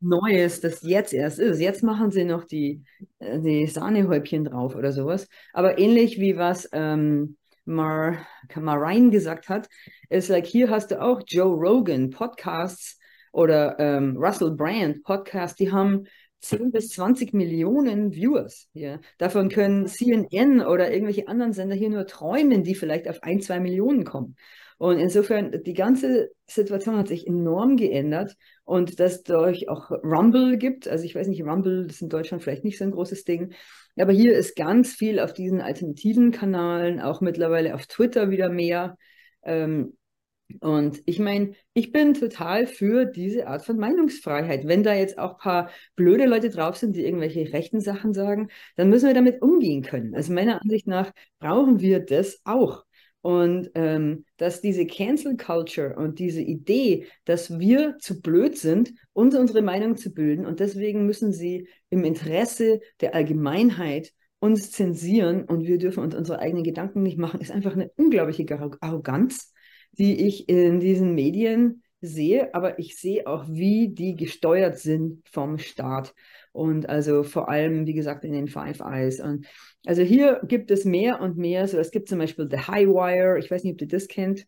Neues, 0.00 0.60
das 0.60 0.82
jetzt 0.82 1.14
erst 1.14 1.38
ist. 1.38 1.58
Jetzt 1.58 1.82
machen 1.82 2.10
sie 2.10 2.24
noch 2.24 2.44
die, 2.44 2.82
äh, 3.18 3.40
die 3.40 3.66
Sahnehäubchen 3.66 4.44
drauf 4.44 4.76
oder 4.76 4.92
sowas. 4.92 5.26
Aber 5.52 5.78
ähnlich 5.78 6.20
wie 6.20 6.36
was 6.36 6.68
ähm, 6.72 7.36
Mar, 7.64 8.18
Marine 8.54 9.10
gesagt 9.10 9.48
hat, 9.48 9.68
ist 10.08 10.28
like, 10.28 10.46
hier 10.46 10.70
hast 10.70 10.90
du 10.90 11.00
auch 11.00 11.22
Joe 11.26 11.54
Rogan 11.54 12.10
Podcasts 12.10 12.98
oder 13.32 13.78
ähm, 13.78 14.16
Russell 14.16 14.52
Brand 14.52 15.02
Podcasts, 15.02 15.56
die 15.56 15.72
haben 15.72 16.04
10 16.40 16.70
bis 16.72 16.90
20 16.90 17.32
Millionen 17.32 18.12
Viewers 18.12 18.68
hier. 18.72 19.00
Davon 19.18 19.48
können 19.48 19.86
CNN 19.86 20.60
oder 20.60 20.92
irgendwelche 20.92 21.26
anderen 21.26 21.52
Sender 21.52 21.74
hier 21.74 21.88
nur 21.88 22.06
träumen, 22.06 22.62
die 22.62 22.74
vielleicht 22.74 23.08
auf 23.08 23.22
ein, 23.22 23.40
zwei 23.40 23.60
Millionen 23.60 24.04
kommen. 24.04 24.36
Und 24.76 24.98
insofern, 24.98 25.62
die 25.64 25.72
ganze 25.72 26.30
Situation 26.46 26.96
hat 26.96 27.08
sich 27.08 27.26
enorm 27.26 27.76
geändert 27.76 28.36
und 28.64 29.00
dass 29.00 29.22
durch 29.22 29.68
auch 29.68 29.90
Rumble 29.90 30.58
gibt, 30.58 30.88
also 30.88 31.04
ich 31.04 31.14
weiß 31.14 31.28
nicht, 31.28 31.42
Rumble 31.42 31.86
ist 31.86 32.02
in 32.02 32.08
Deutschland 32.08 32.42
vielleicht 32.42 32.64
nicht 32.64 32.78
so 32.78 32.84
ein 32.84 32.90
großes 32.90 33.24
Ding, 33.24 33.54
aber 33.96 34.12
hier 34.12 34.36
ist 34.36 34.56
ganz 34.56 34.92
viel 34.92 35.20
auf 35.20 35.32
diesen 35.32 35.60
alternativen 35.60 36.32
Kanalen, 36.32 37.00
auch 37.00 37.20
mittlerweile 37.20 37.74
auf 37.74 37.86
Twitter 37.86 38.30
wieder 38.30 38.48
mehr. 38.48 38.96
Ähm, 39.42 39.96
und 40.60 41.00
ich 41.06 41.18
meine, 41.18 41.54
ich 41.72 41.90
bin 41.90 42.14
total 42.14 42.66
für 42.66 43.06
diese 43.06 43.46
Art 43.46 43.64
von 43.64 43.78
Meinungsfreiheit. 43.78 44.66
Wenn 44.66 44.82
da 44.82 44.94
jetzt 44.94 45.18
auch 45.18 45.32
ein 45.32 45.38
paar 45.38 45.70
blöde 45.96 46.26
Leute 46.26 46.50
drauf 46.50 46.76
sind, 46.76 46.96
die 46.96 47.04
irgendwelche 47.04 47.52
rechten 47.52 47.80
Sachen 47.80 48.12
sagen, 48.12 48.48
dann 48.76 48.90
müssen 48.90 49.06
wir 49.06 49.14
damit 49.14 49.42
umgehen 49.42 49.82
können. 49.82 50.14
Also 50.14 50.32
meiner 50.32 50.60
Ansicht 50.60 50.86
nach 50.86 51.12
brauchen 51.38 51.80
wir 51.80 52.00
das 52.00 52.40
auch. 52.44 52.84
Und 53.24 53.70
ähm, 53.74 54.26
dass 54.36 54.60
diese 54.60 54.86
Cancel 54.86 55.38
Culture 55.38 55.96
und 55.96 56.18
diese 56.18 56.42
Idee, 56.42 57.06
dass 57.24 57.58
wir 57.58 57.96
zu 57.98 58.20
blöd 58.20 58.58
sind, 58.58 58.92
uns 59.14 59.34
unsere 59.34 59.62
Meinung 59.62 59.96
zu 59.96 60.12
bilden 60.12 60.44
und 60.44 60.60
deswegen 60.60 61.06
müssen 61.06 61.32
sie 61.32 61.66
im 61.88 62.04
Interesse 62.04 62.80
der 63.00 63.14
Allgemeinheit 63.14 64.12
uns 64.40 64.70
zensieren 64.72 65.44
und 65.44 65.66
wir 65.66 65.78
dürfen 65.78 66.04
uns 66.04 66.14
unsere 66.14 66.38
eigenen 66.38 66.64
Gedanken 66.64 67.02
nicht 67.02 67.16
machen, 67.16 67.40
ist 67.40 67.50
einfach 67.50 67.72
eine 67.72 67.90
unglaubliche 67.96 68.44
Arroganz 68.80 69.54
die 69.98 70.26
ich 70.26 70.48
in 70.48 70.80
diesen 70.80 71.14
Medien 71.14 71.82
sehe, 72.00 72.54
aber 72.54 72.78
ich 72.78 72.98
sehe 72.98 73.26
auch, 73.26 73.46
wie 73.48 73.88
die 73.88 74.14
gesteuert 74.14 74.78
sind 74.78 75.26
vom 75.30 75.58
Staat. 75.58 76.14
Und 76.54 76.88
also 76.88 77.24
vor 77.24 77.48
allem, 77.48 77.84
wie 77.84 77.94
gesagt, 77.94 78.24
in 78.24 78.32
den 78.32 78.46
Five 78.46 78.78
Eyes. 78.78 79.18
Und 79.18 79.46
also 79.84 80.02
hier 80.02 80.40
gibt 80.46 80.70
es 80.70 80.84
mehr 80.84 81.20
und 81.20 81.36
mehr. 81.36 81.66
So, 81.66 81.78
es 81.78 81.90
gibt 81.90 82.08
zum 82.08 82.20
Beispiel 82.20 82.48
The 82.48 82.58
High 82.58 82.86
Wire. 82.86 83.40
Ich 83.40 83.50
weiß 83.50 83.64
nicht, 83.64 83.74
ob 83.74 83.80
ihr 83.80 83.88
das 83.88 84.06
kennt. 84.06 84.46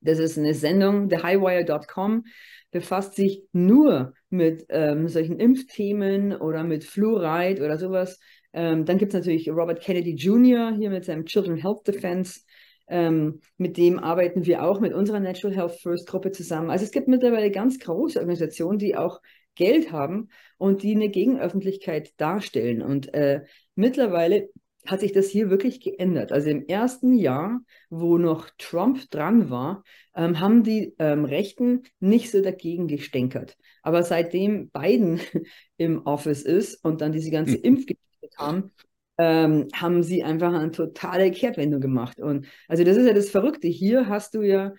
Das 0.00 0.18
ist 0.18 0.38
eine 0.38 0.54
Sendung, 0.54 1.08
thehighwire.com, 1.08 2.24
befasst 2.70 3.14
sich 3.14 3.44
nur 3.52 4.14
mit 4.30 4.64
ähm, 4.70 5.08
solchen 5.08 5.38
Impfthemen 5.38 6.34
oder 6.34 6.64
mit 6.64 6.84
Fluoride 6.84 7.62
oder 7.64 7.78
sowas. 7.78 8.18
Ähm, 8.52 8.84
dann 8.84 8.98
gibt 8.98 9.12
es 9.14 9.20
natürlich 9.20 9.48
Robert 9.50 9.80
Kennedy 9.80 10.14
Jr. 10.14 10.74
hier 10.74 10.90
mit 10.90 11.04
seinem 11.04 11.26
Children 11.26 11.58
Health 11.58 11.86
Defense. 11.86 12.40
Ähm, 12.88 13.40
mit 13.56 13.76
dem 13.76 14.00
arbeiten 14.00 14.46
wir 14.46 14.64
auch 14.64 14.80
mit 14.80 14.94
unserer 14.94 15.20
Natural 15.20 15.54
Health 15.54 15.80
First 15.80 16.08
Gruppe 16.08 16.32
zusammen. 16.32 16.70
Also 16.70 16.84
es 16.84 16.90
gibt 16.90 17.06
mittlerweile 17.06 17.50
ganz 17.52 17.78
große 17.78 18.18
Organisationen, 18.18 18.78
die 18.78 18.96
auch 18.96 19.20
Geld 19.60 19.92
haben 19.92 20.30
und 20.56 20.82
die 20.82 20.94
eine 20.94 21.10
Gegenöffentlichkeit 21.10 22.18
darstellen. 22.18 22.80
Und 22.80 23.12
äh, 23.12 23.42
mittlerweile 23.74 24.48
hat 24.86 25.00
sich 25.00 25.12
das 25.12 25.28
hier 25.28 25.50
wirklich 25.50 25.82
geändert. 25.82 26.32
Also 26.32 26.48
im 26.48 26.66
ersten 26.66 27.12
Jahr, 27.12 27.60
wo 27.90 28.16
noch 28.16 28.48
Trump 28.56 29.10
dran 29.10 29.50
war, 29.50 29.84
ähm, 30.16 30.40
haben 30.40 30.62
die 30.62 30.94
ähm, 30.98 31.26
Rechten 31.26 31.82
nicht 32.00 32.30
so 32.30 32.40
dagegen 32.40 32.88
gestänkert. 32.88 33.58
Aber 33.82 34.02
seitdem 34.02 34.70
Biden 34.70 35.20
im 35.76 36.06
Office 36.06 36.40
ist 36.42 36.82
und 36.82 37.02
dann 37.02 37.12
diese 37.12 37.30
ganze 37.30 37.56
hm. 37.56 37.62
Impfgeschichte 37.62 38.28
kam, 38.34 38.70
ähm, 39.18 39.68
haben 39.74 40.02
sie 40.02 40.22
einfach 40.22 40.54
eine 40.54 40.70
totale 40.70 41.30
Kehrtwendung 41.32 41.82
gemacht. 41.82 42.18
Und 42.18 42.46
also 42.66 42.82
das 42.82 42.96
ist 42.96 43.06
ja 43.06 43.12
das 43.12 43.28
Verrückte. 43.28 43.68
Hier 43.68 44.08
hast 44.08 44.34
du 44.34 44.40
ja 44.40 44.72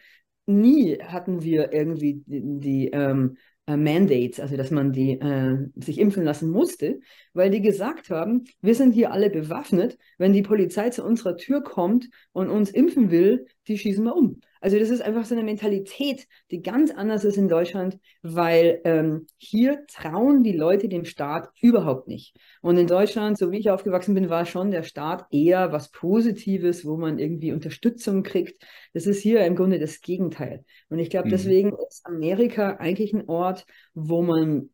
nie 0.47 0.97
hatten 0.99 1.43
wir 1.43 1.71
irgendwie 1.71 2.23
die, 2.25 2.41
die 2.59 2.87
ähm, 2.87 3.37
äh, 3.60 3.60
Mandates, 3.77 4.39
also 4.39 4.57
dass 4.57 4.71
man 4.71 4.91
die 4.91 5.19
äh, 5.19 5.57
sich 5.75 5.99
impfen 5.99 6.23
lassen 6.23 6.49
musste, 6.49 6.99
weil 7.33 7.49
die 7.49 7.61
gesagt 7.61 8.09
haben, 8.09 8.45
wir 8.61 8.75
sind 8.75 8.91
hier 8.93 9.11
alle 9.11 9.29
bewaffnet, 9.29 9.97
wenn 10.17 10.33
die 10.33 10.41
Polizei 10.41 10.89
zu 10.89 11.03
unserer 11.03 11.37
Tür 11.37 11.63
kommt 11.63 12.09
und 12.31 12.49
uns 12.49 12.69
impfen 12.69 13.11
will, 13.11 13.45
die 13.67 13.77
schießen 13.77 14.03
wir 14.03 14.15
um. 14.15 14.41
Also 14.61 14.79
das 14.79 14.89
ist 14.89 15.01
einfach 15.01 15.25
so 15.25 15.35
eine 15.35 15.43
Mentalität, 15.43 16.27
die 16.51 16.61
ganz 16.61 16.91
anders 16.91 17.25
ist 17.25 17.37
in 17.37 17.47
Deutschland, 17.47 17.99
weil 18.21 18.79
ähm, 18.83 19.25
hier 19.37 19.85
trauen 19.87 20.43
die 20.43 20.55
Leute 20.55 20.87
dem 20.87 21.03
Staat 21.03 21.49
überhaupt 21.61 22.07
nicht. 22.07 22.37
Und 22.61 22.77
in 22.77 22.87
Deutschland, 22.87 23.37
so 23.37 23.51
wie 23.51 23.57
ich 23.57 23.71
aufgewachsen 23.71 24.13
bin, 24.13 24.29
war 24.29 24.45
schon 24.45 24.71
der 24.71 24.83
Staat 24.83 25.25
eher 25.31 25.71
was 25.71 25.89
Positives, 25.89 26.85
wo 26.85 26.95
man 26.95 27.17
irgendwie 27.17 27.51
Unterstützung 27.51 28.21
kriegt. 28.21 28.63
Das 28.93 29.07
ist 29.07 29.21
hier 29.21 29.43
im 29.45 29.55
Grunde 29.55 29.79
das 29.79 29.99
Gegenteil. 30.01 30.63
Und 30.89 30.99
ich 30.99 31.09
glaube, 31.09 31.27
mhm. 31.27 31.31
deswegen 31.31 31.73
ist 31.89 32.05
Amerika 32.05 32.77
eigentlich 32.77 33.13
ein 33.13 33.27
Ort, 33.27 33.65
wo 33.95 34.21
man 34.21 34.69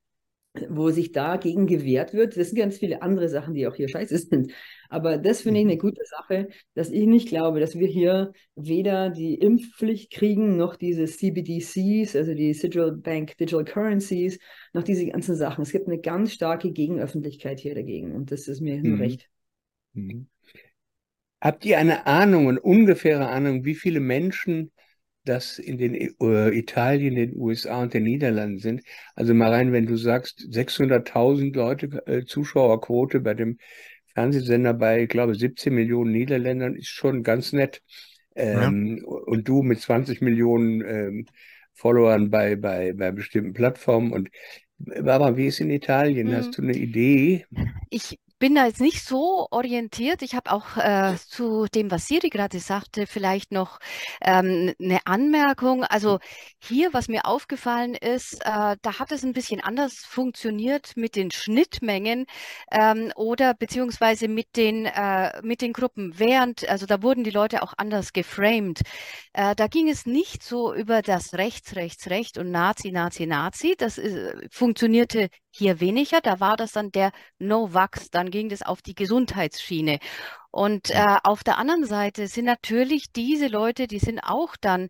wo 0.70 0.90
sich 0.92 1.12
dagegen 1.12 1.68
gewehrt 1.68 2.14
wird. 2.14 2.38
Das 2.38 2.50
sind 2.50 2.58
ganz 2.58 2.78
viele 2.78 3.02
andere 3.02 3.30
Sachen, 3.30 3.54
die 3.54 3.68
auch 3.68 3.76
hier 3.76 3.88
scheiße 3.88 4.18
sind. 4.18 4.52
Aber 4.90 5.18
das 5.18 5.42
finde 5.42 5.60
ich 5.60 5.66
eine 5.66 5.76
mhm. 5.76 5.80
gute 5.80 6.04
Sache, 6.06 6.50
dass 6.74 6.90
ich 6.90 7.06
nicht 7.06 7.28
glaube, 7.28 7.60
dass 7.60 7.78
wir 7.78 7.88
hier 7.88 8.32
weder 8.56 9.10
die 9.10 9.36
Impfpflicht 9.36 10.12
kriegen, 10.12 10.58
noch 10.58 10.76
diese 10.76 11.06
CBDCs, 11.06 12.16
also 12.16 12.34
die 12.34 12.54
Central 12.54 12.94
Bank 12.94 13.38
Digital 13.38 13.66
Currencies, 13.66 14.40
noch 14.74 14.84
diese 14.84 15.08
ganzen 15.08 15.36
Sachen. 15.36 15.62
Es 15.62 15.72
gibt 15.72 15.88
eine 15.88 16.00
ganz 16.00 16.34
starke 16.34 16.72
Gegenöffentlichkeit 16.72 17.60
hier 17.60 17.76
dagegen 17.76 18.16
und 18.16 18.32
das 18.32 18.48
ist 18.48 18.62
mir 18.62 18.78
mhm. 18.78 19.02
recht. 19.02 19.30
Mhm. 19.94 20.28
Habt 21.40 21.66
ihr 21.66 21.78
eine 21.78 22.08
Ahnung, 22.08 22.50
eine 22.50 22.60
ungefähre 22.60 23.28
Ahnung, 23.28 23.64
wie 23.64 23.76
viele 23.76 24.00
Menschen 24.00 24.72
das 25.28 25.60
in 25.60 25.78
den 25.78 25.94
äh, 25.96 26.50
Italien, 26.50 27.16
den 27.16 27.36
USA 27.36 27.82
und 27.82 27.94
den 27.94 28.04
Niederlanden 28.04 28.60
sind. 28.60 28.82
Also 29.16 29.34
mal 29.34 29.52
rein, 29.52 29.72
wenn 29.72 29.86
du 29.86 29.98
sagst 29.98 30.40
600.000 30.50 31.56
Leute 31.56 32.04
äh, 32.08 32.26
Zuschauerquote 32.26 33.20
bei 33.20 33.34
dem 33.34 33.58
Fernsehsender 34.14 34.74
bei, 34.74 35.04
ich 35.04 35.10
glaube, 35.10 35.36
17 35.36 35.74
Millionen 35.74 36.12
Niederländern 36.12 36.76
ist 36.76 36.90
schon 36.90 37.24
ganz 37.24 37.54
nett. 37.54 37.84
Ähm, 38.36 38.98
ja. 38.98 39.04
Und 39.08 39.48
du 39.48 39.62
mit 39.62 39.80
20 39.80 40.22
Millionen 40.22 40.82
ähm, 40.82 41.26
Followern 41.74 42.30
bei, 42.30 42.56
bei, 42.56 42.94
bei 42.94 43.12
bestimmten 43.12 43.54
Plattformen. 43.54 44.12
Und 44.12 44.30
aber 45.06 45.38
wie 45.38 45.48
ist 45.48 45.60
in 45.60 45.70
Italien? 45.70 46.30
Hm. 46.30 46.36
Hast 46.36 46.58
du 46.58 46.62
eine 46.62 46.76
Idee? 46.76 47.46
Ich 47.90 48.18
bin 48.40 48.56
da 48.56 48.66
jetzt 48.68 48.82
nicht 48.82 49.04
so 49.04 49.48
orientiert. 49.52 50.22
Ich 50.22 50.36
habe 50.36 50.52
auch 50.52 50.78
äh, 50.78 51.16
zu 51.28 51.66
dem, 51.74 51.90
was 51.90 52.08
Siri 52.08 52.30
gerade 52.30 52.60
sagte, 52.60 53.08
vielleicht 53.08 53.52
noch 53.52 53.80
ähm, 54.22 54.74
eine 54.80 55.00
Anmerkung. 55.06 55.84
Also 55.84 56.20
hier, 56.60 56.94
was 56.94 57.08
mir 57.08 57.26
aufgefallen 57.26 57.96
ist, 57.96 58.36
äh, 58.46 58.76
da 58.82 59.00
hat 59.00 59.12
es 59.12 59.24
ein 59.24 59.34
bisschen 59.34 59.62
anders 59.62 59.96
funktioniert 60.06 60.96
mit 60.96 61.16
den 61.16 61.32
Schnittmengen 61.32 62.26
ähm, 62.72 63.12
oder 63.16 63.54
beziehungsweise 63.54 64.28
mit 64.28 64.56
den, 64.56 64.86
äh, 64.86 65.42
mit 65.42 65.62
den 65.62 65.74
Gruppen. 65.74 66.14
Während, 66.20 66.68
also 66.70 66.86
da 66.86 67.02
wurden 67.02 67.24
die 67.24 67.32
Leute 67.32 67.64
auch 67.64 67.74
anders 67.78 68.14
geframed. 68.14 68.82
Äh, 69.34 69.56
da 69.56 69.68
ging 69.68 69.90
es 69.90 70.06
nicht 70.06 70.44
so 70.44 70.74
über 70.74 71.02
das 71.02 71.34
Rechts, 71.34 71.76
Rechts, 71.76 72.10
Recht 72.10 72.38
und 72.38 72.52
Nazi, 72.52 72.92
Nazi, 72.92 73.26
Nazi. 73.26 73.76
Das 73.78 73.98
ist, 73.98 74.14
äh, 74.16 74.48
funktionierte 74.52 75.30
hier 75.58 75.80
weniger. 75.80 76.22
Da 76.22 76.40
war 76.40 76.58
das 76.58 76.72
dann 76.72 76.92
der 76.92 77.12
No-Vax, 77.40 78.10
dann 78.10 78.32
ging 78.32 78.50
das 78.50 78.62
auf 78.62 78.82
die 78.82 78.96
Gesundheitsschiene. 78.96 80.00
Und 80.52 80.90
äh, 80.92 81.18
auf 81.24 81.44
der 81.44 81.58
anderen 81.58 81.86
Seite 81.86 82.28
sind 82.28 82.46
natürlich 82.46 83.12
diese 83.12 83.48
Leute, 83.48 83.88
die 83.88 84.00
sind 84.00 84.20
auch 84.20 84.56
dann 84.60 84.90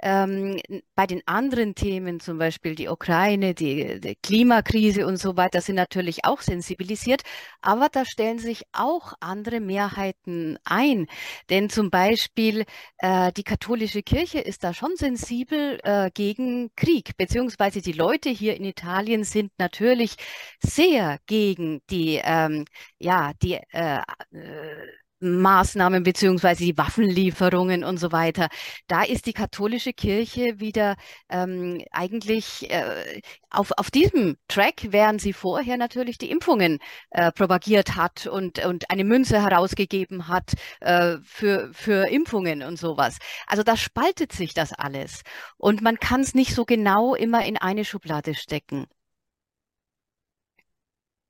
ähm, 0.00 0.60
bei 0.94 1.06
den 1.06 1.22
anderen 1.26 1.74
Themen, 1.74 2.20
zum 2.20 2.38
Beispiel 2.38 2.74
die 2.74 2.88
Ukraine, 2.88 3.54
die, 3.54 4.00
die, 4.00 4.16
Klimakrise 4.16 5.06
und 5.06 5.16
so 5.18 5.36
weiter, 5.36 5.60
sind 5.60 5.76
natürlich 5.76 6.24
auch 6.24 6.40
sensibilisiert, 6.40 7.22
aber 7.60 7.88
da 7.90 8.04
stellen 8.04 8.38
sich 8.38 8.64
auch 8.72 9.14
andere 9.20 9.60
Mehrheiten 9.60 10.58
ein. 10.64 11.06
Denn 11.50 11.70
zum 11.70 11.90
Beispiel 11.90 12.64
äh, 12.98 13.32
die 13.32 13.44
katholische 13.44 14.02
Kirche 14.02 14.40
ist 14.40 14.64
da 14.64 14.74
schon 14.74 14.96
sensibel 14.96 15.80
äh, 15.82 16.10
gegen 16.12 16.70
Krieg, 16.76 17.16
beziehungsweise 17.16 17.80
die 17.82 17.92
Leute 17.92 18.30
hier 18.30 18.56
in 18.56 18.64
Italien 18.64 19.24
sind 19.24 19.52
natürlich 19.58 20.16
sehr 20.60 21.18
gegen 21.26 21.80
die, 21.90 22.20
ähm, 22.22 22.64
ja, 22.98 23.32
die 23.42 23.54
äh, 23.72 24.00
äh 24.32 24.86
Maßnahmen 25.20 26.02
beziehungsweise 26.02 26.64
die 26.64 26.76
Waffenlieferungen 26.78 27.84
und 27.84 27.98
so 27.98 28.12
weiter. 28.12 28.48
Da 28.86 29.02
ist 29.02 29.26
die 29.26 29.32
katholische 29.32 29.92
Kirche 29.92 30.60
wieder 30.60 30.96
ähm, 31.28 31.82
eigentlich 31.90 32.70
äh, 32.70 33.20
auf, 33.50 33.72
auf 33.76 33.90
diesem 33.90 34.36
Track, 34.48 34.88
während 34.90 35.20
sie 35.20 35.32
vorher 35.32 35.76
natürlich 35.76 36.18
die 36.18 36.30
Impfungen 36.30 36.78
äh, 37.10 37.32
propagiert 37.32 37.96
hat 37.96 38.26
und, 38.26 38.64
und 38.64 38.90
eine 38.90 39.04
Münze 39.04 39.42
herausgegeben 39.42 40.28
hat 40.28 40.52
äh, 40.80 41.16
für, 41.24 41.70
für 41.72 42.08
Impfungen 42.08 42.62
und 42.62 42.78
sowas. 42.78 43.18
Also 43.46 43.62
da 43.62 43.76
spaltet 43.76 44.32
sich 44.32 44.54
das 44.54 44.72
alles 44.72 45.22
und 45.56 45.82
man 45.82 45.98
kann 45.98 46.20
es 46.20 46.34
nicht 46.34 46.54
so 46.54 46.64
genau 46.64 47.14
immer 47.14 47.44
in 47.44 47.56
eine 47.56 47.84
Schublade 47.84 48.34
stecken. 48.34 48.86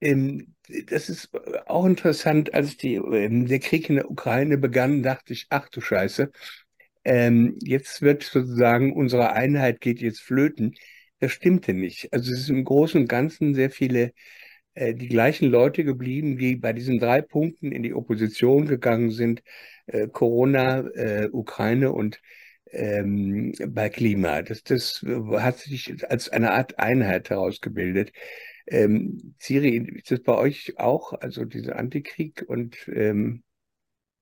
Ähm, 0.00 0.54
das 0.90 1.08
ist 1.08 1.30
auch 1.66 1.86
interessant, 1.86 2.54
als 2.54 2.76
die, 2.76 2.94
ähm, 2.96 3.46
der 3.46 3.58
Krieg 3.58 3.88
in 3.88 3.96
der 3.96 4.10
Ukraine 4.10 4.58
begann, 4.58 5.02
dachte 5.02 5.32
ich, 5.32 5.46
ach 5.50 5.68
du 5.68 5.80
Scheiße, 5.80 6.30
ähm, 7.04 7.58
jetzt 7.62 8.02
wird 8.02 8.22
sozusagen 8.22 8.92
unsere 8.94 9.32
Einheit 9.32 9.80
geht 9.80 10.00
jetzt 10.00 10.20
flöten. 10.20 10.74
Das 11.20 11.32
stimmte 11.32 11.74
nicht. 11.74 12.12
Also 12.12 12.32
es 12.32 12.40
ist 12.40 12.50
im 12.50 12.64
Großen 12.64 13.00
und 13.02 13.08
Ganzen 13.08 13.54
sehr 13.54 13.70
viele 13.70 14.12
äh, 14.74 14.94
die 14.94 15.08
gleichen 15.08 15.50
Leute 15.50 15.84
geblieben, 15.84 16.38
die 16.38 16.56
bei 16.56 16.72
diesen 16.72 16.98
drei 16.98 17.22
Punkten 17.22 17.72
in 17.72 17.82
die 17.82 17.94
Opposition 17.94 18.66
gegangen 18.66 19.10
sind, 19.10 19.42
äh, 19.86 20.08
Corona, 20.08 20.80
äh, 20.94 21.28
Ukraine 21.32 21.92
und 21.92 22.20
ähm, 22.72 23.52
bei 23.68 23.88
Klima. 23.88 24.42
Das, 24.42 24.62
das 24.62 25.04
hat 25.38 25.58
sich 25.58 26.08
als 26.10 26.28
eine 26.28 26.52
Art 26.52 26.78
Einheit 26.78 27.30
herausgebildet. 27.30 28.12
Ähm, 28.70 29.34
Siri, 29.38 29.76
ist 29.76 30.10
das 30.10 30.20
bei 30.20 30.36
euch 30.36 30.74
auch, 30.78 31.12
also 31.14 31.44
dieser 31.44 31.76
Antikrieg 31.76 32.44
und 32.46 32.76
ähm, 32.88 33.42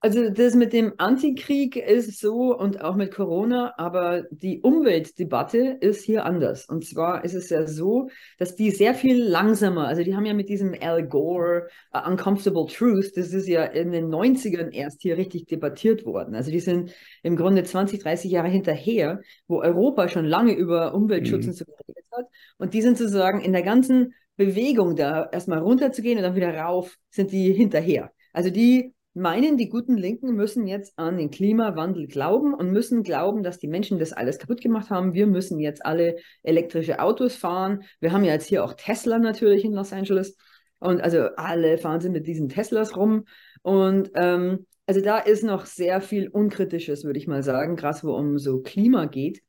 also 0.00 0.30
das 0.30 0.54
mit 0.54 0.72
dem 0.72 0.92
Antikrieg 0.98 1.74
ist 1.74 2.20
so 2.20 2.56
und 2.56 2.80
auch 2.80 2.96
mit 2.96 3.12
Corona, 3.12 3.74
aber 3.76 4.24
die 4.30 4.60
Umweltdebatte 4.60 5.78
ist 5.80 6.04
hier 6.04 6.26
anders. 6.26 6.68
Und 6.68 6.84
zwar 6.84 7.24
ist 7.24 7.34
es 7.34 7.48
ja 7.48 7.66
so, 7.66 8.08
dass 8.38 8.54
die 8.54 8.70
sehr 8.70 8.94
viel 8.94 9.20
langsamer, 9.20 9.88
also 9.88 10.04
die 10.04 10.14
haben 10.14 10.26
ja 10.26 10.34
mit 10.34 10.48
diesem 10.48 10.74
Al 10.80 11.08
Gore 11.08 11.68
uh, 11.92 12.08
Uncomfortable 12.08 12.66
Truth, 12.66 13.16
das 13.16 13.32
ist 13.32 13.48
ja 13.48 13.64
in 13.64 13.90
den 13.90 14.08
90ern 14.08 14.70
erst 14.70 15.02
hier 15.02 15.16
richtig 15.16 15.46
debattiert 15.46 16.04
worden. 16.04 16.34
Also 16.36 16.52
die 16.52 16.60
sind 16.60 16.92
im 17.22 17.34
Grunde 17.34 17.64
20, 17.64 18.00
30 18.00 18.30
Jahre 18.30 18.48
hinterher, 18.48 19.22
wo 19.48 19.60
Europa 19.60 20.08
schon 20.08 20.26
lange 20.26 20.52
über 20.52 20.94
Umweltschutz 20.94 21.46
mhm. 21.46 21.50
und 21.50 21.56
so 21.56 21.64
geredet 21.64 22.06
hat. 22.12 22.26
Und 22.58 22.74
die 22.74 22.82
sind 22.82 22.98
sozusagen 22.98 23.40
in 23.40 23.52
der 23.52 23.62
ganzen 23.62 24.14
Bewegung 24.36 24.96
da 24.96 25.28
erstmal 25.32 25.58
runterzugehen 25.60 26.18
und 26.18 26.24
dann 26.24 26.36
wieder 26.36 26.54
rauf, 26.54 26.96
sind 27.10 27.32
die 27.32 27.52
hinterher. 27.52 28.12
Also 28.32 28.50
die 28.50 28.94
meinen, 29.16 29.56
die 29.56 29.70
guten 29.70 29.96
Linken 29.96 30.34
müssen 30.34 30.66
jetzt 30.66 30.98
an 30.98 31.16
den 31.16 31.30
Klimawandel 31.30 32.06
glauben 32.06 32.52
und 32.52 32.70
müssen 32.70 33.02
glauben, 33.02 33.42
dass 33.42 33.58
die 33.58 33.66
Menschen 33.66 33.98
das 33.98 34.12
alles 34.12 34.38
kaputt 34.38 34.60
gemacht 34.60 34.90
haben. 34.90 35.14
Wir 35.14 35.26
müssen 35.26 35.58
jetzt 35.58 35.86
alle 35.86 36.16
elektrische 36.42 37.00
Autos 37.00 37.34
fahren. 37.34 37.84
Wir 37.98 38.12
haben 38.12 38.24
ja 38.24 38.34
jetzt 38.34 38.46
hier 38.46 38.62
auch 38.62 38.74
Tesla 38.74 39.18
natürlich 39.18 39.64
in 39.64 39.72
Los 39.72 39.94
Angeles. 39.94 40.36
Und 40.80 41.00
also 41.00 41.28
alle 41.36 41.78
fahren 41.78 42.02
sie 42.02 42.10
mit 42.10 42.26
diesen 42.26 42.50
Teslas 42.50 42.94
rum. 42.94 43.24
Und 43.62 44.10
ähm, 44.14 44.66
also 44.86 45.00
da 45.00 45.18
ist 45.18 45.42
noch 45.42 45.64
sehr 45.64 46.02
viel 46.02 46.28
Unkritisches, 46.28 47.04
würde 47.04 47.18
ich 47.18 47.26
mal 47.26 47.42
sagen, 47.42 47.76
gerade 47.76 48.02
wo 48.02 48.12
um 48.14 48.38
so 48.38 48.60
Klima 48.60 49.06
geht. 49.06 49.42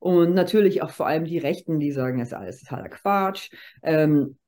Und 0.00 0.34
natürlich 0.34 0.82
auch 0.82 0.90
vor 0.90 1.06
allem 1.06 1.26
die 1.26 1.38
Rechten, 1.38 1.78
die 1.78 1.92
sagen, 1.92 2.20
es 2.20 2.28
ist 2.28 2.34
alles 2.34 2.60
totaler 2.60 2.88
Quatsch. 2.88 3.50
Ähm, 3.82 4.38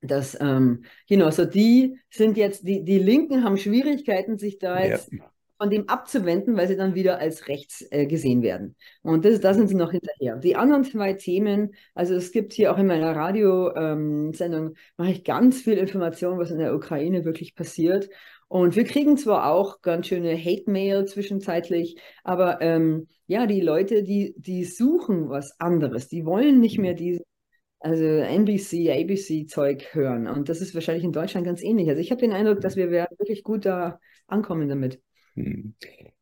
das, 0.00 0.38
ähm, 0.40 0.84
genau, 1.08 1.30
so 1.30 1.44
die 1.44 1.98
sind 2.10 2.38
jetzt, 2.38 2.66
die, 2.66 2.84
die 2.84 2.98
Linken 2.98 3.44
haben 3.44 3.58
Schwierigkeiten, 3.58 4.38
sich 4.38 4.58
da 4.58 4.82
jetzt 4.82 5.12
ja. 5.12 5.30
von 5.58 5.68
dem 5.68 5.88
abzuwenden, 5.88 6.56
weil 6.56 6.68
sie 6.68 6.76
dann 6.76 6.94
wieder 6.94 7.18
als 7.18 7.48
rechts 7.48 7.84
äh, 7.90 8.06
gesehen 8.06 8.42
werden. 8.42 8.76
Und 9.02 9.24
das, 9.26 9.40
da 9.40 9.52
sind 9.52 9.68
sie 9.68 9.74
noch 9.74 9.90
hinterher. 9.90 10.36
Die 10.36 10.56
anderen 10.56 10.84
zwei 10.84 11.12
Themen, 11.12 11.74
also 11.94 12.14
es 12.14 12.32
gibt 12.32 12.54
hier 12.54 12.72
auch 12.72 12.78
in 12.78 12.86
meiner 12.86 13.14
Radiosendung, 13.14 14.68
ähm, 14.68 14.76
mache 14.96 15.10
ich 15.10 15.24
ganz 15.24 15.60
viel 15.60 15.76
Information, 15.76 16.38
was 16.38 16.50
in 16.50 16.58
der 16.58 16.74
Ukraine 16.74 17.24
wirklich 17.26 17.54
passiert. 17.54 18.08
Und 18.48 18.76
wir 18.76 18.84
kriegen 18.84 19.16
zwar 19.16 19.52
auch 19.52 19.82
ganz 19.82 20.06
schöne 20.06 20.36
Hate-Mail 20.36 21.04
zwischenzeitlich, 21.04 22.00
aber 22.24 22.60
ähm, 22.62 23.06
ja, 23.30 23.46
die 23.46 23.60
Leute, 23.60 24.02
die, 24.02 24.34
die 24.38 24.64
suchen 24.64 25.28
was 25.28 25.60
anderes. 25.60 26.08
Die 26.08 26.24
wollen 26.24 26.58
nicht 26.58 26.78
mehr 26.78 26.94
diese 26.94 27.22
also 27.78 28.04
NBC, 28.04 28.90
ABC-Zeug 28.90 29.94
hören. 29.94 30.26
Und 30.26 30.48
das 30.48 30.60
ist 30.60 30.74
wahrscheinlich 30.74 31.04
in 31.04 31.12
Deutschland 31.12 31.46
ganz 31.46 31.62
ähnlich. 31.62 31.88
Also 31.88 32.00
ich 32.00 32.10
habe 32.10 32.20
den 32.20 32.32
Eindruck, 32.32 32.60
dass 32.60 32.74
wir 32.74 32.90
wirklich 32.90 33.44
gut 33.44 33.66
da 33.66 34.00
ankommen 34.26 34.68
damit. 34.68 35.00
Hm. 35.34 35.76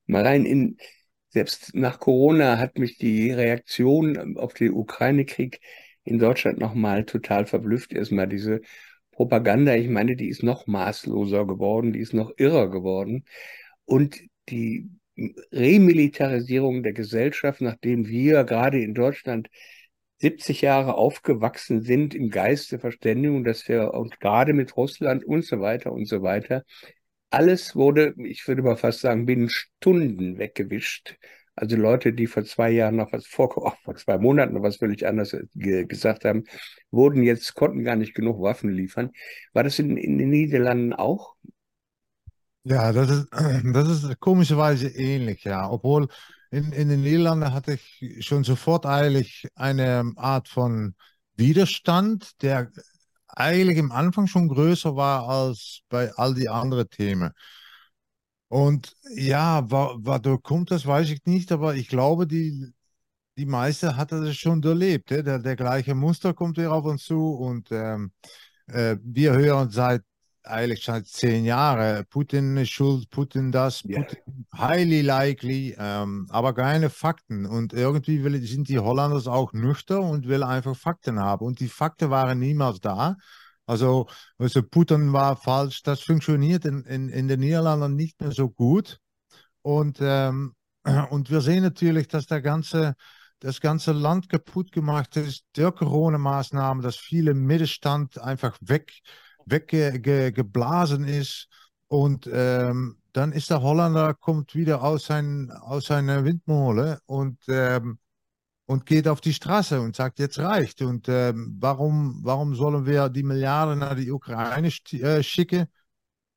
Mal 0.04 0.26
rein 0.26 0.44
in, 0.44 0.76
selbst 1.30 1.74
nach 1.74 1.98
Corona 1.98 2.58
hat 2.58 2.76
mich 2.76 2.98
die 2.98 3.30
Reaktion 3.30 4.36
auf 4.36 4.52
den 4.52 4.74
Ukraine-Krieg 4.74 5.60
in 6.04 6.18
Deutschland 6.18 6.58
nochmal 6.58 7.06
total 7.06 7.46
verblüfft. 7.46 7.94
Erstmal 7.94 8.28
diese 8.28 8.60
Propaganda, 9.12 9.74
ich 9.74 9.88
meine, 9.88 10.14
die 10.14 10.28
ist 10.28 10.42
noch 10.42 10.66
maßloser 10.66 11.46
geworden, 11.46 11.94
die 11.94 12.00
ist 12.00 12.12
noch 12.12 12.32
irrer 12.36 12.68
geworden. 12.68 13.24
Und 13.86 14.20
die 14.50 14.90
Remilitarisierung 15.52 16.82
der 16.82 16.92
Gesellschaft, 16.92 17.60
nachdem 17.60 18.06
wir 18.06 18.44
gerade 18.44 18.82
in 18.82 18.94
Deutschland 18.94 19.48
70 20.20 20.62
Jahre 20.62 20.94
aufgewachsen 20.94 21.82
sind 21.82 22.14
im 22.14 22.30
Geist 22.30 22.72
der 22.72 22.80
Verständigung, 22.80 23.44
dass 23.44 23.68
wir 23.68 23.94
uns 23.94 24.18
gerade 24.18 24.52
mit 24.52 24.76
Russland 24.76 25.24
und 25.24 25.44
so 25.44 25.60
weiter 25.60 25.92
und 25.92 26.06
so 26.06 26.22
weiter, 26.22 26.64
alles 27.30 27.76
wurde, 27.76 28.14
ich 28.24 28.46
würde 28.48 28.62
mal 28.62 28.76
fast 28.76 29.00
sagen, 29.00 29.26
binnen 29.26 29.48
Stunden 29.48 30.38
weggewischt. 30.38 31.16
Also 31.54 31.76
Leute, 31.76 32.12
die 32.12 32.26
vor 32.26 32.44
zwei 32.44 32.70
Jahren 32.70 32.96
noch 32.96 33.12
was 33.12 33.26
vor, 33.26 33.52
oh, 33.56 33.72
vor 33.82 33.96
zwei 33.96 34.18
Monaten 34.18 34.54
noch 34.54 34.62
was 34.62 34.76
völlig 34.76 35.06
anderes 35.06 35.36
ge 35.54 35.84
gesagt 35.86 36.24
haben, 36.24 36.44
wurden 36.90 37.22
jetzt, 37.22 37.54
konnten 37.54 37.84
gar 37.84 37.96
nicht 37.96 38.14
genug 38.14 38.40
Waffen 38.40 38.70
liefern. 38.70 39.10
War 39.52 39.64
das 39.64 39.78
in, 39.78 39.96
in 39.96 40.18
den 40.18 40.30
Niederlanden 40.30 40.92
auch? 40.92 41.34
Ja, 42.68 42.92
das 42.92 43.08
ist, 43.10 43.28
das 43.74 43.88
ist 43.88 44.20
komischerweise 44.20 44.88
ähnlich, 44.88 45.44
ja. 45.44 45.68
Obwohl 45.70 46.08
in, 46.50 46.72
in 46.72 46.88
den 46.88 47.02
Niederlanden 47.02 47.52
hatte 47.52 47.74
ich 48.00 48.26
schon 48.26 48.44
sofort 48.44 48.84
eigentlich 48.86 49.46
eine 49.54 50.12
Art 50.16 50.48
von 50.48 50.94
Widerstand, 51.36 52.42
der 52.42 52.70
eigentlich 53.28 53.78
im 53.78 53.92
Anfang 53.92 54.26
schon 54.26 54.48
größer 54.48 54.96
war 54.96 55.28
als 55.28 55.80
bei 55.88 56.12
all 56.16 56.34
die 56.34 56.48
anderen 56.48 56.88
Themen. 56.90 57.32
Und 58.48 58.94
ja, 59.14 59.70
wodurch 59.70 60.42
kommt 60.42 60.70
das, 60.70 60.86
weiß 60.86 61.10
ich 61.10 61.24
nicht, 61.26 61.52
aber 61.52 61.74
ich 61.74 61.88
glaube, 61.88 62.26
die, 62.26 62.72
die 63.38 63.46
meiste 63.46 63.96
hat 63.96 64.12
das 64.12 64.36
schon 64.36 64.62
erlebt. 64.62 65.10
Der, 65.10 65.38
der 65.40 65.56
gleiche 65.56 65.94
Muster 65.94 66.34
kommt 66.34 66.58
hier 66.58 66.72
auf 66.72 66.84
uns 66.84 67.04
zu 67.04 67.30
und 67.34 67.68
ähm, 67.72 68.12
äh, 68.68 68.96
wir 69.02 69.32
hören 69.34 69.70
seit 69.70 70.02
eigentlich 70.48 70.84
seit 70.84 71.06
zehn 71.06 71.44
Jahren, 71.44 72.04
Putin 72.10 72.56
ist 72.56 72.70
schuld, 72.70 73.10
Putin 73.10 73.52
das, 73.52 73.82
Putin 73.82 74.16
yeah. 74.54 74.68
highly 74.68 75.02
likely, 75.02 75.76
ähm, 75.78 76.26
aber 76.30 76.54
keine 76.54 76.90
Fakten. 76.90 77.46
Und 77.46 77.72
irgendwie 77.72 78.24
will, 78.24 78.40
sind 78.42 78.68
die 78.68 78.78
Hollanders 78.78 79.26
auch 79.26 79.52
nüchtern 79.52 80.04
und 80.04 80.28
will 80.28 80.42
einfach 80.42 80.76
Fakten 80.76 81.20
haben. 81.20 81.44
Und 81.44 81.60
die 81.60 81.68
Fakten 81.68 82.10
waren 82.10 82.38
niemals 82.38 82.80
da. 82.80 83.16
Also, 83.66 84.06
also 84.38 84.62
Putin 84.62 85.12
war 85.12 85.36
falsch, 85.36 85.82
das 85.82 86.00
funktioniert 86.00 86.64
in, 86.64 86.84
in, 86.84 87.10
in 87.10 87.28
den 87.28 87.40
Niederlanden 87.40 87.94
nicht 87.94 88.18
mehr 88.20 88.32
so 88.32 88.48
gut. 88.48 88.98
Und, 89.62 89.98
ähm, 90.00 90.54
und 91.10 91.30
wir 91.30 91.42
sehen 91.42 91.62
natürlich, 91.62 92.08
dass 92.08 92.26
der 92.26 92.40
ganze, 92.40 92.94
das 93.40 93.60
ganze 93.60 93.92
Land 93.92 94.30
kaputt 94.30 94.72
gemacht 94.72 95.16
ist 95.16 95.44
durch 95.52 95.76
Corona-Maßnahmen, 95.76 96.82
dass 96.82 96.96
viele 96.96 97.34
Mittelstand 97.34 98.18
einfach 98.18 98.56
weg, 98.60 98.90
weggeblasen 99.50 101.04
ist. 101.04 101.48
Und 101.88 102.28
ähm, 102.32 102.98
dann 103.12 103.32
ist 103.32 103.50
der 103.50 103.62
Holländer, 103.62 104.14
kommt 104.14 104.54
wieder 104.54 104.82
aus, 104.82 105.06
sein, 105.06 105.50
aus 105.50 105.86
seiner 105.86 106.24
Windmole 106.24 107.00
und 107.06 107.38
ähm, 107.48 107.98
und 108.68 108.84
geht 108.84 109.08
auf 109.08 109.22
die 109.22 109.32
Straße 109.32 109.80
und 109.80 109.96
sagt, 109.96 110.18
jetzt 110.18 110.38
reicht. 110.38 110.82
Und 110.82 111.08
ähm, 111.08 111.56
warum, 111.58 112.20
warum 112.22 112.54
sollen 112.54 112.84
wir 112.84 113.08
die 113.08 113.22
Milliarden 113.22 113.78
nach 113.78 113.94
die 113.96 114.10
Ukraine 114.10 114.68
äh, 114.68 115.22
schicken? 115.22 115.68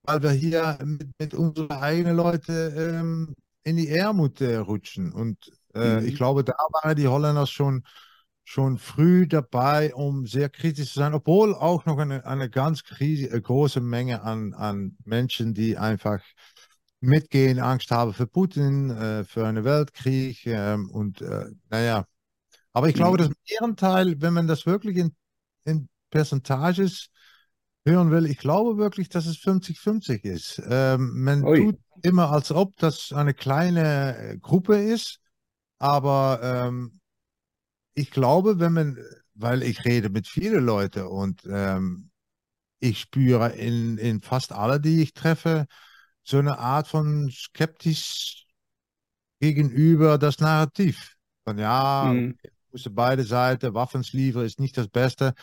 Weil 0.03 0.23
wir 0.23 0.31
hier 0.31 0.79
mit, 0.81 1.09
mit 1.19 1.33
unseren 1.33 1.71
eigenen 1.71 2.15
Leuten 2.15 2.73
ähm, 2.77 3.35
in 3.63 3.75
die 3.75 3.89
Ärmut 3.89 4.39
äh, 4.39 4.55
rutschen. 4.55 5.11
Und 5.11 5.51
äh, 5.75 5.99
mhm. 5.99 6.07
ich 6.07 6.15
glaube, 6.15 6.45
da 6.45 6.53
waren 6.53 6.95
die 6.95 7.09
Holländer 7.09 7.45
schon, 7.45 7.83
schon 8.43 8.77
früh 8.77 9.27
dabei, 9.27 9.93
um 9.93 10.25
sehr 10.25 10.49
kritisch 10.49 10.93
zu 10.93 10.99
sein, 10.99 11.13
obwohl 11.13 11.53
auch 11.53 11.85
noch 11.85 11.97
eine, 11.97 12.25
eine 12.25 12.49
ganz 12.49 12.83
äh, 12.99 13.39
große 13.39 13.81
Menge 13.81 14.23
an, 14.23 14.53
an 14.53 14.97
Menschen, 15.05 15.53
die 15.53 15.77
einfach 15.77 16.21
mitgehen, 16.99 17.59
Angst 17.59 17.91
haben 17.91 18.13
für 18.13 18.27
Putin, 18.27 18.89
äh, 18.89 19.23
für 19.23 19.47
einen 19.47 19.63
Weltkrieg. 19.63 20.45
Ähm, 20.45 20.89
und 20.89 21.21
äh, 21.21 21.45
naja, 21.69 22.05
aber 22.73 22.89
ich 22.89 22.95
glaube, 22.95 23.17
mhm. 23.17 23.29
das 23.29 23.57
Ehrenteil, 23.59 24.21
wenn 24.21 24.33
man 24.33 24.47
das 24.47 24.65
wirklich 24.65 24.97
in, 24.97 25.15
in 25.65 25.89
Percentages 26.09 27.09
hören 27.85 28.11
will, 28.11 28.25
ich 28.25 28.37
glaube 28.37 28.77
wirklich, 28.77 29.09
dass 29.09 29.25
es 29.25 29.37
50-50 29.37 30.23
ist. 30.23 30.61
Ähm, 30.67 31.23
man 31.23 31.43
Ui. 31.43 31.57
tut 31.57 31.79
immer, 32.03 32.31
als 32.31 32.51
ob 32.51 32.77
das 32.77 33.11
eine 33.11 33.33
kleine 33.33 34.17
äh, 34.17 34.37
Gruppe 34.37 34.77
ist, 34.77 35.19
aber 35.79 36.39
ähm, 36.43 37.00
ich 37.93 38.11
glaube, 38.11 38.59
wenn 38.59 38.73
man, 38.73 38.97
weil 39.33 39.63
ich 39.63 39.85
rede 39.85 40.09
mit 40.09 40.27
vielen 40.27 40.65
Leuten 40.65 41.05
und 41.07 41.41
ähm, 41.49 42.09
ich 42.79 42.99
spüre 42.99 43.49
in, 43.53 43.97
in 43.97 44.21
fast 44.21 44.51
alle, 44.51 44.79
die 44.79 45.01
ich 45.01 45.13
treffe, 45.13 45.67
so 46.23 46.37
eine 46.37 46.57
Art 46.57 46.87
von 46.87 47.29
skeptisch 47.31 48.47
gegenüber 49.39 50.17
das 50.17 50.39
Narrativ. 50.39 51.15
Von 51.43 51.57
ja, 51.57 52.11
mhm 52.13 52.37
müssen 52.71 52.95
beide 52.95 53.23
Seiten, 53.23 53.73
Waffen 53.73 54.03
liefern 54.11 54.45
ist 54.45 54.59
nicht 54.59 54.77
das 54.77 54.87
Beste. 54.87 55.33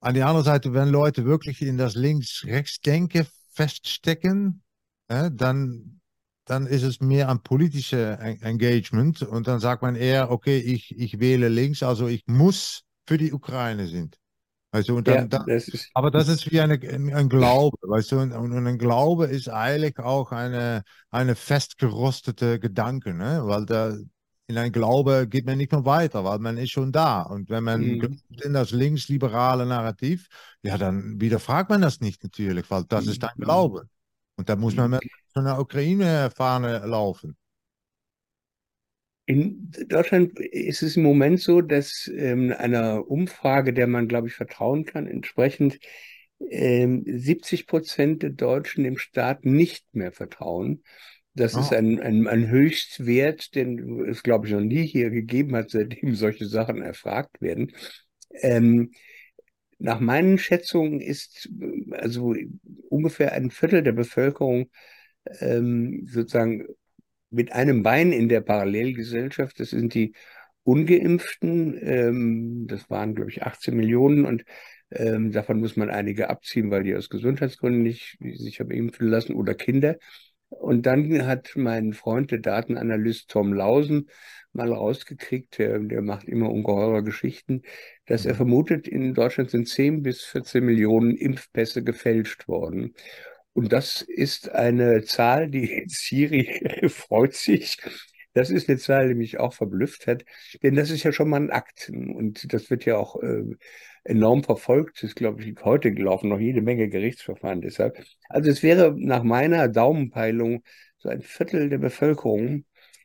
An 0.00 0.14
der 0.14 0.26
anderen 0.26 0.44
Seite, 0.44 0.72
wenn 0.74 0.88
Leute 0.88 1.24
wirklich 1.24 1.62
in 1.62 1.78
das 1.78 1.94
Links-Rechts-Denken 1.94 3.26
feststecken, 3.52 4.62
äh, 5.08 5.30
dann, 5.32 6.00
dann 6.44 6.66
ist 6.66 6.82
es 6.82 7.00
mehr 7.00 7.28
ein 7.28 7.40
politisches 7.40 8.18
Engagement 8.18 9.22
und 9.22 9.46
dann 9.46 9.60
sagt 9.60 9.82
man 9.82 9.96
eher, 9.96 10.30
okay, 10.30 10.58
ich, 10.58 10.96
ich 10.98 11.18
wähle 11.20 11.48
links, 11.48 11.82
also 11.82 12.06
ich 12.06 12.24
muss 12.26 12.82
für 13.06 13.18
die 13.18 13.32
Ukraine 13.32 13.86
sind. 13.86 14.18
Weißt 14.72 14.88
du, 14.88 14.96
und 14.96 15.06
dann, 15.06 15.14
ja, 15.14 15.24
dann, 15.26 15.46
das 15.46 15.68
ist, 15.68 15.88
aber 15.94 16.10
das 16.10 16.28
ist 16.28 16.50
wie 16.50 16.60
eine, 16.60 16.74
ein 16.74 17.28
Glaube, 17.28 17.78
weißt 17.82 18.12
du, 18.12 18.18
und, 18.18 18.32
und 18.32 18.66
ein 18.66 18.78
Glaube 18.78 19.26
ist 19.26 19.48
eigentlich 19.48 19.98
auch 20.00 20.32
eine, 20.32 20.82
eine 21.10 21.36
festgerostete 21.36 22.58
Gedanke, 22.58 23.14
ne? 23.14 23.42
weil 23.44 23.66
da, 23.66 23.96
in 24.46 24.58
ein 24.58 24.72
Glaube 24.72 25.26
geht 25.28 25.46
man 25.46 25.58
nicht 25.58 25.72
mehr 25.72 25.84
weiter, 25.84 26.24
weil 26.24 26.38
man 26.38 26.58
ist 26.58 26.72
schon 26.72 26.92
da. 26.92 27.22
Und 27.22 27.48
wenn 27.50 27.64
man 27.64 27.80
mhm. 27.80 28.20
in 28.42 28.52
das 28.52 28.72
linksliberale 28.72 29.64
Narrativ, 29.64 30.26
ja, 30.62 30.76
dann 30.76 31.20
widerfragt 31.20 31.70
man 31.70 31.80
das 31.80 32.00
nicht 32.00 32.22
natürlich, 32.22 32.68
weil 32.70 32.84
das 32.88 33.04
mhm. 33.04 33.10
ist 33.12 33.22
dein 33.22 33.36
Glaube. 33.38 33.88
Und 34.36 34.48
da 34.48 34.56
muss 34.56 34.74
man 34.74 34.90
mit 34.90 35.02
so 35.32 35.40
einer 35.40 35.58
Ukraine-Fahne 35.58 36.86
laufen. 36.86 37.36
In 39.26 39.70
Deutschland 39.88 40.38
ist 40.38 40.82
es 40.82 40.96
im 40.96 41.02
Moment 41.02 41.40
so, 41.40 41.62
dass 41.62 42.10
ähm, 42.14 42.54
einer 42.56 43.08
Umfrage, 43.08 43.72
der 43.72 43.86
man, 43.86 44.06
glaube 44.06 44.28
ich, 44.28 44.34
vertrauen 44.34 44.84
kann, 44.84 45.06
entsprechend 45.06 45.78
ähm, 46.50 47.04
70 47.06 47.66
Prozent 47.66 48.22
der 48.22 48.30
Deutschen 48.30 48.84
dem 48.84 48.98
Staat 48.98 49.46
nicht 49.46 49.86
mehr 49.94 50.12
vertrauen. 50.12 50.82
Das 51.32 51.56
oh. 51.56 51.60
ist 51.60 51.72
ein, 51.72 52.00
ein, 52.00 52.26
ein 52.26 52.48
Höchstwert, 52.48 53.54
den 53.54 54.04
es, 54.06 54.22
glaube 54.22 54.46
ich, 54.46 54.52
noch 54.52 54.60
nie 54.60 54.86
hier 54.86 55.10
gegeben 55.10 55.56
hat, 55.56 55.70
seitdem 55.70 56.14
solche 56.14 56.46
Sachen 56.46 56.82
erfragt 56.82 57.40
werden. 57.40 57.72
Ähm, 58.30 58.90
nach 59.84 60.00
meinen 60.00 60.38
Schätzungen 60.38 61.02
ist 61.02 61.50
also 61.90 62.34
ungefähr 62.88 63.32
ein 63.32 63.50
Viertel 63.50 63.82
der 63.82 63.92
Bevölkerung 63.92 64.70
ähm, 65.40 66.06
sozusagen 66.06 66.66
mit 67.28 67.52
einem 67.52 67.82
Bein 67.82 68.10
in 68.10 68.30
der 68.30 68.40
Parallelgesellschaft. 68.40 69.60
Das 69.60 69.70
sind 69.70 69.92
die 69.92 70.14
Ungeimpften. 70.62 71.78
Ähm, 71.82 72.66
das 72.66 72.88
waren, 72.88 73.14
glaube 73.14 73.30
ich, 73.30 73.42
18 73.42 73.76
Millionen 73.76 74.24
und 74.24 74.44
ähm, 74.90 75.32
davon 75.32 75.60
muss 75.60 75.76
man 75.76 75.90
einige 75.90 76.30
abziehen, 76.30 76.70
weil 76.70 76.84
die 76.84 76.96
aus 76.96 77.10
Gesundheitsgründen 77.10 77.82
nicht 77.82 78.16
sich 78.20 78.60
haben 78.60 78.70
impfen 78.70 79.08
lassen 79.08 79.34
oder 79.34 79.54
Kinder. 79.54 79.96
Und 80.48 80.86
dann 80.86 81.26
hat 81.26 81.52
mein 81.56 81.92
Freund, 81.92 82.30
der 82.30 82.38
Datenanalyst 82.38 83.28
Tom 83.28 83.52
Lausen, 83.52 84.08
mal 84.54 84.72
rausgekriegt, 84.72 85.58
der, 85.58 85.78
der 85.78 86.02
macht 86.02 86.24
immer 86.24 86.50
ungeheure 86.50 87.02
Geschichten, 87.02 87.62
dass 88.06 88.26
er 88.26 88.34
mhm. 88.34 88.38
vermutet, 88.38 88.88
in 88.88 89.14
Deutschland 89.14 89.50
sind 89.50 89.68
10 89.68 90.02
bis 90.02 90.22
14 90.22 90.64
Millionen 90.64 91.16
Impfpässe 91.16 91.82
gefälscht 91.82 92.48
worden. 92.48 92.94
Und 93.52 93.72
das 93.72 94.02
ist 94.02 94.50
eine 94.50 95.04
Zahl, 95.04 95.48
die 95.48 95.84
Siri 95.88 96.88
freut 96.88 97.34
sich. 97.34 97.78
Das 98.34 98.50
ist 98.50 98.68
eine 98.68 98.78
Zahl, 98.78 99.08
die 99.08 99.14
mich 99.14 99.38
auch 99.38 99.54
verblüfft 99.54 100.08
hat, 100.08 100.24
denn 100.62 100.74
das 100.74 100.90
ist 100.90 101.04
ja 101.04 101.12
schon 101.12 101.28
mal 101.30 101.40
ein 101.40 101.50
Akt 101.52 101.88
und 101.88 102.52
das 102.52 102.68
wird 102.68 102.84
ja 102.84 102.96
auch 102.96 103.22
äh, 103.22 103.44
enorm 104.02 104.42
verfolgt. 104.42 105.04
Das 105.04 105.14
glaube 105.14 105.42
ich, 105.42 105.54
heute 105.62 105.90
laufen 105.90 106.30
noch 106.30 106.40
jede 106.40 106.60
Menge 106.60 106.88
Gerichtsverfahren 106.88 107.60
deshalb. 107.60 107.96
Also 108.28 108.50
es 108.50 108.64
wäre 108.64 108.92
nach 108.96 109.22
meiner 109.22 109.68
Daumenpeilung 109.68 110.64
so 110.98 111.10
ein 111.10 111.22
Viertel 111.22 111.68
der 111.68 111.78
Bevölkerung, 111.78 112.64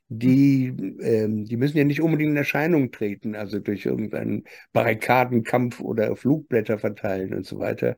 die, 0.10 0.74
ähm, 1.02 1.46
die 1.46 1.56
müssen 1.56 1.78
ja 1.78 1.84
nicht 1.84 2.02
unbedingt 2.02 2.32
in 2.32 2.38
Erscheinung 2.38 2.92
treten, 2.92 3.36
also 3.36 3.60
durch 3.60 3.86
irgendeinen 3.86 4.44
Barrikadenkampf 4.74 5.80
oder 5.80 6.16
Flugblätter 6.16 6.80
verteilen 6.80 7.34
und 7.36 7.46
so 7.46 7.60
weiter. 7.60 7.96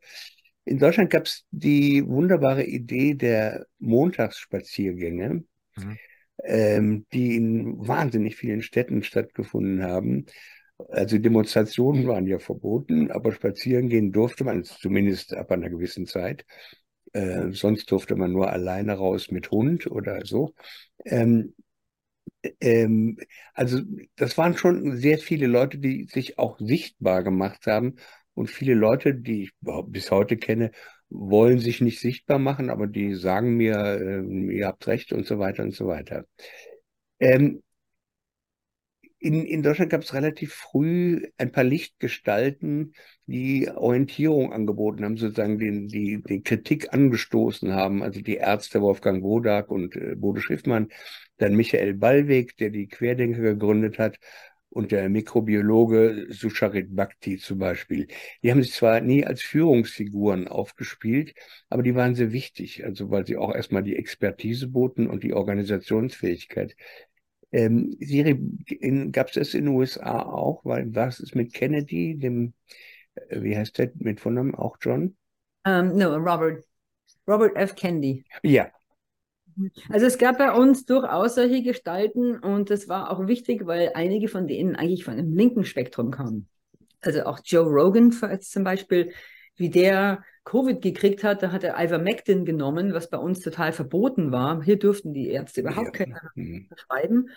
In 0.66 0.78
Deutschland 0.78 1.10
gab 1.10 1.24
es 1.26 1.46
die 1.52 2.06
wunderbare 2.06 2.66
Idee 2.66 3.16
der 3.16 3.66
Montagsspaziergänge, 3.80 5.46
mhm. 5.78 5.98
ähm, 6.44 7.06
die 7.14 7.38
in 7.38 7.88
wahnsinnig 7.88 8.36
vielen 8.36 8.62
Städten 8.62 9.04
stattgefunden 9.04 9.82
haben. 9.82 10.26
Also 10.90 11.18
Demonstrationen 11.18 12.08
waren 12.08 12.28
ja 12.28 12.40
verboten, 12.40 13.10
aber 13.10 13.32
spazieren 13.32 13.88
gehen 13.88 14.12
durfte 14.12 14.44
man 14.44 14.64
zumindest 14.66 15.34
ab 15.34 15.52
einer 15.52 15.70
gewissen 15.70 16.08
Zeit. 16.08 16.46
Äh, 17.14 17.52
sonst 17.52 17.90
durfte 17.92 18.16
man 18.16 18.34
nur 18.34 18.52
alleine 18.52 18.94
raus 18.94 19.32
mit 19.32 19.50
Hund 19.52 19.90
oder 19.90 20.26
so. 20.26 20.54
Ähm, 21.06 21.54
ähm, 22.60 23.18
also 23.54 23.80
das 24.16 24.38
waren 24.38 24.58
schon 24.58 24.98
sehr 24.98 25.18
viele 25.18 25.48
Leute, 25.48 25.78
die 25.78 26.06
sich 26.06 26.40
auch 26.40 26.60
sichtbar 26.60 27.24
gemacht 27.24 27.68
haben. 27.68 27.96
Und 28.34 28.50
viele 28.50 28.74
Leute, 28.74 29.14
die 29.14 29.44
ich 29.44 29.52
bis 29.88 30.10
heute 30.12 30.38
kenne, 30.38 30.72
wollen 31.10 31.60
sich 31.60 31.82
nicht 31.82 32.00
sichtbar 32.00 32.40
machen, 32.40 32.70
aber 32.70 32.88
die 32.88 33.16
sagen 33.16 33.56
mir, 33.58 33.76
äh, 33.76 34.56
ihr 34.56 34.68
habt 34.68 34.88
recht 34.88 35.12
und 35.12 35.26
so 35.26 35.40
weiter 35.40 35.64
und 35.64 35.76
so 35.76 35.88
weiter. 35.88 36.26
Ähm, 37.20 37.62
in, 39.22 39.46
in 39.46 39.62
Deutschland 39.62 39.92
gab 39.92 40.02
es 40.02 40.16
relativ 40.16 40.54
früh 40.54 41.28
ein 41.38 41.52
paar 41.52 41.64
Lichtgestalten, 41.64 42.94
die 43.28 43.70
Orientierung 43.70 44.52
angeboten 44.52 45.06
haben, 45.06 45.16
sozusagen 45.18 45.60
den, 45.60 45.88
die, 45.88 46.24
die 46.28 46.42
Kritik 46.42 46.92
angestoßen 46.92 47.72
haben. 47.72 48.02
Also 48.02 48.22
die 48.22 48.38
Ärzte 48.38 48.82
Wolfgang 48.82 49.22
Wodak 49.22 49.70
und 49.70 49.96
äh, 49.96 50.16
Bode 50.16 50.42
Schiffmann, 50.42 50.90
dann 51.42 51.56
Michael 51.56 51.96
Ballweg, 51.96 52.58
der 52.58 52.70
die 52.70 52.88
Querdenker 52.88 53.42
gegründet 53.42 54.00
hat, 54.00 54.20
und 54.72 54.92
der 54.94 55.10
Mikrobiologe 55.10 56.28
Susharit 56.30 56.96
Bhakti 56.96 57.38
zum 57.38 57.60
Beispiel. 57.60 58.08
Die 58.42 58.52
haben 58.52 58.64
sich 58.64 58.74
zwar 58.74 59.02
nie 59.02 59.26
als 59.26 59.42
Führungsfiguren 59.42 60.48
aufgespielt, 60.48 61.36
aber 61.70 61.84
die 61.84 61.94
waren 61.94 62.16
sehr 62.16 62.32
wichtig, 62.32 62.86
also 62.86 63.12
weil 63.12 63.26
sie 63.28 63.36
auch 63.36 63.54
erstmal 63.54 63.84
die 63.84 63.98
Expertise 63.98 64.70
boten 64.70 65.08
und 65.08 65.24
die 65.24 65.34
Organisationsfähigkeit. 65.34 66.78
Ähm, 67.52 67.98
Siri, 68.00 68.40
gab 69.12 69.28
es 69.28 69.34
das 69.34 69.54
in 69.54 69.66
den 69.66 69.76
USA 69.76 70.22
auch? 70.22 70.64
Weil 70.64 70.96
was 70.96 71.20
ist 71.20 71.36
mit 71.36 71.54
Kennedy, 71.54 72.18
dem, 72.18 72.54
äh, 73.16 73.42
wie 73.42 73.58
heißt 73.58 73.78
der 73.78 73.92
mit 73.96 74.22
Vornamen, 74.22 74.56
auch 74.56 74.78
John? 74.80 75.18
Um, 75.66 75.72
ähm, 75.72 75.98
no, 75.98 76.16
Robert. 76.16 76.64
Robert 77.28 77.58
F. 77.58 77.76
Kennedy. 77.76 78.24
Ja. 78.42 78.72
Also 79.90 80.06
es 80.06 80.18
gab 80.18 80.38
bei 80.38 80.52
uns 80.52 80.86
durchaus 80.86 81.36
solche 81.36 81.64
Gestalten 81.64 82.40
und 82.40 82.70
das 82.70 82.88
war 82.88 83.12
auch 83.12 83.28
wichtig, 83.28 83.66
weil 83.66 83.92
einige 83.96 84.28
von 84.28 84.48
denen 84.48 84.76
eigentlich 84.76 85.04
von 85.04 85.18
dem 85.18 85.36
linken 85.36 85.66
Spektrum 85.66 86.12
kamen. 86.12 86.48
Also 87.02 87.24
auch 87.24 87.40
Joe 87.44 87.66
Rogan 87.66 88.12
zum 88.12 88.64
Beispiel, 88.64 89.12
wie 89.56 89.70
der 89.70 90.24
Covid 90.44 90.82
gekriegt 90.82 91.24
hat, 91.24 91.44
da 91.44 91.52
hat 91.52 91.64
er 91.64 91.76
Ivermectin 91.84 92.46
genommen, 92.46 92.94
was 92.94 93.10
bei 93.10 93.18
uns 93.18 93.40
total 93.42 93.74
verboten 93.74 94.32
war. 94.32 94.64
Hier 94.64 94.78
durften 94.78 95.14
die 95.14 95.30
Ärzte 95.30 95.62
überhaupt 95.62 96.00
ja. 96.00 96.06
keine 96.06 96.20
mhm. 96.36 96.68
verschreiben. 96.68 97.30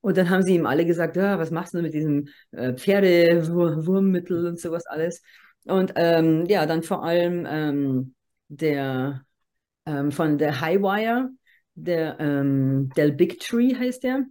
Und 0.00 0.16
dann 0.16 0.30
haben 0.30 0.42
sie 0.42 0.56
ihm 0.56 0.66
alle 0.66 0.84
gesagt, 0.84 1.16
ja, 1.16 1.38
was 1.38 1.50
machst 1.50 1.74
du 1.74 1.82
mit 1.82 1.94
diesem 1.94 2.28
äh, 2.50 2.74
Pferdewurmmittel 2.74 4.46
und 4.46 4.60
sowas 4.60 4.86
alles. 4.86 5.22
Und 5.64 5.92
ähm, 5.96 6.44
ja, 6.46 6.66
dann 6.66 6.82
vor 6.82 7.04
allem 7.04 7.46
ähm, 7.48 8.14
der 8.48 9.24
ähm, 9.86 10.12
von 10.12 10.38
der 10.38 10.60
Highwire, 10.60 11.30
der 11.74 12.18
ähm, 12.20 12.90
Del 12.96 13.12
Big 13.12 13.40
Tree 13.40 13.74
heißt 13.74 14.02
der. 14.04 14.26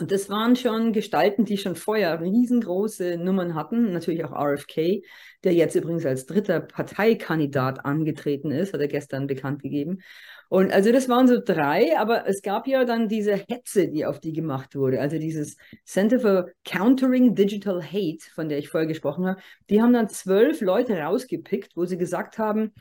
Und 0.00 0.10
das 0.10 0.28
waren 0.28 0.56
schon 0.56 0.92
Gestalten, 0.92 1.44
die 1.44 1.56
schon 1.56 1.76
vorher 1.76 2.20
riesengroße 2.20 3.16
Nummern 3.16 3.54
hatten. 3.54 3.92
Natürlich 3.92 4.24
auch 4.24 4.32
RFK, 4.32 5.02
der 5.44 5.54
jetzt 5.54 5.76
übrigens 5.76 6.04
als 6.04 6.26
dritter 6.26 6.58
Parteikandidat 6.58 7.84
angetreten 7.84 8.50
ist, 8.50 8.72
hat 8.72 8.80
er 8.80 8.88
gestern 8.88 9.28
bekannt 9.28 9.62
gegeben. 9.62 10.00
Und 10.48 10.72
also 10.72 10.90
das 10.90 11.08
waren 11.08 11.28
so 11.28 11.40
drei, 11.42 11.96
aber 11.96 12.28
es 12.28 12.42
gab 12.42 12.66
ja 12.66 12.84
dann 12.84 13.08
diese 13.08 13.34
Hetze, 13.34 13.88
die 13.88 14.04
auf 14.04 14.18
die 14.18 14.32
gemacht 14.32 14.74
wurde. 14.74 15.00
Also 15.00 15.18
dieses 15.18 15.56
Center 15.84 16.18
for 16.18 16.48
Countering 16.64 17.34
Digital 17.36 17.82
Hate, 17.82 18.24
von 18.34 18.48
der 18.48 18.58
ich 18.58 18.68
vorher 18.68 18.88
gesprochen 18.88 19.26
habe, 19.26 19.40
die 19.70 19.80
haben 19.80 19.92
dann 19.92 20.08
zwölf 20.08 20.60
Leute 20.60 20.98
rausgepickt, 20.98 21.76
wo 21.76 21.86
sie 21.86 21.98
gesagt 21.98 22.38
haben, 22.38 22.72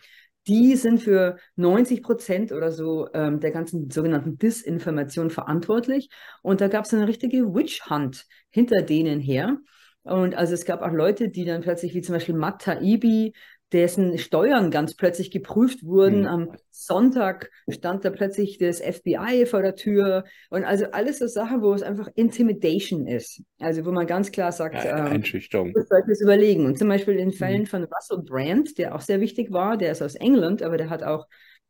die 0.48 0.76
sind 0.76 1.02
für 1.02 1.38
90 1.56 2.04
Prozent 2.04 2.52
oder 2.52 2.72
so 2.72 3.08
ähm, 3.14 3.39
der 3.39 3.52
ganzen 3.52 3.89
sogenannten 3.89 4.38
Disinformation 4.38 5.30
verantwortlich. 5.30 6.10
Und 6.41 6.62
da 6.62 6.68
gab 6.68 6.86
es 6.86 6.94
eine 6.94 7.08
richtige 7.08 7.54
Witch 7.54 7.89
Hunt 7.89 8.26
hinter 8.50 8.82
denen 8.82 9.20
her. 9.20 9.58
Und 10.04 10.36
also 10.36 10.54
es 10.54 10.66
gab 10.66 10.82
auch 10.82 10.91
Leute, 10.91 11.30
die 11.30 11.46
dann 11.46 11.62
plötzlich, 11.62 11.94
wie 11.94 12.02
zum 12.02 12.16
Beispiel 12.16 12.36
Matt 12.36 12.62
Taibbi, 12.62 13.34
dessen 13.74 14.17
Steuern 14.17 14.71
ganz 14.71 14.95
plötzlich 14.95 15.32
geprüft 15.32 15.84
wurden. 15.84 16.21
Mhm. 16.21 16.28
Am 16.28 16.51
Sonntag 16.69 17.49
stand 17.67 18.05
da 18.05 18.11
plötzlich 18.11 18.57
das 18.59 18.80
FBI 18.80 19.45
vor 19.45 19.61
der 19.61 19.76
Tür 19.76 20.24
und 20.49 20.63
also 20.63 20.86
alles 20.91 21.19
so 21.19 21.28
Sachen, 21.28 21.61
wo 21.61 21.74
es 21.74 21.82
einfach 21.82 22.07
Intimidation 22.15 23.07
ist. 23.07 23.41
Also 23.59 23.86
wo 23.86 23.91
man 23.91 24.05
ganz 24.05 24.32
klar 24.32 24.51
sagt, 24.51 24.76
ja, 24.76 24.99
ähm, 24.99 25.13
Einschüchterung. 25.13 25.74
Das 25.74 25.88
sollte 25.88 26.11
es 26.11 26.21
überlegen. 26.21 26.65
Und 26.65 26.78
zum 26.78 26.88
Beispiel 26.88 27.15
in 27.15 27.32
Fällen 27.32 27.61
mhm. 27.61 27.67
von 27.67 27.84
Russell 27.84 28.24
Brand, 28.24 28.78
der 28.78 28.95
auch 28.95 29.01
sehr 29.01 29.19
wichtig 29.19 29.51
war, 29.51 29.78
der 29.78 29.91
ist 29.91 30.01
aus 30.01 30.15
England, 30.15 30.61
aber 30.61 30.78
der 30.78 30.89
hat 30.89 31.03
auch 31.03 31.26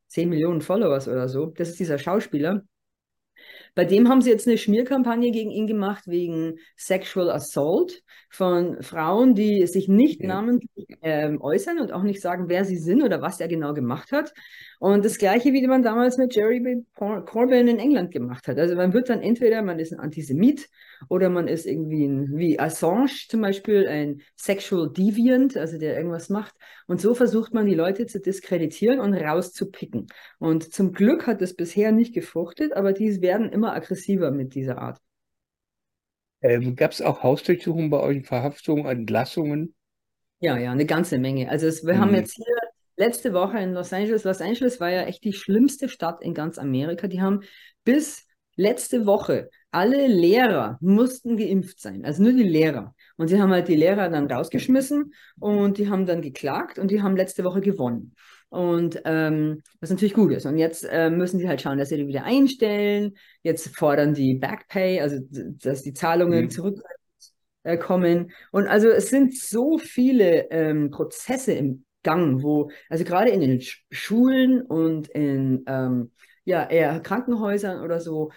10 0.07 0.29
Millionen 0.29 0.61
Followers 0.61 1.07
oder 1.07 1.29
so. 1.29 1.47
Das 1.47 1.69
ist 1.69 1.79
dieser 1.79 1.97
Schauspieler. 1.97 2.63
Bei 3.75 3.85
dem 3.85 4.07
haben 4.07 4.21
sie 4.21 4.29
jetzt 4.29 4.47
eine 4.47 4.57
Schmierkampagne 4.57 5.31
gegen 5.31 5.49
ihn 5.49 5.65
gemacht 5.65 6.03
wegen 6.05 6.59
Sexual 6.77 7.31
Assault 7.31 8.03
von 8.29 8.81
Frauen, 8.83 9.33
die 9.33 9.65
sich 9.65 9.87
nicht 9.87 10.21
ja. 10.21 10.27
namentlich 10.27 10.69
äh, 11.01 11.35
äußern 11.39 11.79
und 11.79 11.91
auch 11.91 12.03
nicht 12.03 12.21
sagen, 12.21 12.49
wer 12.49 12.65
sie 12.65 12.77
sind 12.77 13.01
oder 13.01 13.21
was 13.21 13.39
er 13.39 13.47
genau 13.47 13.73
gemacht 13.73 14.11
hat. 14.11 14.33
Und 14.83 15.05
das 15.05 15.17
Gleiche, 15.17 15.53
wie 15.53 15.65
man 15.65 15.81
damals 15.81 16.17
mit 16.17 16.35
Jerry 16.35 16.83
Corbyn 16.97 17.69
in 17.69 17.79
England 17.79 18.11
gemacht 18.11 18.49
hat. 18.49 18.59
Also 18.59 18.75
man 18.75 18.91
wird 18.91 19.07
dann 19.07 19.21
entweder, 19.21 19.61
man 19.61 19.79
ist 19.79 19.93
ein 19.93 19.99
Antisemit 20.01 20.67
oder 21.07 21.29
man 21.29 21.47
ist 21.47 21.65
irgendwie 21.65 22.05
ein, 22.05 22.35
wie 22.35 22.59
Assange 22.59 23.13
zum 23.29 23.39
Beispiel, 23.39 23.87
ein 23.87 24.19
Sexual 24.35 24.91
Deviant, 24.91 25.55
also 25.55 25.77
der 25.77 25.95
irgendwas 25.95 26.27
macht. 26.27 26.53
Und 26.85 26.99
so 26.99 27.15
versucht 27.15 27.53
man 27.53 27.65
die 27.65 27.75
Leute 27.75 28.07
zu 28.07 28.19
diskreditieren 28.19 28.99
und 28.99 29.13
rauszupicken. 29.13 30.07
Und 30.37 30.73
zum 30.73 30.91
Glück 30.91 31.27
hat 31.27 31.41
es 31.41 31.55
bisher 31.55 31.93
nicht 31.93 32.13
gefruchtet, 32.13 32.73
aber 32.73 32.91
die 32.91 33.21
werden 33.21 33.53
immer 33.53 33.73
aggressiver 33.73 34.31
mit 34.31 34.53
dieser 34.53 34.79
Art. 34.79 34.99
Ähm, 36.41 36.75
Gab 36.75 36.91
es 36.91 37.01
auch 37.01 37.23
Hausdurchsuchungen 37.23 37.89
bei 37.89 38.01
euch, 38.01 38.25
Verhaftungen, 38.25 38.85
Entlassungen? 38.85 39.75
Ja, 40.43 40.57
ja, 40.57 40.73
eine 40.73 40.85
ganze 40.85 41.19
Menge. 41.19 41.49
Also 41.49 41.67
es, 41.67 41.85
wir 41.85 41.93
mhm. 41.93 41.99
haben 41.99 42.15
jetzt 42.15 42.35
hier 42.35 42.52
letzte 42.95 43.33
Woche 43.33 43.59
in 43.59 43.73
Los 43.73 43.93
Angeles, 43.93 44.23
Los 44.23 44.41
Angeles 44.41 44.79
war 44.79 44.89
ja 44.89 45.03
echt 45.03 45.23
die 45.23 45.33
schlimmste 45.33 45.89
Stadt 45.89 46.21
in 46.21 46.33
ganz 46.33 46.57
Amerika. 46.57 47.07
Die 47.07 47.21
haben 47.21 47.41
bis 47.83 48.25
letzte 48.55 49.05
Woche 49.05 49.49
alle 49.73 50.05
Lehrer 50.05 50.77
mussten 50.81 51.35
geimpft 51.35 51.79
sein, 51.79 52.05
also 52.05 52.21
nur 52.21 52.33
die 52.33 52.43
Lehrer. 52.43 52.93
Und 53.17 53.27
sie 53.27 53.41
haben 53.41 53.51
halt 53.51 53.67
die 53.67 53.75
Lehrer 53.75 54.07
dann 54.09 54.31
rausgeschmissen 54.31 55.13
und 55.39 55.79
die 55.79 55.89
haben 55.89 56.05
dann 56.05 56.21
geklagt 56.21 56.77
und 56.77 56.91
die 56.91 57.01
haben 57.01 57.17
letzte 57.17 57.43
Woche 57.43 57.61
gewonnen. 57.61 58.13
Und 58.49 59.01
ähm, 59.05 59.63
was 59.81 59.89
natürlich 59.89 60.13
gut 60.13 60.31
ist. 60.31 60.45
Und 60.45 60.59
jetzt 60.59 60.83
äh, 60.83 61.09
müssen 61.09 61.39
sie 61.39 61.47
halt 61.47 61.59
schauen, 61.59 61.79
dass 61.79 61.89
sie 61.89 61.97
die 61.97 62.07
wieder 62.07 62.23
einstellen. 62.23 63.15
Jetzt 63.41 63.75
fordern 63.75 64.13
die 64.13 64.35
Backpay, 64.35 65.01
also 65.01 65.17
dass 65.31 65.81
die 65.81 65.93
Zahlungen 65.93 66.45
mhm. 66.45 66.49
zurückkommen. 66.51 68.31
Und 68.51 68.67
also 68.67 68.89
es 68.89 69.09
sind 69.09 69.35
so 69.35 69.79
viele 69.79 70.51
ähm, 70.51 70.91
Prozesse 70.91 71.53
im 71.53 71.83
Gang, 72.03 72.43
wo, 72.43 72.69
also 72.89 73.03
gerade 73.03 73.29
in 73.31 73.41
den 73.41 73.61
Schulen 73.91 74.61
und 74.61 75.07
in 75.09 75.63
ähm, 75.67 76.11
ja, 76.45 76.69
eher 76.69 76.99
Krankenhäusern 76.99 77.81
oder 77.83 77.99
so, 77.99 78.31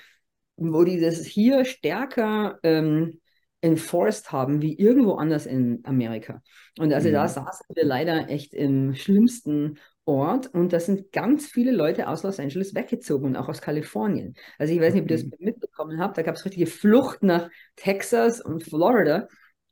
wo 0.57 0.85
die 0.85 1.01
das 1.01 1.25
hier 1.25 1.65
stärker 1.65 2.59
ähm, 2.63 3.21
enforced 3.61 4.33
haben 4.33 4.63
wie 4.63 4.79
irgendwo 4.79 5.15
anders 5.15 5.47
in 5.47 5.81
Amerika. 5.85 6.43
Und 6.79 6.93
also 6.93 7.09
mhm. 7.09 7.15
da 7.15 7.29
saßen 7.29 7.67
wir 7.75 7.85
leider 7.85 8.29
echt 8.29 8.55
im 8.55 8.95
schlimmsten 8.95 9.79
Ort 10.05 10.55
und 10.55 10.73
da 10.73 10.79
sind 10.79 11.11
ganz 11.11 11.47
viele 11.47 11.73
Leute 11.73 12.07
aus 12.07 12.23
Los 12.23 12.39
Angeles 12.39 12.75
weggezogen 12.77 13.27
und 13.27 13.37
auch 13.37 13.49
aus 13.49 13.61
Kalifornien. 13.61 14.35
Also 14.57 14.73
ich 14.73 14.81
weiß 14.81 14.95
nicht, 14.95 15.03
ob 15.03 15.11
ihr 15.11 15.17
das 15.17 15.25
mhm. 15.25 15.33
mitbekommen 15.41 15.99
habt, 15.99 16.17
da 16.17 16.23
gab 16.23 16.37
es 16.37 16.45
richtige 16.45 16.67
Flucht 16.67 17.23
nach 17.23 17.51
Texas 17.75 18.41
und 18.41 18.63
Florida. 18.63 19.27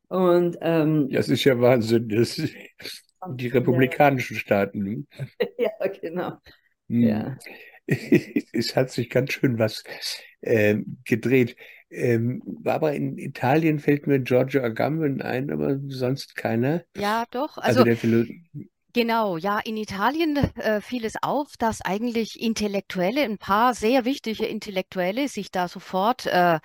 Und 0.09 0.59
ähm, 0.61 1.09
das 1.11 1.29
ist 1.29 1.45
ja 1.45 1.59
Wahnsinn. 1.61 2.09
Das 2.09 2.41
die 3.31 3.49
republikanischen. 3.49 4.37
Staaten. 4.37 4.83
Ne? 4.83 5.05
ja, 5.59 5.71
genau. 6.01 6.39
Hm. 6.89 7.01
Ja. 7.01 7.39
es 7.87 8.77
hat 8.77 8.91
sich 8.91 9.11
ganz 9.11 9.33
schön 9.33 9.59
was 9.59 9.85
äh, 10.41 10.77
gedreht. 11.05 11.57
Ähm, 11.91 12.43
aber 12.65 12.95
in 12.95 13.19
Italien 13.19 13.79
fällt 13.79 14.07
mir 14.07 14.21
Giorgio 14.21 14.63
Agamben 14.63 15.23
ein, 15.23 15.51
aber 15.51 15.79
sonst 15.89 16.35
keiner. 16.35 16.85
Ja, 16.97 17.25
doch. 17.31 17.59
Also, 17.59 17.81
also 17.81 17.85
der 17.85 17.97
Philo 17.97 18.25
Genau, 18.97 19.37
ja, 19.39 19.59
in 19.59 19.77
Italien 19.77 20.37
äh, 20.37 20.81
fiel 20.81 21.05
es 21.05 21.21
auf, 21.21 21.57
dass 21.59 21.81
eigentlich 21.81 22.41
Intellektuelle, 22.41 23.25
ein 23.25 23.39
paar 23.39 23.75
sehr 23.75 24.05
wichtige 24.05 24.47
Intellektuelle 24.47 25.27
sich 25.27 25.51
da 25.51 25.67
sofort 25.67 26.27
äh, 26.27 26.61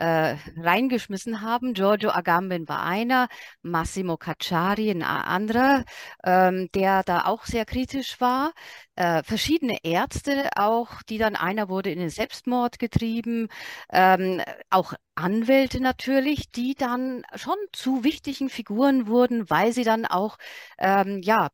äh, 0.00 0.36
reingeschmissen 0.56 1.42
haben. 1.42 1.74
Giorgio 1.74 2.10
Agamben 2.10 2.68
war 2.68 2.82
einer, 2.84 3.28
Massimo 3.62 4.16
Cacciari 4.16 4.90
ein 4.90 5.02
anderer, 5.02 5.84
ähm, 6.24 6.68
der 6.74 7.02
da 7.02 7.26
auch 7.26 7.44
sehr 7.44 7.66
kritisch 7.66 8.20
war. 8.20 8.52
Äh, 8.96 9.22
verschiedene 9.22 9.78
Ärzte 9.82 10.48
auch, 10.56 11.02
die 11.02 11.18
dann 11.18 11.36
einer 11.36 11.68
wurde 11.68 11.90
in 11.90 11.98
den 11.98 12.10
Selbstmord 12.10 12.78
getrieben, 12.78 13.48
ähm, 13.92 14.40
auch 14.70 14.94
Anwälte 15.14 15.80
natürlich, 15.80 16.50
die 16.50 16.74
dann 16.74 17.22
schon 17.34 17.56
zu 17.72 18.02
wichtigen 18.02 18.48
Figuren 18.48 19.06
wurden, 19.06 19.50
weil 19.50 19.72
sie 19.72 19.84
dann 19.84 20.06
auch 20.06 20.38
ähm, 20.78 21.20
ja 21.22 21.50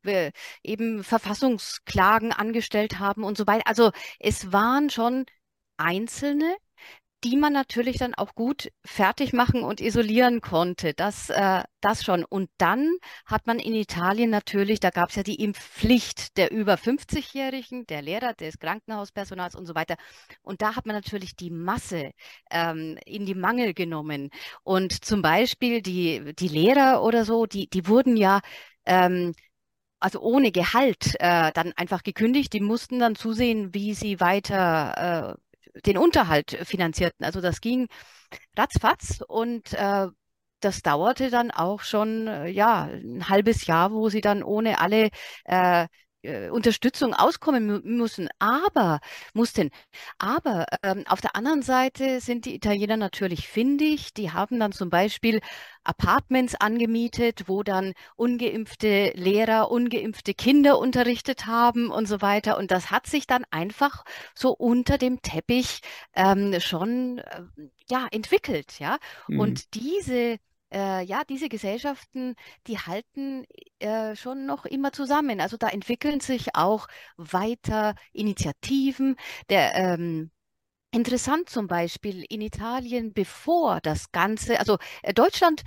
eben 0.62 1.02
Verfassungsklagen 1.02 2.32
angestellt 2.32 3.00
haben 3.00 3.24
und 3.24 3.36
so 3.36 3.46
weiter. 3.46 3.66
Also 3.66 3.90
es 4.20 4.52
waren 4.52 4.88
schon 4.90 5.26
Einzelne, 5.76 6.56
die 7.26 7.36
man 7.36 7.52
natürlich 7.52 7.98
dann 7.98 8.14
auch 8.14 8.36
gut 8.36 8.70
fertig 8.84 9.32
machen 9.32 9.62
und 9.64 9.80
isolieren 9.80 10.40
konnte. 10.40 10.94
Das, 10.94 11.28
äh, 11.28 11.64
das 11.80 12.04
schon. 12.04 12.24
Und 12.24 12.48
dann 12.56 12.88
hat 13.24 13.48
man 13.48 13.58
in 13.58 13.74
Italien 13.74 14.30
natürlich, 14.30 14.78
da 14.78 14.90
gab 14.90 15.10
es 15.10 15.16
ja 15.16 15.24
die 15.24 15.42
Impfpflicht 15.42 16.36
der 16.36 16.52
über 16.52 16.74
50-Jährigen, 16.74 17.84
der 17.88 18.02
Lehrer, 18.02 18.32
des 18.34 18.60
Krankenhauspersonals 18.60 19.56
und 19.56 19.66
so 19.66 19.74
weiter. 19.74 19.96
Und 20.42 20.62
da 20.62 20.76
hat 20.76 20.86
man 20.86 20.94
natürlich 20.94 21.34
die 21.34 21.50
Masse 21.50 22.12
ähm, 22.52 22.96
in 23.04 23.26
die 23.26 23.34
Mangel 23.34 23.74
genommen. 23.74 24.30
Und 24.62 25.04
zum 25.04 25.20
Beispiel 25.20 25.82
die, 25.82 26.32
die 26.38 26.48
Lehrer 26.48 27.02
oder 27.02 27.24
so, 27.24 27.46
die, 27.46 27.68
die 27.68 27.88
wurden 27.88 28.16
ja 28.16 28.40
ähm, 28.84 29.34
also 29.98 30.20
ohne 30.20 30.52
Gehalt 30.52 31.16
äh, 31.18 31.50
dann 31.52 31.72
einfach 31.74 32.04
gekündigt. 32.04 32.52
Die 32.52 32.60
mussten 32.60 33.00
dann 33.00 33.16
zusehen, 33.16 33.74
wie 33.74 33.94
sie 33.94 34.20
weiter 34.20 35.34
äh, 35.34 35.45
den 35.84 35.98
Unterhalt 35.98 36.58
finanzierten. 36.64 37.24
Also 37.24 37.40
das 37.40 37.60
ging 37.60 37.88
ratzfatz 38.56 39.20
und 39.26 39.72
äh, 39.74 40.06
das 40.60 40.82
dauerte 40.82 41.30
dann 41.30 41.50
auch 41.50 41.80
schon 41.82 42.26
äh, 42.28 42.48
ja 42.48 42.84
ein 42.84 43.28
halbes 43.28 43.66
Jahr, 43.66 43.92
wo 43.92 44.08
sie 44.08 44.20
dann 44.20 44.42
ohne 44.42 44.80
alle 44.80 45.10
äh, 45.44 45.86
äh, 46.26 46.50
Unterstützung 46.50 47.14
auskommen 47.14 47.82
müssen, 47.84 48.28
aber 48.38 49.00
mussten. 49.32 49.70
Aber 50.18 50.66
ähm, 50.82 51.04
auf 51.08 51.20
der 51.20 51.36
anderen 51.36 51.62
Seite 51.62 52.20
sind 52.20 52.44
die 52.44 52.54
Italiener 52.54 52.96
natürlich 52.96 53.48
findig. 53.48 54.12
Die 54.14 54.32
haben 54.32 54.58
dann 54.60 54.72
zum 54.72 54.90
Beispiel 54.90 55.40
Apartments 55.84 56.54
angemietet, 56.54 57.44
wo 57.46 57.62
dann 57.62 57.92
ungeimpfte 58.16 59.12
Lehrer, 59.14 59.70
ungeimpfte 59.70 60.34
Kinder 60.34 60.78
unterrichtet 60.78 61.46
haben 61.46 61.90
und 61.90 62.06
so 62.06 62.20
weiter. 62.20 62.58
Und 62.58 62.70
das 62.70 62.90
hat 62.90 63.06
sich 63.06 63.26
dann 63.26 63.44
einfach 63.50 64.04
so 64.34 64.50
unter 64.50 64.98
dem 64.98 65.22
Teppich 65.22 65.80
ähm, 66.14 66.60
schon 66.60 67.18
äh, 67.18 67.42
ja 67.88 68.06
entwickelt, 68.10 68.78
ja. 68.78 68.98
Mhm. 69.28 69.40
Und 69.40 69.74
diese 69.74 70.38
äh, 70.72 71.04
ja, 71.04 71.22
diese 71.24 71.48
Gesellschaften, 71.48 72.34
die 72.66 72.78
halten 72.78 73.44
äh, 73.78 74.16
schon 74.16 74.46
noch 74.46 74.64
immer 74.66 74.92
zusammen. 74.92 75.40
Also 75.40 75.56
da 75.56 75.68
entwickeln 75.68 76.20
sich 76.20 76.54
auch 76.54 76.86
weiter 77.16 77.94
Initiativen. 78.12 79.16
Der, 79.48 79.74
ähm, 79.76 80.30
interessant 80.92 81.50
zum 81.50 81.66
Beispiel 81.68 82.24
in 82.28 82.40
Italien, 82.40 83.12
bevor 83.12 83.80
das 83.80 84.12
Ganze, 84.12 84.58
also 84.60 84.78
äh, 85.02 85.14
Deutschland 85.14 85.62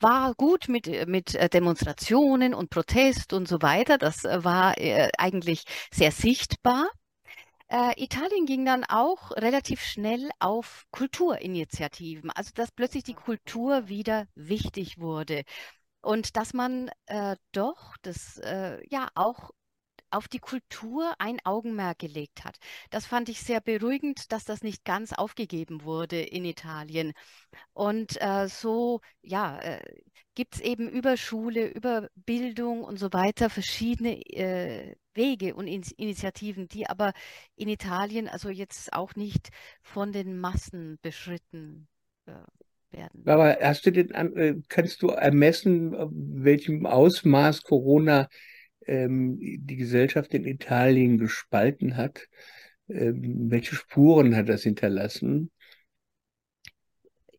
war 0.00 0.34
gut 0.34 0.68
mit, 0.68 0.88
äh, 0.88 1.06
mit 1.06 1.34
äh, 1.34 1.48
Demonstrationen 1.48 2.54
und 2.54 2.70
Protest 2.70 3.32
und 3.32 3.48
so 3.48 3.62
weiter. 3.62 3.98
Das 3.98 4.24
äh, 4.24 4.44
war 4.44 4.74
eigentlich 5.18 5.64
sehr 5.92 6.12
sichtbar. 6.12 6.88
Äh, 7.70 8.02
Italien 8.02 8.46
ging 8.46 8.64
dann 8.64 8.84
auch 8.84 9.30
relativ 9.32 9.80
schnell 9.80 10.30
auf 10.40 10.86
Kulturinitiativen, 10.90 12.30
also 12.30 12.50
dass 12.54 12.72
plötzlich 12.72 13.04
die 13.04 13.14
Kultur 13.14 13.88
wieder 13.88 14.26
wichtig 14.34 14.98
wurde 14.98 15.44
und 16.02 16.36
dass 16.36 16.54
man 16.54 16.90
äh, 17.06 17.36
doch 17.52 17.96
das 18.02 18.38
äh, 18.38 18.84
ja 18.88 19.08
auch 19.14 19.50
auf 20.10 20.26
die 20.28 20.40
Kultur 20.40 21.14
ein 21.20 21.38
Augenmerk 21.44 22.00
gelegt 22.00 22.44
hat. 22.44 22.58
Das 22.90 23.06
fand 23.06 23.28
ich 23.28 23.40
sehr 23.40 23.60
beruhigend, 23.60 24.32
dass 24.32 24.44
das 24.44 24.62
nicht 24.62 24.84
ganz 24.84 25.12
aufgegeben 25.12 25.84
wurde 25.84 26.20
in 26.20 26.44
Italien. 26.44 27.12
Und 27.74 28.20
äh, 28.20 28.48
so, 28.48 29.00
ja, 29.22 29.58
äh, 29.60 29.82
gibt 30.40 30.54
es 30.54 30.62
eben 30.62 30.88
über 30.88 31.18
Schule, 31.18 31.66
über 31.66 32.08
Bildung 32.14 32.82
und 32.82 32.98
so 32.98 33.12
weiter 33.12 33.50
verschiedene 33.50 34.22
äh, 34.30 34.94
Wege 35.12 35.54
und 35.54 35.66
In 35.66 35.82
Initiativen, 35.98 36.66
die 36.66 36.86
aber 36.86 37.12
in 37.56 37.68
Italien 37.68 38.26
also 38.26 38.48
jetzt 38.48 38.94
auch 38.94 39.14
nicht 39.16 39.50
von 39.82 40.12
den 40.12 40.38
Massen 40.38 40.98
beschritten 41.02 41.88
äh, 42.24 42.32
werden. 42.90 43.22
Aber 43.26 43.58
hast 43.60 43.84
du 43.84 43.92
den, 43.92 44.12
äh, 44.12 44.54
kannst 44.70 45.02
du 45.02 45.08
ermessen, 45.08 45.94
welchem 46.10 46.86
Ausmaß 46.86 47.62
Corona 47.62 48.30
ähm, 48.86 49.36
die 49.38 49.76
Gesellschaft 49.76 50.32
in 50.32 50.46
Italien 50.46 51.18
gespalten 51.18 51.98
hat? 51.98 52.28
Ähm, 52.88 53.50
welche 53.50 53.74
Spuren 53.74 54.34
hat 54.34 54.48
das 54.48 54.62
hinterlassen? 54.62 55.50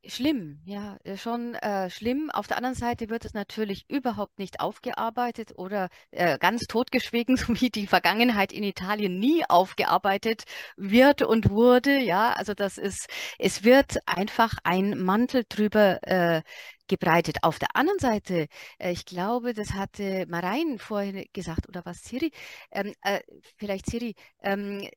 Schlimm, 0.03 0.59
ja, 0.65 0.97
äh, 1.03 1.15
schon 1.15 1.53
äh, 1.53 1.89
schlimm. 1.91 2.31
Auf 2.31 2.47
der 2.47 2.57
anderen 2.57 2.75
Seite 2.75 3.09
wird 3.09 3.23
es 3.23 3.35
natürlich 3.35 3.85
überhaupt 3.87 4.39
nicht 4.39 4.59
aufgearbeitet 4.59 5.53
oder 5.57 5.89
äh, 6.09 6.39
ganz 6.39 6.63
totgeschwiegen, 6.65 7.37
so 7.37 7.49
wie 7.61 7.69
die 7.69 7.85
Vergangenheit 7.85 8.51
in 8.51 8.63
Italien 8.63 9.19
nie 9.19 9.43
aufgearbeitet 9.47 10.45
wird 10.75 11.21
und 11.21 11.51
wurde. 11.51 11.99
Ja, 11.99 12.33
also 12.33 12.55
das 12.55 12.79
ist, 12.79 13.09
es 13.37 13.63
wird 13.63 13.97
einfach 14.07 14.53
ein 14.63 14.97
Mantel 14.97 15.43
drüber 15.47 15.99
äh, 16.01 16.41
gebreitet. 16.87 17.37
Auf 17.43 17.59
der 17.59 17.75
anderen 17.75 17.99
Seite, 17.99 18.47
äh, 18.79 18.91
ich 18.91 19.05
glaube, 19.05 19.53
das 19.53 19.73
hatte 19.73 20.25
Marein 20.27 20.79
vorhin 20.79 21.25
gesagt, 21.31 21.67
oder 21.69 21.85
was, 21.85 22.01
Siri? 22.03 22.31
Ähm, 22.71 22.93
äh, 23.03 23.21
vielleicht 23.57 23.85
Siri, 23.85 24.15
ähm, 24.41 24.87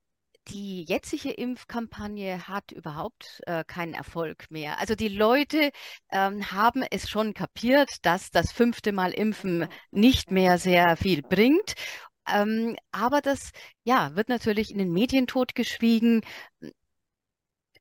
die 0.48 0.84
jetzige 0.84 1.30
Impfkampagne 1.30 2.46
hat 2.48 2.72
überhaupt 2.72 3.40
äh, 3.46 3.64
keinen 3.64 3.94
Erfolg 3.94 4.50
mehr. 4.50 4.78
Also 4.78 4.94
die 4.94 5.08
Leute 5.08 5.70
ähm, 6.10 6.50
haben 6.52 6.82
es 6.90 7.08
schon 7.08 7.34
kapiert, 7.34 7.90
dass 8.02 8.30
das 8.30 8.52
fünfte 8.52 8.92
Mal 8.92 9.12
Impfen 9.12 9.68
nicht 9.90 10.30
mehr 10.30 10.58
sehr 10.58 10.96
viel 10.96 11.22
bringt. 11.22 11.74
Ähm, 12.28 12.76
aber 12.92 13.20
das 13.20 13.50
ja, 13.84 14.14
wird 14.16 14.28
natürlich 14.28 14.70
in 14.70 14.78
den 14.78 14.92
Medien 14.92 15.26
totgeschwiegen. 15.26 16.22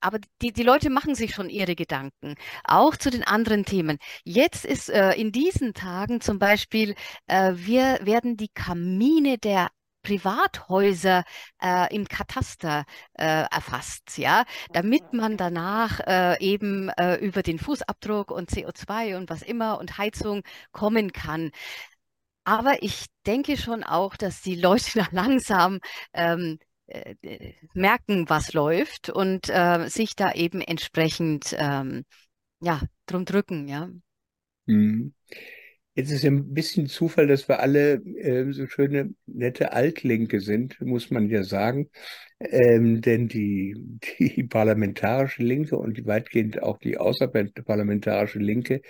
Aber 0.01 0.19
die, 0.41 0.51
die 0.51 0.63
Leute 0.63 0.89
machen 0.89 1.15
sich 1.15 1.33
schon 1.33 1.49
ihre 1.49 1.75
Gedanken, 1.75 2.35
auch 2.65 2.97
zu 2.97 3.09
den 3.09 3.23
anderen 3.23 3.63
Themen. 3.63 3.99
Jetzt 4.25 4.65
ist 4.65 4.89
äh, 4.89 5.13
in 5.13 5.31
diesen 5.31 5.73
Tagen 5.73 6.19
zum 6.19 6.39
Beispiel, 6.39 6.95
äh, 7.27 7.53
wir 7.55 7.99
werden 8.03 8.35
die 8.35 8.49
Kamine 8.49 9.37
der 9.37 9.69
Privathäuser 10.03 11.23
äh, 11.61 11.93
im 11.93 12.07
Kataster 12.07 12.85
äh, 13.13 13.45
erfasst, 13.49 14.17
ja, 14.17 14.43
damit 14.71 15.13
man 15.13 15.37
danach 15.37 15.99
äh, 16.01 16.39
eben 16.39 16.89
äh, 16.89 17.15
über 17.15 17.41
den 17.41 17.57
Fußabdruck 17.57 18.29
und 18.31 18.51
CO2 18.51 19.17
und 19.17 19.29
was 19.29 19.41
immer 19.41 19.79
und 19.79 19.97
Heizung 19.97 20.43
kommen 20.71 21.11
kann. 21.11 21.51
Aber 22.43 22.83
ich 22.83 23.05
denke 23.25 23.57
schon 23.57 23.83
auch, 23.83 24.15
dass 24.17 24.41
die 24.41 24.55
Leute 24.55 24.91
da 24.99 25.07
langsam 25.11 25.79
ähm, 26.13 26.59
äh, 26.87 27.15
merken, 27.73 28.29
was 28.29 28.53
läuft 28.53 29.09
und 29.09 29.49
äh, 29.49 29.87
sich 29.87 30.15
da 30.15 30.33
eben 30.33 30.61
entsprechend 30.61 31.55
ähm, 31.57 32.05
ja, 32.59 32.81
drum 33.05 33.25
drücken, 33.25 33.67
ja. 33.67 33.89
Mhm. 34.65 35.13
Jetzt 35.95 36.11
ist 36.11 36.23
ja 36.23 36.31
ein 36.31 36.53
bisschen 36.53 36.87
Zufall, 36.87 37.27
dass 37.27 37.47
wir 37.47 37.59
alle 37.59 37.95
äh, 38.17 38.51
so 38.51 38.65
schöne, 38.65 39.13
nette 39.27 39.73
Altlinke 39.73 40.39
sind, 40.39 40.81
muss 40.81 41.11
man 41.11 41.29
ja 41.29 41.43
sagen. 41.43 41.89
Ähm, 42.39 43.01
denn 43.01 43.27
die, 43.27 43.75
die 44.19 44.43
parlamentarische 44.43 45.43
Linke 45.43 45.77
und 45.77 45.97
die 45.97 46.05
weitgehend 46.07 46.63
auch 46.63 46.79
die 46.79 46.97
außerparlamentarische 46.97 48.39
Linke 48.39 48.81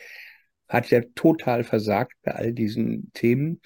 hat 0.69 0.89
ja 0.91 1.01
total 1.13 1.63
versagt 1.63 2.13
bei 2.23 2.31
all 2.31 2.53
diesen 2.53 3.11
Themen. 3.13 3.59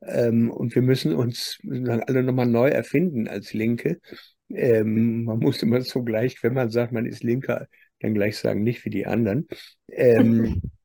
Ähm, 0.00 0.50
und 0.50 0.74
wir 0.74 0.82
müssen 0.82 1.12
uns 1.12 1.58
alle 1.66 2.22
nochmal 2.22 2.46
neu 2.46 2.68
erfinden 2.68 3.28
als 3.28 3.52
Linke. 3.52 4.00
Ähm, 4.48 5.24
man 5.24 5.40
muss 5.40 5.62
immer 5.62 5.82
so 5.82 6.02
gleich, 6.02 6.42
wenn 6.42 6.54
man 6.54 6.70
sagt, 6.70 6.92
man 6.92 7.04
ist 7.04 7.22
Linker, 7.22 7.68
dann 8.00 8.14
gleich 8.14 8.38
sagen, 8.38 8.62
nicht 8.62 8.84
wie 8.86 8.90
die 8.90 9.06
anderen. 9.06 9.46
Ähm, 9.88 10.62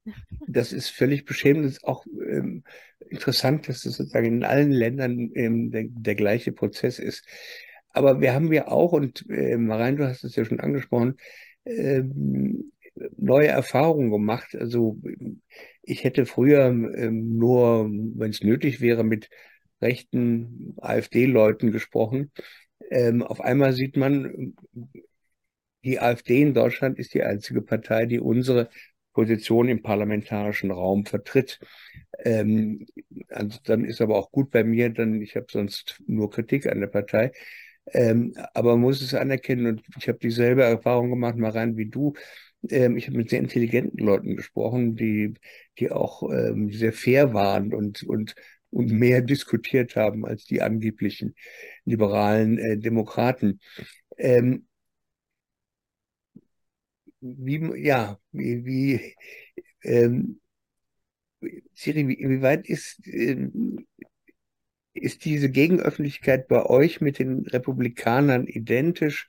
das 0.47 0.73
ist 0.73 0.89
völlig 0.89 1.25
beschämend. 1.25 1.65
Es 1.65 1.73
ist 1.73 1.83
auch 1.83 2.05
ähm, 2.05 2.63
interessant, 3.09 3.67
dass 3.67 3.85
es 3.85 3.97
sozusagen 3.97 4.25
in 4.25 4.43
allen 4.43 4.71
Ländern 4.71 5.31
ähm, 5.35 5.71
der, 5.71 5.85
der, 5.87 6.15
gleiche 6.15 6.51
Prozess 6.51 6.99
ist. 6.99 7.25
Aber 7.89 8.21
wir 8.21 8.33
haben 8.33 8.51
ja 8.51 8.67
auch, 8.67 8.91
und 8.93 9.25
äh, 9.29 9.57
Marein, 9.57 9.97
du 9.97 10.07
hast 10.07 10.23
es 10.23 10.35
ja 10.35 10.45
schon 10.45 10.59
angesprochen, 10.59 11.17
ähm, 11.65 12.71
neue 13.17 13.47
Erfahrungen 13.47 14.11
gemacht. 14.11 14.55
Also 14.55 14.97
ich 15.81 16.03
hätte 16.03 16.25
früher 16.25 16.67
ähm, 16.67 17.37
nur, 17.37 17.89
wenn 17.89 18.31
es 18.31 18.41
nötig 18.41 18.81
wäre, 18.81 19.03
mit 19.03 19.29
rechten 19.81 20.75
AfD-Leuten 20.77 21.71
gesprochen. 21.71 22.31
Ähm, 22.89 23.21
auf 23.21 23.41
einmal 23.41 23.73
sieht 23.73 23.97
man, 23.97 24.55
die 25.83 25.99
AfD 25.99 26.41
in 26.41 26.53
Deutschland 26.53 26.99
ist 26.99 27.13
die 27.13 27.23
einzige 27.23 27.61
Partei, 27.61 28.05
die 28.05 28.19
unsere 28.19 28.69
Position 29.13 29.69
im 29.69 29.81
parlamentarischen 29.81 30.71
Raum 30.71 31.05
vertritt. 31.05 31.59
Ähm, 32.19 32.85
also 33.29 33.59
dann 33.63 33.85
ist 33.85 34.01
aber 34.01 34.17
auch 34.17 34.31
gut 34.31 34.51
bei 34.51 34.63
mir, 34.63 34.89
dann 34.89 35.21
ich 35.21 35.35
habe 35.35 35.47
sonst 35.49 36.01
nur 36.07 36.29
Kritik 36.29 36.67
an 36.67 36.79
der 36.79 36.87
Partei. 36.87 37.31
Ähm, 37.91 38.33
aber 38.53 38.71
man 38.71 38.81
muss 38.81 39.01
es 39.01 39.13
anerkennen 39.13 39.67
und 39.67 39.83
ich 39.97 40.07
habe 40.07 40.19
dieselbe 40.19 40.63
Erfahrung 40.63 41.09
gemacht, 41.09 41.35
mal 41.37 41.53
wie 41.77 41.89
du. 41.89 42.13
Ähm, 42.69 42.97
ich 42.97 43.07
habe 43.07 43.17
mit 43.17 43.29
sehr 43.29 43.39
intelligenten 43.39 43.99
Leuten 43.99 44.35
gesprochen, 44.35 44.95
die, 44.95 45.33
die 45.79 45.91
auch 45.91 46.23
ähm, 46.31 46.71
sehr 46.71 46.93
fair 46.93 47.33
waren 47.33 47.73
und, 47.73 48.03
und, 48.03 48.35
und 48.69 48.91
mehr 48.91 49.21
diskutiert 49.21 49.95
haben 49.95 50.25
als 50.25 50.45
die 50.45 50.61
angeblichen 50.61 51.35
liberalen 51.85 52.57
äh, 52.57 52.77
Demokraten. 52.77 53.59
Ähm, 54.17 54.65
wie, 57.23 57.85
ja, 57.85 58.19
wie, 58.31 58.65
wie 58.65 59.15
ähm, 59.83 60.39
Siri, 61.73 62.07
wie, 62.07 62.17
wie 62.17 62.41
weit 62.41 62.67
ist, 62.67 63.05
ähm, 63.05 63.85
ist 64.93 65.25
diese 65.25 65.49
Gegenöffentlichkeit 65.49 66.47
bei 66.47 66.65
euch 66.65 67.01
mit 67.01 67.19
den 67.19 67.45
Republikanern 67.47 68.47
identisch? 68.47 69.27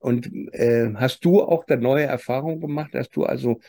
Und 0.00 0.32
äh, 0.52 0.92
hast 0.94 1.24
du 1.24 1.42
auch 1.42 1.64
da 1.64 1.76
neue 1.76 2.04
Erfahrungen 2.04 2.60
gemacht? 2.60 2.92
Hast 2.94 3.14
du 3.14 3.24
also 3.24 3.60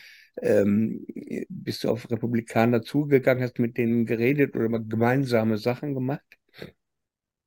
ähm, 0.42 1.06
bist 1.50 1.84
du 1.84 1.90
auf 1.90 2.10
Republikaner 2.10 2.82
zugegangen, 2.82 3.44
hast 3.44 3.60
mit 3.60 3.78
denen 3.78 4.06
geredet 4.06 4.56
oder 4.56 4.68
gemeinsame 4.80 5.58
Sachen 5.58 5.94
gemacht? 5.94 6.26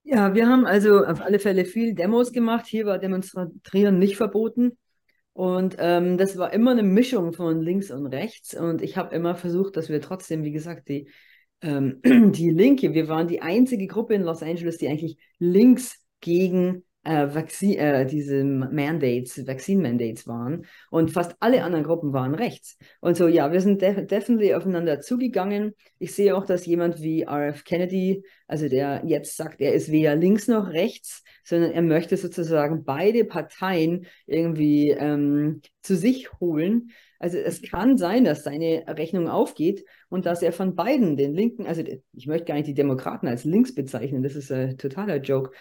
Ja, 0.05 0.35
wir 0.35 0.49
haben 0.49 0.67
also 0.67 1.05
auf 1.05 1.21
alle 1.21 1.41
Fälle 1.41 1.65
viel 1.65 1.95
Demos 1.95 2.33
gemacht. 2.33 2.67
Hier 2.67 2.87
war 2.87 2.99
Demonstrieren 2.99 3.99
nicht 3.99 4.17
verboten. 4.17 4.79
Und 5.37 5.77
ähm, 5.79 6.17
das 6.17 6.39
war 6.39 6.55
immer 6.55 6.71
eine 6.71 6.83
Mischung 6.83 7.35
von 7.35 7.61
links 7.61 7.91
und 7.91 8.07
rechts. 8.07 8.55
Und 8.55 8.81
ich 8.81 8.97
habe 8.97 9.15
immer 9.15 9.35
versucht, 9.35 9.77
dass 9.77 9.91
wir 9.91 10.01
trotzdem, 10.01 10.45
wie 10.45 10.51
gesagt, 10.51 10.89
die, 10.89 11.11
ähm, 11.61 12.01
die 12.33 12.49
Linke, 12.49 12.95
wir 12.95 13.07
waren 13.09 13.29
die 13.29 13.43
einzige 13.43 13.87
Gruppe 13.87 14.15
in 14.15 14.23
Los 14.23 14.43
Angeles, 14.43 14.79
die 14.79 14.89
eigentlich 14.89 15.19
links 15.39 16.03
gegen 16.23 16.86
äh, 17.07 17.35
Vaccine, 17.35 17.77
äh, 17.77 18.07
diese 18.07 18.43
Mandates, 18.45 19.47
Vaccine-Mandates 19.47 20.27
waren. 20.27 20.67
Und 20.91 21.11
fast 21.11 21.37
alle 21.41 21.63
anderen 21.63 21.85
Gruppen 21.85 22.13
waren 22.13 22.35
rechts. 22.35 22.77
Und 23.01 23.17
so, 23.17 23.29
ja, 23.29 23.53
wir 23.53 23.61
sind 23.61 23.81
def 23.81 24.07
definitely 24.07 24.55
aufeinander 24.55 25.01
zugegangen. 25.01 25.75
Ich 25.99 26.15
sehe 26.15 26.37
auch, 26.37 26.45
dass 26.45 26.67
jemand 26.67 27.01
wie 27.01 27.25
RF 27.25 27.65
Kennedy, 27.65 28.25
also 28.47 28.69
der 28.69 29.03
jetzt 29.07 29.37
sagt, 29.37 29.61
er 29.61 29.73
ist 29.73 29.91
weder 29.91 30.17
links 30.17 30.49
noch 30.49 30.69
rechts, 30.69 31.23
sondern 31.45 31.71
er 31.71 31.83
möchte 31.83 32.17
sozusagen 32.17 32.85
beide 32.85 33.25
Parteien 33.25 34.07
irgendwie 34.27 34.91
ähm, 34.91 35.63
zu 35.83 35.97
sich 35.97 36.33
holen. 36.41 36.91
Also 37.19 37.39
es 37.39 37.63
kann 37.63 37.97
sein, 37.97 38.25
dass 38.25 38.45
seine 38.45 38.85
Rechnung 38.89 39.29
aufgeht 39.29 39.85
und 40.09 40.27
dass 40.27 40.43
er 40.43 40.53
von 40.53 40.75
beiden, 40.75 41.17
den 41.17 41.35
Linken, 41.35 41.67
also 41.67 41.83
ich 42.13 42.27
möchte 42.27 42.45
gar 42.45 42.57
nicht 42.57 42.67
die 42.67 42.75
Demokraten 42.75 43.27
als 43.27 43.45
links 43.45 43.75
bezeichnen, 43.75 44.23
das 44.23 44.35
ist 44.35 44.53
ein 44.53 44.77
totaler 44.77 45.17
Joke, 45.17 45.53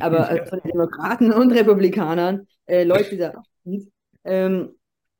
aber 0.00 0.30
äh, 0.30 0.46
von 0.46 0.60
den 0.60 0.72
Demokraten 0.72 1.32
und 1.32 1.52
Republikanern 1.52 2.46
äh, 2.66 2.84
Leute 2.84 3.16
da 3.16 3.30
abzieht. 3.30 3.90
Ähm, 4.24 4.70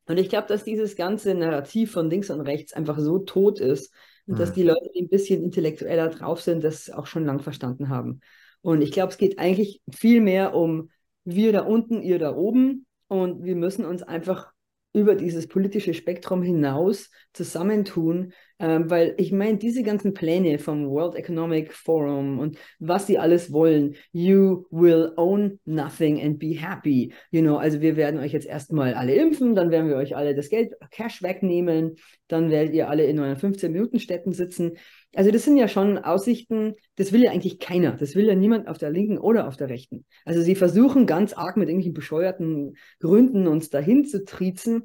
und 0.08 0.18
ich 0.18 0.28
glaube, 0.28 0.48
dass 0.48 0.64
dieses 0.64 0.96
ganze 0.96 1.34
Narrativ 1.34 1.92
von 1.92 2.08
links 2.08 2.30
und 2.30 2.40
rechts 2.40 2.72
einfach 2.72 2.98
so 2.98 3.18
tot 3.18 3.60
ist 3.60 3.92
mhm. 4.26 4.36
dass 4.36 4.52
die 4.52 4.62
Leute, 4.62 4.90
die 4.94 5.02
ein 5.02 5.08
bisschen 5.08 5.42
intellektueller 5.42 6.08
drauf 6.08 6.42
sind, 6.42 6.62
das 6.62 6.90
auch 6.90 7.06
schon 7.06 7.24
lang 7.24 7.40
verstanden 7.40 7.88
haben. 7.88 8.20
Und 8.60 8.82
ich 8.82 8.92
glaube, 8.92 9.12
es 9.12 9.18
geht 9.18 9.38
eigentlich 9.38 9.80
viel 9.90 10.20
mehr 10.20 10.54
um 10.54 10.90
wir 11.24 11.52
da 11.52 11.60
unten, 11.60 12.02
ihr 12.02 12.18
da 12.18 12.34
oben. 12.34 12.86
Und 13.08 13.44
wir 13.44 13.56
müssen 13.56 13.84
uns 13.84 14.02
einfach 14.02 14.52
über 14.92 15.14
dieses 15.14 15.46
politische 15.46 15.94
Spektrum 15.94 16.42
hinaus 16.42 17.10
zusammentun, 17.32 18.32
ähm, 18.58 18.88
weil 18.88 19.14
ich 19.18 19.32
meine, 19.32 19.58
diese 19.58 19.82
ganzen 19.82 20.14
Pläne 20.14 20.58
vom 20.58 20.88
World 20.88 21.14
Economic 21.14 21.72
Forum 21.72 22.38
und 22.38 22.58
was 22.78 23.06
sie 23.06 23.18
alles 23.18 23.52
wollen, 23.52 23.96
you 24.12 24.66
will 24.70 25.12
own 25.16 25.60
nothing 25.64 26.20
and 26.22 26.38
be 26.38 26.58
happy, 26.58 27.12
you 27.30 27.42
know, 27.42 27.56
also 27.56 27.80
wir 27.80 27.96
werden 27.96 28.18
euch 28.18 28.32
jetzt 28.32 28.46
erstmal 28.46 28.94
alle 28.94 29.14
impfen, 29.14 29.54
dann 29.54 29.70
werden 29.70 29.88
wir 29.88 29.96
euch 29.96 30.16
alle 30.16 30.34
das 30.34 30.48
Geld, 30.48 30.72
Cash 30.90 31.22
wegnehmen, 31.22 31.96
dann 32.28 32.50
werdet 32.50 32.74
ihr 32.74 32.88
alle 32.88 33.04
in 33.04 33.18
euren 33.18 33.36
15-Minuten-Städten 33.36 34.32
sitzen. 34.32 34.72
Also 35.14 35.30
das 35.30 35.44
sind 35.44 35.56
ja 35.56 35.68
schon 35.68 35.98
Aussichten, 35.98 36.74
das 36.96 37.12
will 37.12 37.22
ja 37.22 37.30
eigentlich 37.30 37.58
keiner. 37.58 37.92
Das 37.92 38.14
will 38.14 38.26
ja 38.26 38.34
niemand 38.34 38.68
auf 38.68 38.78
der 38.78 38.90
linken 38.90 39.18
oder 39.18 39.48
auf 39.48 39.56
der 39.56 39.68
rechten. 39.68 40.04
Also 40.24 40.42
sie 40.42 40.54
versuchen 40.54 41.06
ganz 41.06 41.32
arg 41.32 41.56
mit 41.56 41.68
irgendwelchen 41.68 41.94
bescheuerten 41.94 42.76
Gründen 43.00 43.46
uns 43.46 43.70
dahin 43.70 44.04
zu 44.04 44.24
triezen. 44.24 44.84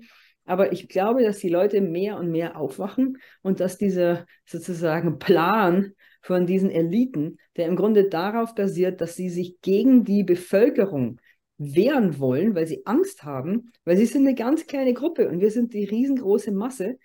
Aber 0.51 0.73
ich 0.73 0.89
glaube, 0.89 1.23
dass 1.23 1.39
die 1.39 1.47
Leute 1.47 1.79
mehr 1.79 2.17
und 2.17 2.29
mehr 2.29 2.57
aufwachen 2.57 3.19
und 3.41 3.61
dass 3.61 3.77
dieser 3.77 4.25
sozusagen 4.45 5.17
Plan 5.17 5.93
von 6.21 6.45
diesen 6.45 6.69
Eliten, 6.69 7.37
der 7.55 7.67
im 7.67 7.77
Grunde 7.77 8.09
darauf 8.09 8.53
basiert, 8.53 8.99
dass 8.99 9.15
sie 9.15 9.29
sich 9.29 9.61
gegen 9.61 10.03
die 10.03 10.25
Bevölkerung 10.25 11.21
wehren 11.57 12.19
wollen, 12.19 12.53
weil 12.53 12.67
sie 12.67 12.85
Angst 12.85 13.23
haben, 13.23 13.71
weil 13.85 13.95
sie 13.95 14.05
sind 14.05 14.27
eine 14.27 14.35
ganz 14.35 14.67
kleine 14.67 14.93
Gruppe 14.93 15.29
und 15.29 15.39
wir 15.39 15.51
sind 15.51 15.73
die 15.73 15.85
riesengroße 15.85 16.51
Masse 16.51 16.97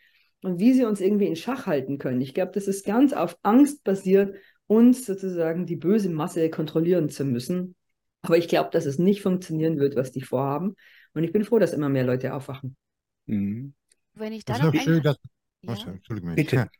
und 0.42 0.58
wie 0.58 0.72
sie 0.72 0.84
uns 0.84 1.00
irgendwie 1.00 1.28
in 1.28 1.36
Schach 1.36 1.66
halten 1.66 1.98
können. 1.98 2.22
Ich 2.22 2.34
glaube, 2.34 2.50
das 2.50 2.66
ist 2.66 2.84
ganz 2.84 3.12
auf 3.12 3.38
Angst 3.44 3.84
basiert, 3.84 4.34
uns 4.66 5.06
sozusagen 5.06 5.66
die 5.66 5.76
böse 5.76 6.10
Masse 6.10 6.50
kontrollieren 6.50 7.10
zu 7.10 7.24
müssen. 7.24 7.76
Aber 8.22 8.38
ich 8.38 8.48
glaube, 8.48 8.70
dass 8.72 8.86
es 8.86 8.98
nicht 8.98 9.22
funktionieren 9.22 9.78
wird, 9.78 9.94
was 9.94 10.10
die 10.10 10.22
vorhaben. 10.22 10.74
Und 11.14 11.22
ich 11.22 11.30
bin 11.30 11.44
froh, 11.44 11.60
dass 11.60 11.72
immer 11.72 11.88
mehr 11.88 12.02
Leute 12.02 12.34
aufwachen. 12.34 12.76
Mhm. 13.26 13.74
Wenn 14.14 14.32
ich 14.32 14.44
da 14.44 14.58
noch 14.58 14.74
schön, 14.74 15.02
dass... 15.02 15.16
ja? 15.62 15.74
Entschuldigung. 15.74 16.34
Bitte. 16.34 16.70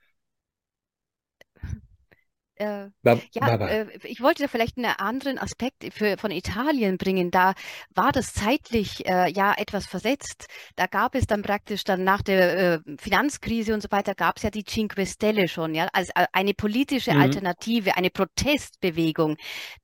Äh, 2.59 2.89
ja, 3.05 3.55
äh, 3.67 3.87
ich 4.05 4.23
wollte 4.23 4.45
da 4.45 4.49
vielleicht 4.49 4.79
einen 4.79 4.87
anderen 4.87 5.39
Aspekt 5.39 5.93
für, 5.93 6.17
von 6.17 6.31
Italien 6.31 6.97
bringen. 6.97 7.31
Da 7.31 7.53
war 7.95 8.13
das 8.13 8.33
zeitlich 8.33 9.07
äh, 9.07 9.31
ja 9.31 9.55
etwas 9.57 9.87
versetzt. 9.87 10.47
Da 10.75 10.87
gab 10.87 11.15
es 11.15 11.27
dann 11.27 11.43
praktisch 11.43 11.85
dann 11.85 12.03
nach 12.05 12.23
der 12.23 12.59
äh, 12.59 12.79
Finanzkrise 12.99 13.75
und 13.75 13.83
so 13.83 13.91
weiter 13.91 14.15
gab 14.15 14.39
es 14.39 14.43
ja 14.43 14.51
die 14.51 14.65
Cinque 14.65 15.05
Stelle 15.05 15.49
schon, 15.49 15.75
ja, 15.75 15.89
als 15.93 16.09
äh, 16.15 16.27
eine 16.33 16.55
politische 16.55 17.13
mhm. 17.13 17.21
Alternative, 17.21 17.97
eine 17.97 18.09
Protestbewegung, 18.11 19.37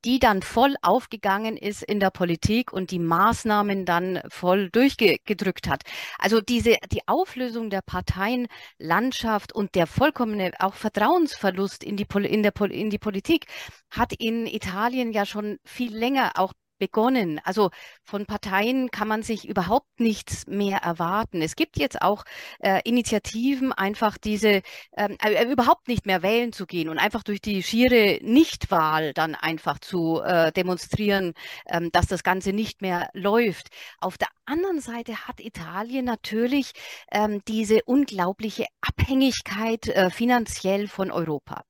die 0.06 0.18
dann 0.18 0.40
voll 0.40 0.74
aufgegangen 0.80 1.58
ist 1.58 1.82
in 1.82 2.00
der 2.00 2.10
Politik 2.10 2.72
und 2.72 2.90
die 2.90 2.98
Maßnahmen 2.98 3.84
dann 3.84 4.22
voll 4.30 4.70
durchgedrückt 4.70 5.68
hat. 5.68 5.82
Also 6.18 6.40
diese 6.40 6.76
die 6.90 7.06
Auflösung 7.06 7.68
der 7.68 7.82
Parteienlandschaft 7.82 9.54
und 9.54 9.74
der 9.74 9.86
vollkommene 9.86 10.52
auch 10.58 10.74
Vertrauensverlust 10.74 11.84
in 11.84 11.96
die 11.96 12.06
in 12.24 12.42
der 12.42 12.50
in 12.70 12.90
die 12.90 12.98
Politik 12.98 13.46
hat 13.90 14.12
in 14.12 14.46
Italien 14.46 15.12
ja 15.12 15.26
schon 15.26 15.58
viel 15.64 15.94
länger 15.96 16.32
auch 16.36 16.52
begonnen. 16.82 17.40
Also 17.44 17.70
von 18.02 18.26
Parteien 18.26 18.90
kann 18.90 19.06
man 19.06 19.22
sich 19.22 19.48
überhaupt 19.48 20.00
nichts 20.00 20.48
mehr 20.48 20.78
erwarten. 20.78 21.40
Es 21.40 21.54
gibt 21.54 21.78
jetzt 21.78 22.02
auch 22.02 22.24
äh, 22.58 22.80
Initiativen, 22.82 23.72
einfach 23.72 24.18
diese 24.18 24.62
ähm, 24.96 25.16
äh, 25.22 25.44
überhaupt 25.44 25.86
nicht 25.86 26.06
mehr 26.06 26.24
wählen 26.24 26.52
zu 26.52 26.66
gehen 26.66 26.88
und 26.88 26.98
einfach 26.98 27.22
durch 27.22 27.40
die 27.40 27.62
schiere 27.62 28.18
Nichtwahl 28.22 29.12
dann 29.12 29.36
einfach 29.36 29.78
zu 29.78 30.20
äh, 30.22 30.50
demonstrieren, 30.50 31.34
ähm, 31.68 31.90
dass 31.92 32.06
das 32.08 32.24
Ganze 32.24 32.52
nicht 32.52 32.82
mehr 32.82 33.10
läuft. 33.12 33.68
Auf 34.00 34.18
der 34.18 34.28
anderen 34.44 34.80
Seite 34.80 35.28
hat 35.28 35.38
Italien 35.38 36.04
natürlich 36.04 36.72
ähm, 37.12 37.42
diese 37.46 37.84
unglaubliche 37.84 38.66
Abhängigkeit 38.80 39.86
äh, 39.86 40.10
finanziell 40.10 40.88
von 40.88 41.12
Europa. 41.12 41.62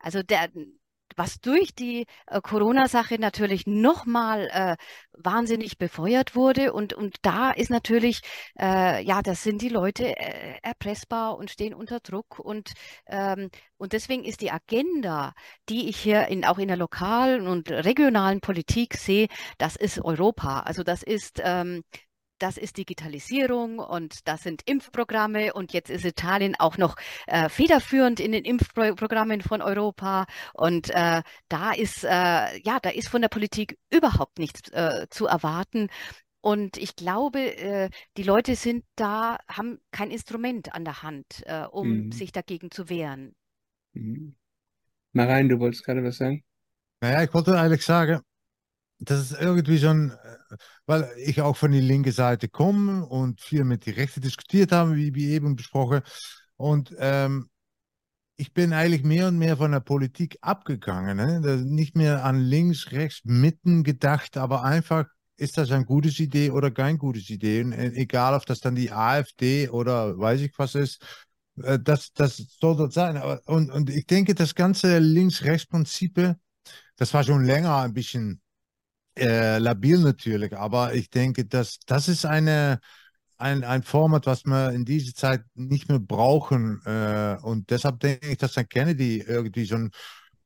Also 0.00 0.22
der, 0.22 0.48
was 1.16 1.40
durch 1.40 1.74
die 1.74 2.06
äh, 2.26 2.40
Corona-Sache 2.40 3.18
natürlich 3.18 3.66
nochmal 3.66 4.48
äh, 4.52 4.76
wahnsinnig 5.12 5.78
befeuert 5.78 6.34
wurde. 6.34 6.72
Und, 6.72 6.92
und 6.92 7.16
da 7.22 7.50
ist 7.50 7.70
natürlich, 7.70 8.20
äh, 8.58 9.04
ja, 9.04 9.22
das 9.22 9.42
sind 9.42 9.62
die 9.62 9.68
Leute 9.68 10.16
äh, 10.16 10.58
erpressbar 10.62 11.36
und 11.36 11.50
stehen 11.50 11.74
unter 11.74 12.00
Druck. 12.00 12.38
Und, 12.38 12.72
ähm, 13.06 13.50
und 13.76 13.92
deswegen 13.92 14.24
ist 14.24 14.40
die 14.40 14.50
Agenda, 14.50 15.34
die 15.68 15.88
ich 15.88 15.96
hier 15.96 16.28
in, 16.28 16.44
auch 16.44 16.58
in 16.58 16.68
der 16.68 16.76
lokalen 16.76 17.46
und 17.46 17.70
regionalen 17.70 18.40
Politik 18.40 18.94
sehe, 18.94 19.28
das 19.58 19.76
ist 19.76 20.00
Europa. 20.00 20.60
Also 20.60 20.82
das 20.82 21.02
ist 21.02 21.40
ähm, 21.42 21.82
das 22.44 22.58
ist 22.58 22.76
Digitalisierung 22.76 23.78
und 23.78 24.28
das 24.28 24.42
sind 24.42 24.60
Impfprogramme 24.66 25.54
und 25.54 25.72
jetzt 25.72 25.88
ist 25.88 26.04
Italien 26.04 26.54
auch 26.58 26.76
noch 26.76 26.96
äh, 27.26 27.48
federführend 27.48 28.20
in 28.20 28.32
den 28.32 28.44
Impfprogrammen 28.44 29.40
von 29.40 29.62
Europa 29.62 30.26
und 30.52 30.90
äh, 30.90 31.22
da 31.48 31.72
ist 31.72 32.04
äh, 32.04 32.08
ja 32.08 32.78
da 32.82 32.90
ist 32.90 33.08
von 33.08 33.22
der 33.22 33.30
Politik 33.30 33.78
überhaupt 33.90 34.38
nichts 34.38 34.68
äh, 34.72 35.06
zu 35.08 35.24
erwarten 35.24 35.88
und 36.42 36.76
ich 36.76 36.96
glaube, 36.96 37.38
äh, 37.38 37.88
die 38.18 38.22
Leute 38.22 38.56
sind 38.56 38.84
da, 38.96 39.38
haben 39.48 39.78
kein 39.90 40.10
Instrument 40.10 40.74
an 40.74 40.84
der 40.84 41.02
Hand, 41.02 41.42
äh, 41.46 41.64
um 41.64 41.88
mhm. 41.88 42.12
sich 42.12 42.32
dagegen 42.32 42.70
zu 42.70 42.90
wehren. 42.90 43.34
Mhm. 43.94 44.36
Marein, 45.12 45.48
du 45.48 45.58
wolltest 45.60 45.86
gerade 45.86 46.04
was 46.04 46.18
sagen? 46.18 46.44
Naja, 47.00 47.22
ich 47.22 47.32
wollte 47.32 47.58
eigentlich 47.58 47.86
sagen, 47.86 48.20
das 48.98 49.30
ist 49.30 49.40
irgendwie 49.40 49.84
ein, 49.86 50.10
äh, 50.10 50.56
weil 50.86 51.10
ich 51.18 51.40
auch 51.40 51.56
von 51.56 51.72
der 51.72 51.82
linken 51.82 52.12
Seite 52.12 52.48
komme 52.48 53.06
und 53.06 53.40
viel 53.40 53.64
mit 53.64 53.86
den 53.86 53.94
Rechten 53.94 54.20
diskutiert 54.20 54.72
habe, 54.72 54.96
wie, 54.96 55.14
wie 55.14 55.30
eben 55.30 55.56
besprochen. 55.56 56.02
Und 56.56 56.94
ähm, 56.98 57.48
ich 58.36 58.52
bin 58.52 58.72
eigentlich 58.72 59.04
mehr 59.04 59.28
und 59.28 59.38
mehr 59.38 59.56
von 59.56 59.72
der 59.72 59.80
Politik 59.80 60.38
abgegangen. 60.40 61.16
Ne? 61.16 61.40
Nicht 61.64 61.96
mehr 61.96 62.24
an 62.24 62.40
links, 62.40 62.90
rechts, 62.92 63.20
mitten 63.24 63.84
gedacht, 63.84 64.36
aber 64.36 64.64
einfach, 64.64 65.06
ist 65.36 65.58
das 65.58 65.70
eine 65.70 65.84
gute 65.84 66.08
Idee 66.22 66.50
oder 66.50 66.70
kein 66.70 66.98
gutes 66.98 67.28
Idee? 67.30 67.62
Und 67.62 67.72
äh, 67.72 67.92
egal, 67.94 68.34
ob 68.34 68.46
das 68.46 68.60
dann 68.60 68.74
die 68.74 68.92
AfD 68.92 69.68
oder 69.68 70.18
weiß 70.18 70.40
ich 70.40 70.52
was 70.58 70.74
ist, 70.74 71.02
äh, 71.62 71.78
das, 71.78 72.12
das 72.12 72.36
soll 72.60 72.76
das 72.76 72.94
sein. 72.94 73.20
Und, 73.46 73.70
und 73.70 73.90
ich 73.90 74.06
denke, 74.06 74.34
das 74.34 74.54
ganze 74.54 74.98
Links-Rechts-Prinzip, 74.98 76.36
das 76.96 77.14
war 77.14 77.24
schon 77.24 77.44
länger 77.44 77.76
ein 77.78 77.94
bisschen 77.94 78.40
äh, 79.16 79.58
labil 79.58 79.98
natürlich, 79.98 80.56
aber 80.56 80.94
ich 80.94 81.10
denke, 81.10 81.44
dass 81.44 81.78
das 81.86 82.08
ist 82.08 82.24
eine, 82.26 82.80
ein, 83.38 83.64
ein 83.64 83.82
Format, 83.82 84.26
was 84.26 84.44
wir 84.44 84.72
in 84.72 84.84
dieser 84.84 85.14
Zeit 85.14 85.42
nicht 85.54 85.88
mehr 85.88 85.98
brauchen. 85.98 86.80
Äh, 86.84 87.36
und 87.42 87.70
deshalb 87.70 88.00
denke 88.00 88.28
ich, 88.28 88.38
dass 88.38 88.56
ein 88.58 88.68
Kennedy 88.68 89.20
irgendwie 89.20 89.64
so, 89.64 89.76
ein, 89.76 89.90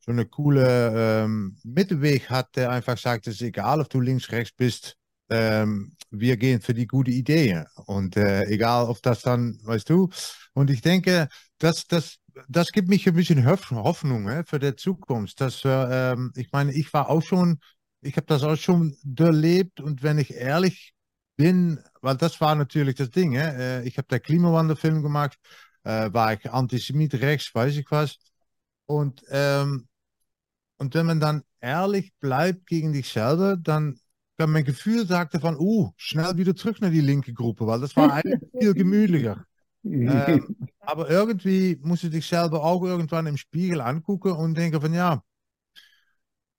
so 0.01 0.13
eine 0.13 0.27
coole 0.27 1.25
ähm, 1.25 1.57
Mittelweg 1.65 2.31
hat, 2.31 2.57
der 2.57 2.71
einfach 2.71 2.99
sagt, 2.99 3.27
es 3.27 3.37
ist 3.37 3.43
egal, 3.43 3.81
ob 3.81 3.89
du 3.91 4.01
links, 4.01 4.31
rechts 4.33 4.57
bist, 4.57 4.97
ähm, 5.31 5.95
wir 6.11 6.37
gehen 6.37 6.61
für 6.61 6.75
die 6.75 6.87
gute 6.87 7.11
Idee. 7.11 7.65
Und 7.87 8.17
äh, 8.17 8.45
egal, 8.47 8.87
ob 8.87 9.03
das 9.03 9.23
dann, 9.23 9.59
weißt 9.65 9.89
du, 9.91 10.09
und 10.55 10.71
ich 10.71 10.81
denke, 10.81 11.29
dass 11.59 11.87
das 11.87 12.19
das 12.49 12.71
gibt 12.71 12.89
mich 12.89 13.07
ein 13.09 13.15
bisschen 13.15 13.45
Hoffnung 13.47 14.29
äh, 14.29 14.45
für 14.45 14.59
die 14.59 14.77
Zukunft. 14.77 15.41
Dass, 15.41 15.65
äh, 15.65 16.13
ähm, 16.13 16.33
ich 16.37 16.53
meine, 16.53 16.73
ich 16.73 16.93
war 16.93 17.09
auch 17.11 17.23
schon 17.23 17.59
ich 18.01 18.17
habe 18.17 18.27
das 18.27 18.43
auch 18.43 18.57
schon 18.57 18.97
erlebt 19.19 19.81
und 19.81 20.03
wenn 20.03 20.19
ich 20.19 20.35
ehrlich 20.35 20.95
bin, 21.37 21.81
weil 22.01 22.17
das 22.17 22.41
war 22.41 22.55
natürlich 22.55 22.97
das 22.97 23.11
Ding, 23.11 23.35
äh, 23.35 23.83
ich 23.85 23.99
habe 23.99 24.09
der 24.09 24.21
Klimawandelfilm 24.21 25.03
gemacht, 25.03 25.39
äh, 25.85 26.13
war 26.13 26.33
ich 26.33 26.51
Antisemit 26.51 27.15
rechts, 27.15 27.55
weiß 27.55 27.77
ich 27.77 27.91
was. 27.91 28.19
Und, 28.87 29.23
ähm, 29.31 29.89
und 30.79 30.95
wenn 30.95 31.07
man 31.07 31.21
dann 31.21 31.43
ehrlich 31.61 32.13
bleibt 32.21 32.67
gegen 32.67 32.93
dich 32.93 33.09
selber, 33.09 33.57
dann 33.57 33.99
kann 34.37 34.51
mein 34.53 34.65
Gefühl 34.65 35.07
sagte 35.07 35.41
von, 35.41 35.57
uh, 35.59 35.91
schnell 35.97 36.37
wieder 36.37 36.55
zurück 36.55 36.81
nach 36.81 36.91
die 36.91 37.01
linke 37.01 37.33
Gruppe, 37.33 37.67
weil 37.67 37.81
das 37.81 37.97
war 37.97 38.13
eigentlich 38.13 38.51
viel 38.61 38.75
gemütlicher. 38.75 39.45
ähm, 39.85 40.57
aber 40.81 41.09
irgendwie 41.11 41.79
musst 41.83 42.03
du 42.05 42.09
dich 42.09 42.27
selber 42.27 42.63
auch 42.63 42.83
irgendwann 42.83 43.27
im 43.27 43.37
Spiegel 43.37 43.81
angucken 43.81 44.33
und 44.33 44.57
denken 44.57 44.81
von, 44.81 44.93
ja, 44.93 45.23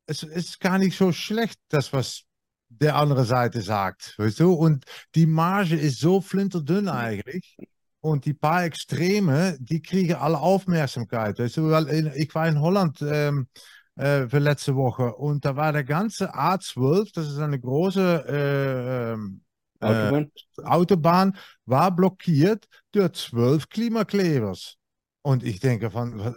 es 0.10 0.24
ist 0.24 0.60
gar 0.60 0.80
nicht 0.80 0.98
so 0.98 1.12
schlecht, 1.12 1.60
das, 1.70 1.94
was 1.94 2.24
der 2.70 2.96
andere 2.96 3.26
Seite 3.26 3.62
sagt. 3.62 4.16
Weißt 4.18 4.40
du? 4.40 4.54
Und 4.54 4.86
die 5.16 5.26
Marge 5.26 5.76
ist 5.76 6.00
so 6.00 6.22
flinterdünn 6.22 6.88
eigentlich. 6.88 7.58
Und 8.02 8.26
die 8.26 8.34
paar 8.34 8.64
Extreme, 8.64 9.58
die 9.60 9.82
kriegen 9.82 10.16
alle 10.16 10.40
Aufmerksamkeit. 10.40 11.38
Weißt 11.38 11.58
du? 11.58 11.70
Weil 11.70 11.88
in, 11.88 12.12
ich 12.16 12.34
war 12.34 12.48
in 12.48 12.60
Holland 12.60 13.02
ähm, 13.02 13.48
äh, 13.96 14.28
für 14.28 14.40
letzte 14.40 14.76
Woche 14.76 15.14
und 15.16 15.44
da 15.46 15.56
war 15.56 15.74
der 15.74 15.84
ganze 15.84 16.34
A12, 16.34 17.12
das 17.14 17.28
ist 17.28 17.40
eine 17.40 17.60
große 17.60 18.26
äh, 18.28 19.14
ähm, 19.14 19.42
äh, 19.82 19.86
Autobahn. 19.86 20.32
Autobahn, 20.64 21.38
war 21.66 21.96
blockiert 21.96 22.68
durch 22.92 23.14
zwölf 23.14 23.68
Klimaklebers. 23.70 24.78
Und 25.22 25.44
ich 25.44 25.60
denke 25.60 25.92
von, 25.92 26.20
äh, 26.20 26.34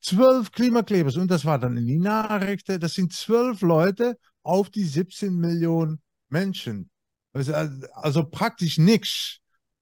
Zwölf 0.00 0.52
Klimaklebers 0.52 1.16
und 1.16 1.30
das 1.30 1.44
war 1.44 1.58
dann 1.58 1.76
in 1.76 1.86
die 1.86 1.98
Nachrichten. 1.98 2.78
Das 2.80 2.94
sind 2.94 3.12
zwölf 3.12 3.62
Leute 3.62 4.16
auf 4.42 4.70
die 4.70 4.84
17 4.84 5.34
Millionen 5.34 6.00
Menschen. 6.28 6.90
Also, 7.32 7.52
also 7.92 8.24
praktisch 8.24 8.78
nichts. 8.78 9.38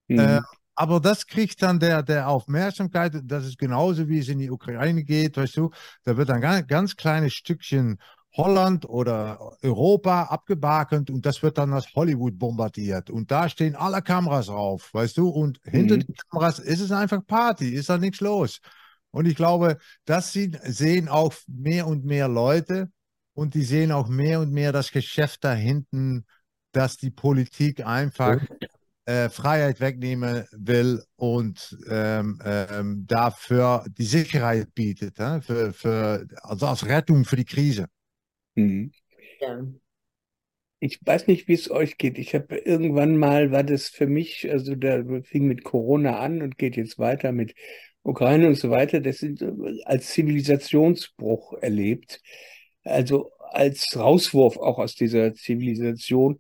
Mhm. 0.09 0.19
Äh, 0.19 0.41
aber 0.75 1.01
das 1.01 1.27
kriegt 1.27 1.63
dann 1.63 1.81
der, 1.81 2.03
der 2.03 2.29
Aufmerksamkeit. 2.29 3.15
Das 3.25 3.47
ist 3.47 3.59
genauso, 3.59 4.09
wie 4.09 4.19
es 4.19 4.29
in 4.29 4.39
die 4.39 4.51
Ukraine 4.51 5.05
geht. 5.05 5.37
Weißt 5.37 5.57
du, 5.57 5.71
da 6.05 6.17
wird 6.17 6.31
ein 6.31 6.43
ganz, 6.43 6.67
ganz 6.67 6.97
kleines 6.97 7.33
Stückchen 7.33 7.99
Holland 8.37 8.87
oder 8.87 9.57
Europa 9.63 10.25
abgebakend 10.25 11.09
und 11.09 11.25
das 11.25 11.43
wird 11.43 11.57
dann 11.57 11.73
aus 11.73 11.95
Hollywood 11.95 12.39
bombardiert. 12.39 13.09
Und 13.09 13.31
da 13.31 13.49
stehen 13.49 13.75
alle 13.75 14.03
Kameras 14.03 14.47
drauf, 14.47 14.93
weißt 14.93 15.17
du? 15.17 15.29
Und 15.29 15.59
hinter 15.65 15.97
mhm. 15.97 16.01
den 16.01 16.15
Kameras 16.15 16.59
ist 16.59 16.81
es 16.81 16.93
einfach 16.93 17.27
Party, 17.27 17.71
ist 17.71 17.89
da 17.89 17.97
nichts 17.97 18.21
los. 18.21 18.61
Und 19.17 19.25
ich 19.25 19.35
glaube, 19.35 19.79
das 20.05 20.35
sehen 20.35 21.09
auch 21.09 21.33
mehr 21.47 21.87
und 21.87 22.05
mehr 22.05 22.29
Leute 22.29 22.91
und 23.33 23.55
die 23.55 23.63
sehen 23.63 23.91
auch 23.91 24.09
mehr 24.09 24.41
und 24.41 24.53
mehr 24.53 24.73
das 24.73 24.93
Geschäft 24.93 25.43
da 25.43 25.55
hinten, 25.55 26.27
dass 26.73 26.99
die 26.99 27.11
Politik 27.11 27.87
einfach 27.87 28.45
äh, 29.07 29.31
Freiheit 29.31 29.81
wegnehmen 29.81 30.45
will 30.53 31.03
und 31.17 31.79
ähm, 31.89 32.43
ähm, 32.45 33.07
dafür 33.07 33.87
die 33.97 34.05
Sicherheit 34.05 34.75
bietet, 34.75 35.19
äh, 35.19 35.41
für, 35.41 35.73
für, 35.73 36.27
also 36.43 36.67
als 36.67 36.85
Rettung 36.85 37.25
für 37.25 37.37
die 37.37 37.47
Krise. 37.47 37.87
Mhm. 38.55 38.93
Ja. 39.41 39.65
Ich 40.79 40.99
weiß 41.03 41.27
nicht, 41.27 41.49
wie 41.49 41.55
es 41.55 41.71
euch 41.71 41.97
geht. 41.97 42.19
Ich 42.19 42.35
habe 42.35 42.55
irgendwann 42.59 43.17
mal, 43.17 43.51
war 43.51 43.65
das 43.65 43.89
für 43.89 44.07
mich, 44.07 44.47
also 44.51 44.75
da 44.75 45.03
fing 45.23 45.47
mit 45.47 45.65
Corona 45.65 46.19
an 46.19 46.43
und 46.43 46.59
geht 46.59 46.77
jetzt 46.77 46.99
weiter 46.99 47.33
mit 47.33 47.55
Ukraine 48.07 48.49
und 48.49 48.57
so 48.57 48.71
weiter, 48.71 49.01
das 49.01 49.19
sind 49.19 49.43
äh, 49.43 49.53
als 49.85 50.09
Zivilisationsbruch 50.11 51.55
erlebt, 51.61 52.21
also 52.85 53.33
als 53.51 53.97
Rauswurf 53.97 54.57
auch 54.59 54.79
aus 54.79 54.95
dieser 54.95 55.35
Zivilisation, 55.35 56.39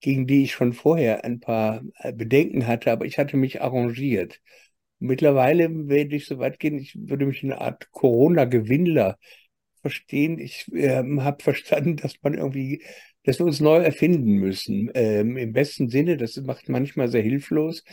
gegen 0.00 0.26
die 0.26 0.44
ich 0.44 0.52
schon 0.52 0.72
vorher 0.72 1.24
ein 1.24 1.40
paar 1.40 1.82
äh, 1.98 2.12
Bedenken 2.12 2.66
hatte, 2.66 2.92
aber 2.92 3.04
ich 3.06 3.18
hatte 3.18 3.36
mich 3.36 3.62
arrangiert. 3.62 4.40
Mittlerweile 4.98 5.88
werde 5.88 6.16
ich 6.16 6.26
so 6.26 6.38
weit 6.38 6.60
gehen, 6.60 6.78
ich 6.78 6.96
würde 6.96 7.26
mich 7.26 7.42
eine 7.42 7.60
Art 7.60 7.90
Corona-Gewinnler 7.90 9.18
verstehen. 9.82 10.38
Ich 10.38 10.72
äh, 10.72 11.02
habe 11.18 11.42
verstanden, 11.42 11.96
dass 11.96 12.14
man 12.22 12.34
irgendwie, 12.34 12.82
dass 13.24 13.38
wir 13.38 13.46
uns 13.46 13.60
neu 13.60 13.78
erfinden 13.78 14.34
müssen. 14.34 14.90
Ähm, 14.94 15.36
Im 15.36 15.52
besten 15.52 15.88
Sinne, 15.90 16.16
das 16.16 16.36
macht 16.36 16.68
manchmal 16.68 17.08
sehr 17.08 17.22
hilflos. 17.22 17.84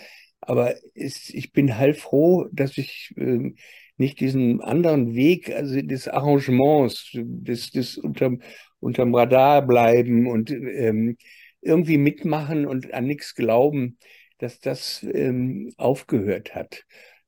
Aber 0.41 0.75
ist, 0.93 1.29
ich 1.33 1.51
bin 1.51 1.77
heilfroh, 1.77 2.47
dass 2.51 2.77
ich 2.77 3.13
äh, 3.17 3.53
nicht 3.97 4.19
diesen 4.19 4.61
anderen 4.61 5.13
Weg, 5.13 5.51
also 5.53 5.81
des 5.81 6.07
Arrangements, 6.07 7.09
des, 7.13 7.71
des 7.71 7.97
unterm, 7.97 8.41
unterm 8.79 9.13
Radar 9.13 9.65
bleiben 9.65 10.27
und 10.27 10.51
ähm, 10.51 11.17
irgendwie 11.61 11.97
mitmachen 11.97 12.65
und 12.65 12.93
an 12.93 13.05
nichts 13.05 13.35
glauben, 13.35 13.97
dass 14.37 14.59
das 14.59 15.03
ähm, 15.03 15.73
aufgehört 15.77 16.55
hat. 16.55 16.85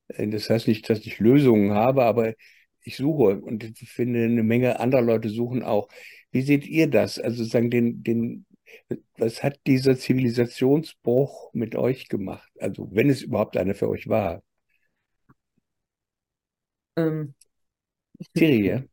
Äh, 0.07 0.27
das 0.29 0.49
heißt 0.49 0.67
nicht, 0.67 0.89
dass 0.89 1.05
ich 1.05 1.19
Lösungen 1.19 1.71
habe, 1.73 2.03
aber 2.03 2.33
ich 2.83 2.95
suche 2.97 3.39
und 3.41 3.63
ich 3.63 3.89
finde, 3.89 4.23
eine 4.23 4.43
Menge 4.43 4.79
anderer 4.79 5.01
Leute 5.01 5.29
suchen 5.29 5.63
auch. 5.63 5.89
Wie 6.31 6.41
seht 6.41 6.65
ihr 6.65 6.87
das? 6.89 7.19
Also 7.19 7.43
sagen 7.43 7.69
den, 7.69 8.03
den, 8.03 8.45
was 9.17 9.43
hat 9.43 9.59
dieser 9.67 9.97
Zivilisationsbruch 9.97 11.53
mit 11.53 11.75
euch 11.75 12.09
gemacht? 12.09 12.49
Also 12.59 12.89
wenn 12.91 13.09
es 13.09 13.21
überhaupt 13.21 13.57
einer 13.57 13.75
für 13.75 13.89
euch 13.89 14.07
war. 14.07 14.43
Ähm, 16.95 17.33
Siri, 18.35 18.67
ja? 18.67 18.83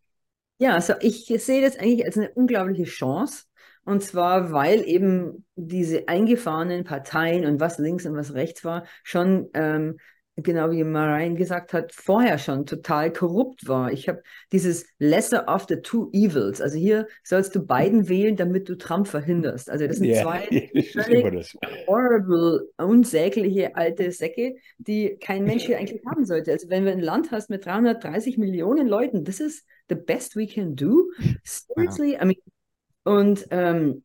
Ja, 0.59 0.75
also 0.75 0.95
ich 1.01 1.27
sehe 1.27 1.63
das 1.63 1.77
eigentlich 1.79 2.05
als 2.05 2.17
eine 2.17 2.31
unglaubliche 2.31 2.85
Chance. 2.85 3.45
Und 3.85 4.03
zwar, 4.03 4.53
weil 4.53 4.87
eben 4.87 5.47
diese 5.55 6.09
eingefahrenen 6.09 6.85
Parteien 6.85 7.47
und 7.47 7.61
was 7.61 7.79
links 7.79 8.05
und 8.05 8.17
was 8.17 8.35
rechts 8.35 8.65
war, 8.65 8.85
schon 9.03 9.49
ähm, 9.55 9.99
genau 10.43 10.71
wie 10.71 10.85
Marian 10.85 11.37
gesagt 11.37 11.73
hat, 11.73 11.93
vorher 11.93 12.39
schon 12.39 12.67
total 12.67 13.13
korrupt 13.13 13.67
war. 13.69 13.93
Ich 13.93 14.09
habe 14.09 14.23
dieses 14.53 14.87
Lesser 14.99 15.49
of 15.49 15.67
the 15.69 15.77
two 15.83 16.11
evils. 16.13 16.61
Also 16.61 16.79
hier 16.79 17.07
sollst 17.25 17.55
du 17.55 17.67
Biden 17.67 18.09
wählen, 18.09 18.37
damit 18.37 18.69
du 18.69 18.77
Trump 18.77 19.09
verhinderst. 19.09 19.71
Also 19.71 19.87
das 19.87 19.99
sind 19.99 20.11
Ja, 20.11 20.23
zwei 20.23 20.49
das 20.95 21.09
ist 21.09 21.21
völlig 21.21 21.31
das. 21.31 21.57
horrible, 21.87 22.69
unsägliche 22.79 23.75
alte 23.77 24.11
Säcke, 24.13 24.57
die 24.79 25.17
kein 25.21 25.45
Mensch 25.45 25.65
hier 25.65 25.79
eigentlich 25.79 26.03
haben 26.07 26.25
sollte. 26.25 26.53
Also 26.53 26.69
wenn 26.71 26.85
du 26.85 26.93
ein 26.93 27.01
Land 27.01 27.31
hast 27.33 27.51
mit 27.51 27.65
330 27.67 28.39
Millionen 28.39 28.89
Leuten, 28.89 29.25
this 29.25 29.41
is 29.41 29.65
the 29.89 29.95
best 29.95 30.37
we 30.37 30.47
can 30.47 30.77
do. 30.77 31.11
Seriously, 31.45 32.15
I 32.21 32.25
mean, 32.27 32.37
und 33.05 33.47
ähm, 33.51 34.05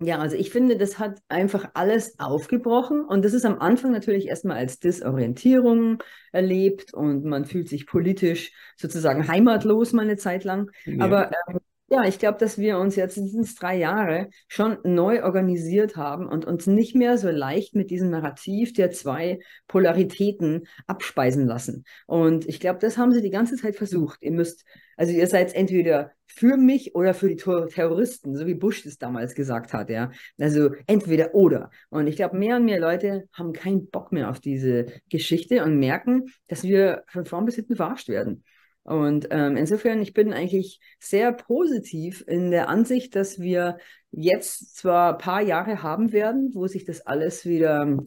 ja, 0.00 0.18
also 0.18 0.36
ich 0.36 0.50
finde, 0.50 0.76
das 0.76 0.98
hat 1.00 1.20
einfach 1.28 1.70
alles 1.74 2.20
aufgebrochen 2.20 3.04
und 3.04 3.24
das 3.24 3.32
ist 3.32 3.44
am 3.44 3.58
Anfang 3.58 3.90
natürlich 3.90 4.28
erstmal 4.28 4.56
als 4.56 4.78
Disorientierung 4.78 6.02
erlebt 6.30 6.94
und 6.94 7.24
man 7.24 7.44
fühlt 7.44 7.68
sich 7.68 7.86
politisch 7.86 8.52
sozusagen 8.76 9.26
heimatlos 9.26 9.92
mal 9.92 10.02
eine 10.02 10.16
Zeit 10.16 10.44
lang. 10.44 10.70
Ja. 10.84 11.04
Aber 11.04 11.30
ähm, 11.48 11.58
ja, 11.90 12.04
ich 12.04 12.18
glaube, 12.18 12.38
dass 12.38 12.58
wir 12.58 12.78
uns 12.78 12.96
jetzt, 12.96 13.14
sind 13.14 13.34
es 13.40 13.54
drei 13.54 13.76
Jahre, 13.76 14.28
schon 14.46 14.76
neu 14.84 15.22
organisiert 15.24 15.96
haben 15.96 16.28
und 16.28 16.44
uns 16.44 16.66
nicht 16.66 16.94
mehr 16.94 17.16
so 17.16 17.30
leicht 17.30 17.74
mit 17.74 17.90
diesem 17.90 18.10
Narrativ 18.10 18.74
der 18.74 18.90
zwei 18.90 19.38
Polaritäten 19.68 20.66
abspeisen 20.86 21.46
lassen. 21.46 21.84
Und 22.06 22.46
ich 22.46 22.60
glaube, 22.60 22.78
das 22.78 22.98
haben 22.98 23.12
sie 23.12 23.22
die 23.22 23.30
ganze 23.30 23.56
Zeit 23.56 23.74
versucht. 23.76 24.18
Ihr 24.20 24.32
müsst, 24.32 24.64
also 24.98 25.12
ihr 25.12 25.26
seid 25.26 25.54
entweder 25.54 26.12
für 26.26 26.58
mich 26.58 26.94
oder 26.94 27.14
für 27.14 27.28
die 27.28 27.36
Terroristen, 27.36 28.36
so 28.36 28.46
wie 28.46 28.54
Bush 28.54 28.82
das 28.82 28.98
damals 28.98 29.34
gesagt 29.34 29.72
hat, 29.72 29.88
ja. 29.88 30.10
Also 30.38 30.70
entweder 30.86 31.34
oder. 31.34 31.70
Und 31.88 32.06
ich 32.06 32.16
glaube, 32.16 32.36
mehr 32.36 32.56
und 32.56 32.66
mehr 32.66 32.80
Leute 32.80 33.28
haben 33.32 33.54
keinen 33.54 33.88
Bock 33.88 34.12
mehr 34.12 34.28
auf 34.28 34.40
diese 34.40 34.86
Geschichte 35.08 35.64
und 35.64 35.78
merken, 35.78 36.26
dass 36.48 36.64
wir 36.64 37.04
von 37.08 37.24
vorn 37.24 37.46
bis 37.46 37.54
hinten 37.54 37.76
verarscht 37.76 38.10
werden. 38.10 38.44
Und 38.88 39.28
ähm, 39.30 39.58
insofern, 39.58 40.00
ich 40.00 40.14
bin 40.14 40.32
eigentlich 40.32 40.80
sehr 40.98 41.32
positiv 41.32 42.24
in 42.26 42.50
der 42.50 42.70
Ansicht, 42.70 43.14
dass 43.14 43.38
wir 43.38 43.76
jetzt 44.10 44.76
zwar 44.76 45.12
ein 45.12 45.18
paar 45.18 45.42
Jahre 45.42 45.82
haben 45.82 46.10
werden, 46.12 46.52
wo 46.54 46.66
sich 46.66 46.86
das 46.86 47.02
alles 47.02 47.44
wieder 47.44 47.98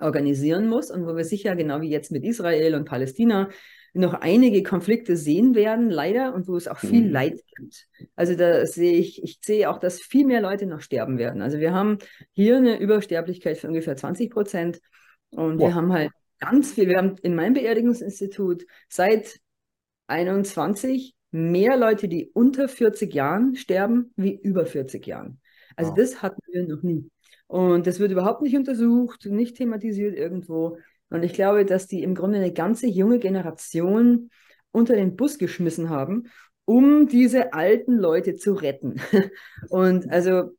organisieren 0.00 0.68
muss 0.68 0.90
und 0.90 1.06
wo 1.06 1.14
wir 1.14 1.24
sicher, 1.24 1.54
genau 1.54 1.80
wie 1.82 1.90
jetzt 1.90 2.10
mit 2.10 2.24
Israel 2.24 2.74
und 2.74 2.84
Palästina, 2.84 3.48
noch 3.94 4.14
einige 4.14 4.64
Konflikte 4.64 5.16
sehen 5.16 5.54
werden, 5.54 5.88
leider, 5.88 6.34
und 6.34 6.48
wo 6.48 6.56
es 6.56 6.66
auch 6.66 6.78
viel 6.78 7.06
Mhm. 7.06 7.12
Leid 7.12 7.40
gibt. 7.56 7.86
Also 8.16 8.34
da 8.34 8.66
sehe 8.66 8.98
ich, 8.98 9.22
ich 9.22 9.38
sehe 9.40 9.70
auch, 9.70 9.78
dass 9.78 10.00
viel 10.00 10.26
mehr 10.26 10.40
Leute 10.40 10.66
noch 10.66 10.80
sterben 10.80 11.18
werden. 11.18 11.42
Also 11.42 11.58
wir 11.58 11.72
haben 11.72 11.98
hier 12.32 12.56
eine 12.56 12.78
Übersterblichkeit 12.80 13.58
von 13.58 13.70
ungefähr 13.70 13.96
20 13.96 14.30
Prozent 14.30 14.80
und 15.30 15.58
Boah. 15.58 15.68
wir 15.68 15.74
haben 15.76 15.92
halt 15.92 16.10
ganz 16.40 16.72
viel, 16.72 16.88
wir 16.88 16.98
haben 16.98 17.16
in 17.22 17.36
meinem 17.36 17.54
Beerdigungsinstitut 17.54 18.66
seit 18.88 19.40
21 20.08 21.14
mehr 21.30 21.76
Leute, 21.76 22.08
die 22.08 22.30
unter 22.32 22.68
40 22.68 23.12
Jahren 23.14 23.54
sterben, 23.56 24.12
wie 24.16 24.34
über 24.34 24.66
40 24.66 25.06
Jahren. 25.06 25.40
Also 25.76 25.90
Wow. 25.90 25.98
das 25.98 26.22
hatten 26.22 26.40
wir 26.50 26.66
noch 26.66 26.82
nie. 26.82 27.10
Und 27.46 27.86
das 27.86 27.98
wird 27.98 28.12
überhaupt 28.12 28.42
nicht 28.42 28.56
untersucht, 28.56 29.26
nicht 29.26 29.56
thematisiert 29.56 30.16
irgendwo. 30.16 30.78
Und 31.10 31.22
ich 31.22 31.32
glaube, 31.32 31.64
dass 31.64 31.86
die 31.86 32.02
im 32.02 32.14
Grunde 32.14 32.38
eine 32.38 32.52
ganze 32.52 32.86
junge 32.86 33.18
Generation 33.18 34.30
unter 34.72 34.94
den 34.94 35.16
Bus 35.16 35.38
geschmissen 35.38 35.88
haben, 35.88 36.24
um 36.64 37.08
diese 37.08 37.54
alten 37.54 37.96
Leute 37.96 38.36
zu 38.36 38.52
retten. 38.52 39.00
Und 39.70 40.10
also 40.10 40.50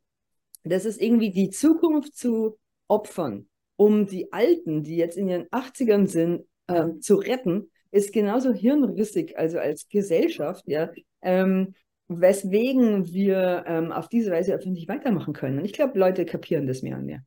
das 0.64 0.84
ist 0.84 1.00
irgendwie 1.00 1.30
die 1.30 1.50
Zukunft 1.50 2.16
zu 2.16 2.58
opfern, 2.88 3.48
um 3.76 4.06
die 4.06 4.32
Alten, 4.32 4.82
die 4.82 4.96
jetzt 4.96 5.16
in 5.16 5.28
ihren 5.28 5.46
80ern 5.50 6.06
sind, 6.06 6.44
ähm, 6.68 7.00
zu 7.00 7.16
retten, 7.16 7.70
ist 7.90 8.12
genauso 8.12 8.52
hirnrissig, 8.52 9.38
also 9.38 9.58
als 9.58 9.88
Gesellschaft, 9.88 10.64
ja, 10.66 10.90
ähm, 11.22 11.74
weswegen 12.08 13.12
wir 13.12 13.64
ähm, 13.66 13.92
auf 13.92 14.08
diese 14.08 14.30
Weise 14.30 14.54
einfach 14.54 14.70
nicht 14.70 14.88
weitermachen 14.88 15.32
können. 15.32 15.58
Und 15.58 15.64
ich 15.64 15.72
glaube, 15.72 15.98
Leute 15.98 16.24
kapieren 16.24 16.66
das 16.66 16.82
mehr 16.82 16.96
und 16.96 17.06
mehr. 17.06 17.22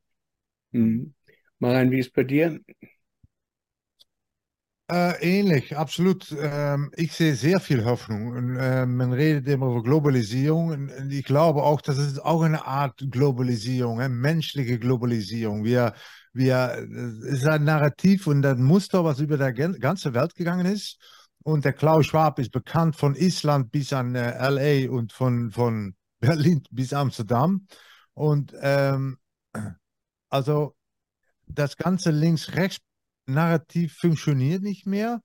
Mhm. 0.71 1.13
Marian, 1.59 1.91
wie 1.91 1.99
ist 1.99 2.13
bei 2.13 2.23
dir? 2.23 2.59
Äh, 4.91 5.39
ähnlich, 5.39 5.77
absolut. 5.77 6.35
Ähm, 6.37 6.91
ich 6.95 7.13
sehe 7.13 7.35
sehr 7.35 7.61
viel 7.61 7.85
Hoffnung. 7.85 8.27
Und, 8.27 8.57
äh, 8.57 8.85
man 8.85 9.13
redet 9.13 9.47
immer 9.47 9.67
über 9.67 9.81
Globalisierung. 9.81 10.69
Und, 10.69 10.91
und 10.91 11.11
ich 11.11 11.23
glaube 11.23 11.63
auch, 11.63 11.79
das 11.79 11.97
ist 11.97 12.19
auch 12.19 12.41
eine 12.41 12.65
Art 12.65 13.05
Globalisierung, 13.09 14.01
eine 14.01 14.13
menschliche 14.13 14.77
Globalisierung. 14.79 15.63
Wir, 15.63 15.93
wir, 16.33 16.87
es 17.25 17.39
ist 17.41 17.47
ein 17.47 17.63
Narrativ 17.63 18.27
und 18.27 18.45
ein 18.45 18.63
Muster, 18.63 19.03
was 19.03 19.19
über 19.19 19.37
die 19.37 19.53
gan- 19.53 19.79
ganze 19.79 20.13
Welt 20.13 20.35
gegangen 20.35 20.65
ist. 20.65 20.97
Und 21.43 21.65
der 21.65 21.73
Klaus 21.73 22.07
Schwab 22.07 22.39
ist 22.39 22.51
bekannt 22.51 22.95
von 22.95 23.15
Island 23.15 23.71
bis 23.71 23.93
an 23.93 24.15
äh, 24.15 24.31
LA 24.31 24.91
und 24.91 25.13
von, 25.13 25.51
von 25.51 25.95
Berlin 26.19 26.63
bis 26.71 26.93
Amsterdam. 26.93 27.67
Und 28.13 28.53
ähm, 28.61 29.17
also 30.29 30.75
das 31.47 31.77
ganze 31.77 32.11
Links-Rechts-Narrativ 32.11 33.95
funktioniert 33.97 34.63
nicht 34.63 34.85
mehr. 34.85 35.21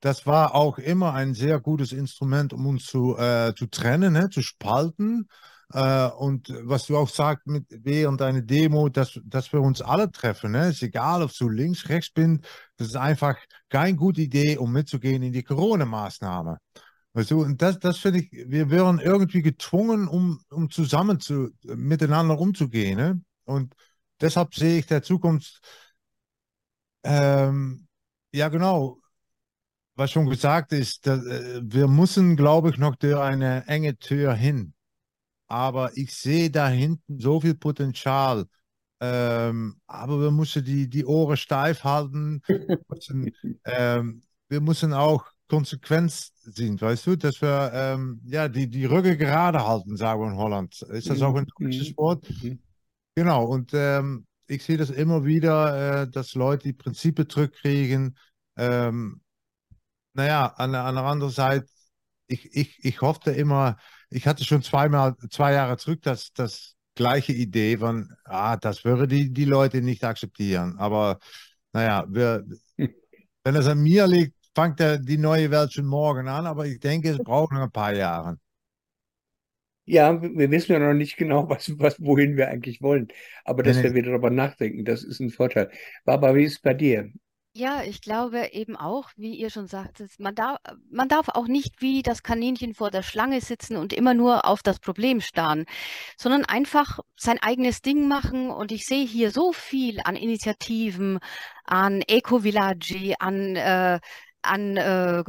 Das 0.00 0.26
war 0.26 0.54
auch 0.54 0.78
immer 0.78 1.14
ein 1.14 1.34
sehr 1.34 1.60
gutes 1.60 1.92
Instrument, 1.92 2.52
um 2.52 2.66
uns 2.66 2.86
zu, 2.86 3.16
äh, 3.16 3.54
zu 3.56 3.66
trennen, 3.66 4.12
ne, 4.12 4.30
zu 4.30 4.42
spalten. 4.42 5.28
Äh, 5.72 6.08
und 6.08 6.48
was 6.62 6.86
du 6.86 6.96
auch 6.96 7.08
sagst 7.08 7.46
mit, 7.46 7.66
während 7.70 8.20
deiner 8.20 8.42
Demo, 8.42 8.88
dass, 8.88 9.20
dass 9.24 9.52
wir 9.52 9.60
uns 9.60 9.82
alle 9.82 10.10
treffen. 10.10 10.52
Ne? 10.52 10.68
Ist 10.68 10.82
egal, 10.82 11.22
ob 11.22 11.32
du 11.36 11.48
links, 11.48 11.88
rechts 11.88 12.10
bist. 12.12 12.40
Das 12.76 12.88
ist 12.88 12.96
einfach 12.96 13.36
keine 13.68 13.96
gute 13.96 14.22
Idee, 14.22 14.56
um 14.56 14.72
mitzugehen 14.72 15.22
in 15.22 15.32
die 15.32 15.42
Corona-Maßnahme. 15.42 16.58
Weißt 17.12 17.30
du, 17.30 17.42
und 17.42 17.60
das, 17.60 17.78
das 17.78 17.98
finde 17.98 18.20
ich, 18.20 18.30
wir 18.30 18.70
wären 18.70 18.98
irgendwie 19.00 19.42
gezwungen, 19.42 20.08
um, 20.08 20.40
um 20.50 20.70
zusammen 20.70 21.20
zu, 21.20 21.50
miteinander 21.64 22.38
umzugehen. 22.38 22.96
Ne? 22.96 23.20
Und 23.44 23.74
deshalb 24.20 24.54
sehe 24.54 24.78
ich 24.78 24.86
der 24.86 25.02
Zukunft, 25.02 25.60
ähm, 27.04 27.88
ja 28.32 28.48
genau, 28.48 28.98
was 29.96 30.12
schon 30.12 30.28
gesagt 30.28 30.72
ist, 30.72 31.06
dass, 31.06 31.24
äh, 31.24 31.60
wir 31.62 31.88
müssen, 31.88 32.36
glaube 32.36 32.70
ich, 32.70 32.78
noch 32.78 32.96
durch 32.96 33.18
eine 33.18 33.66
enge 33.66 33.98
Tür 33.98 34.34
hin. 34.34 34.74
Aber 35.48 35.96
ich 35.96 36.14
sehe 36.14 36.50
da 36.50 36.68
hinten 36.68 37.18
so 37.20 37.40
viel 37.40 37.54
Potenzial. 37.54 38.46
Ähm, 39.00 39.80
aber 39.86 40.20
wir 40.20 40.30
müssen 40.30 40.64
die, 40.64 40.88
die 40.88 41.04
Ohren 41.06 41.36
steif 41.36 41.84
halten. 41.84 42.42
Müssen, 42.88 43.32
ähm, 43.64 44.22
wir 44.48 44.60
müssen 44.60 44.92
auch 44.92 45.26
konsequent 45.48 46.12
sind, 46.42 46.82
weißt 46.82 47.06
du, 47.06 47.16
dass 47.16 47.40
wir 47.42 47.70
ähm, 47.74 48.20
ja, 48.26 48.48
die, 48.48 48.68
die 48.68 48.84
Rücken 48.84 49.16
gerade 49.18 49.66
halten, 49.66 49.96
sagen 49.96 50.20
wir 50.22 50.28
in 50.28 50.36
Holland. 50.36 50.82
Ist 50.82 51.10
das 51.10 51.22
auch 51.22 51.34
ein 51.36 51.46
deutsches 51.62 51.90
Mhm. 51.90 51.96
Wort? 51.96 52.24
Mhm. 52.28 52.58
Genau, 53.14 53.44
und 53.44 53.72
ähm, 53.74 54.26
ich 54.46 54.64
sehe 54.64 54.76
das 54.76 54.90
immer 54.90 55.24
wieder, 55.24 56.02
äh, 56.02 56.10
dass 56.10 56.34
Leute 56.34 56.64
die 56.68 56.72
Prinzipien 56.72 57.28
zurückkriegen. 57.28 58.16
Ähm, 58.56 59.20
naja, 60.14 60.46
an, 60.56 60.72
der- 60.72 60.84
an 60.84 60.94
der 60.96 61.04
anderen 61.04 61.32
Seite, 61.32 61.66
ich, 62.28 62.54
ich, 62.56 62.84
ich 62.84 63.00
hoffte 63.02 63.32
immer, 63.32 63.78
ich 64.10 64.26
hatte 64.26 64.44
schon 64.44 64.62
zweimal, 64.62 65.16
zwei 65.30 65.52
Jahre 65.52 65.76
zurück 65.76 66.00
das, 66.02 66.32
das 66.32 66.76
gleiche 66.94 67.32
Idee 67.32 67.78
von, 67.78 68.10
ah, 68.24 68.56
das 68.56 68.84
würde 68.84 69.06
die, 69.08 69.32
die 69.32 69.44
Leute 69.44 69.82
nicht 69.82 70.04
akzeptieren. 70.04 70.76
Aber 70.78 71.18
naja, 71.72 72.04
wir, 72.08 72.44
wenn 73.44 73.56
es 73.56 73.66
an 73.66 73.80
mir 73.82 74.06
liegt, 74.06 74.34
fängt 74.54 74.80
der, 74.80 74.98
die 74.98 75.18
neue 75.18 75.50
Welt 75.50 75.72
schon 75.72 75.86
morgen 75.86 76.28
an, 76.28 76.46
aber 76.46 76.66
ich 76.66 76.80
denke, 76.80 77.10
es 77.10 77.22
braucht 77.22 77.52
noch 77.52 77.62
ein 77.62 77.72
paar 77.72 77.94
Jahre. 77.94 78.38
Ja, 79.86 80.20
wir 80.22 80.50
wissen 80.50 80.72
ja 80.72 80.78
noch 80.78 80.92
nicht 80.94 81.16
genau, 81.16 81.48
was, 81.48 81.78
was, 81.78 81.98
wohin 82.00 82.36
wir 82.36 82.48
eigentlich 82.48 82.82
wollen. 82.82 83.08
Aber 83.44 83.62
dass 83.62 83.82
Nee, 83.82 83.82
wir 83.82 83.94
wieder 83.94 84.10
darüber 84.10 84.28
nachdenken, 84.30 84.84
das 84.84 85.02
ist 85.02 85.20
ein 85.20 85.30
Vorteil. 85.30 85.70
Barbara, 86.04 86.34
wie 86.34 86.44
ist 86.44 86.54
es 86.56 86.60
bei 86.60 86.74
dir? 86.74 87.10
Ja, 87.54 87.82
ich 87.82 88.00
glaube 88.02 88.50
eben 88.52 88.76
auch, 88.76 89.10
wie 89.16 89.34
ihr 89.34 89.50
schon 89.50 89.66
sagtet, 89.66 90.12
man 90.20 90.34
darf, 90.34 90.58
man 90.90 91.08
darf 91.08 91.28
auch 91.30 91.48
nicht 91.48 91.80
wie 91.82 92.02
das 92.02 92.22
Kaninchen 92.22 92.72
vor 92.74 92.90
der 92.92 93.02
Schlange 93.02 93.40
sitzen 93.40 93.76
und 93.76 93.92
immer 93.92 94.14
nur 94.14 94.44
auf 94.44 94.62
das 94.62 94.78
Problem 94.78 95.20
starren, 95.20 95.64
sondern 96.16 96.44
einfach 96.44 97.00
sein 97.16 97.38
eigenes 97.40 97.80
Ding 97.82 98.06
machen. 98.06 98.50
Und 98.50 98.70
ich 98.70 98.86
sehe 98.86 99.04
hier 99.04 99.32
so 99.32 99.52
viel 99.52 100.00
an 100.04 100.14
Initiativen, 100.14 101.18
an 101.64 102.02
Eco-Villaggi, 102.06 103.16
an 103.18 103.56
äh, 103.56 103.98
an 104.42 104.76
äh, 104.76 105.22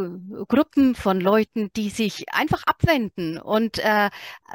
Gruppen 0.47 0.95
von 0.95 1.19
Leuten, 1.19 1.71
die 1.75 1.89
sich 1.89 2.31
einfach 2.33 2.63
abwenden 2.63 3.37
und 3.37 3.79
äh, 3.79 4.09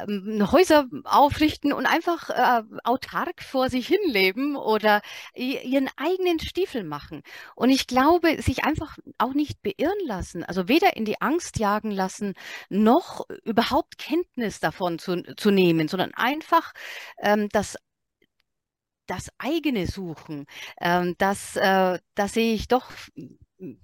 ähm, 0.06 0.50
Häuser 0.50 0.86
aufrichten 1.04 1.72
und 1.72 1.86
einfach 1.86 2.30
äh, 2.30 2.62
autark 2.84 3.42
vor 3.42 3.68
sich 3.68 3.86
hinleben 3.88 4.56
oder 4.56 5.02
ihren 5.34 5.90
eigenen 5.96 6.38
Stiefel 6.38 6.84
machen. 6.84 7.22
Und 7.54 7.70
ich 7.70 7.86
glaube, 7.86 8.40
sich 8.42 8.64
einfach 8.64 8.98
auch 9.18 9.34
nicht 9.34 9.62
beirren 9.62 10.06
lassen, 10.06 10.44
also 10.44 10.68
weder 10.68 10.96
in 10.96 11.04
die 11.04 11.20
Angst 11.20 11.58
jagen 11.58 11.90
lassen, 11.90 12.34
noch 12.68 13.26
überhaupt 13.44 13.98
Kenntnis 13.98 14.60
davon 14.60 14.98
zu, 14.98 15.22
zu 15.36 15.50
nehmen, 15.50 15.88
sondern 15.88 16.12
einfach 16.14 16.72
ähm, 17.18 17.48
das 17.50 17.76
das 19.06 19.28
eigene 19.38 19.86
Suchen, 19.86 20.46
ähm, 20.80 21.14
das, 21.18 21.56
äh, 21.56 21.98
das 22.14 22.32
sehe 22.32 22.54
ich 22.54 22.68
doch 22.68 22.90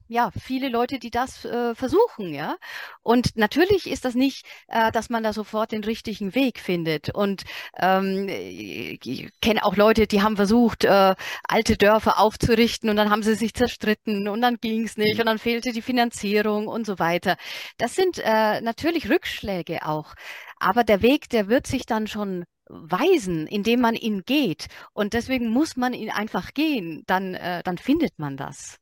ja, 0.09 0.31
viele 0.39 0.69
Leute, 0.69 0.99
die 0.99 1.11
das 1.11 1.45
äh, 1.45 1.75
versuchen, 1.75 2.35
ja. 2.35 2.57
Und 3.03 3.37
natürlich 3.37 3.89
ist 3.89 4.05
das 4.05 4.15
nicht, 4.15 4.47
äh, 4.69 4.91
dass 4.93 5.11
man 5.11 5.23
da 5.23 5.33
sofort 5.33 5.73
den 5.73 5.85
richtigen 5.85 6.35
Weg 6.35 6.59
findet. 6.59 7.11
Und 7.11 7.45
ähm, 7.77 8.29
ich 8.29 9.31
kenne 9.41 9.65
auch 9.65 9.77
Leute, 9.77 10.07
die 10.07 10.23
haben 10.23 10.37
versucht, 10.37 10.85
äh, 10.85 11.15
alte 11.47 11.77
Dörfer 11.77 12.19
aufzurichten 12.19 12.91
und 12.91 12.97
dann 12.97 13.11
haben 13.11 13.23
sie 13.23 13.35
sich 13.35 13.55
zerstritten 13.55 14.29
und 14.29 14.41
dann 14.41 14.57
ging 14.57 14.85
es 14.85 14.97
nicht 14.97 15.15
mhm. 15.15 15.21
und 15.21 15.27
dann 15.27 15.39
fehlte 15.39 15.73
die 15.73 15.83
Finanzierung 15.83 16.67
und 16.67 16.87
so 16.87 16.99
weiter. 16.99 17.37
Das 17.79 17.95
sind 17.95 18.19
äh, 18.19 18.61
natürlich 18.61 19.09
Rückschläge 19.09 19.87
auch. 19.87 20.15
Aber 20.59 20.85
der 20.85 21.03
Weg, 21.03 21.29
der 21.31 21.49
wird 21.49 21.67
sich 21.67 21.87
dann 21.87 22.07
schon 22.07 22.45
weisen, 22.71 23.47
indem 23.47 23.81
man 23.81 23.95
ihn 23.95 24.23
geht. 24.25 24.69
Und 24.93 25.13
deswegen 25.13 25.51
muss 25.51 25.77
man 25.77 25.93
ihn 25.93 26.11
einfach 26.11 26.55
gehen. 26.55 27.03
Dann, 27.07 27.35
äh, 27.35 27.63
dann 27.63 27.79
findet 27.79 28.19
man 28.19 28.37
das. 28.37 28.80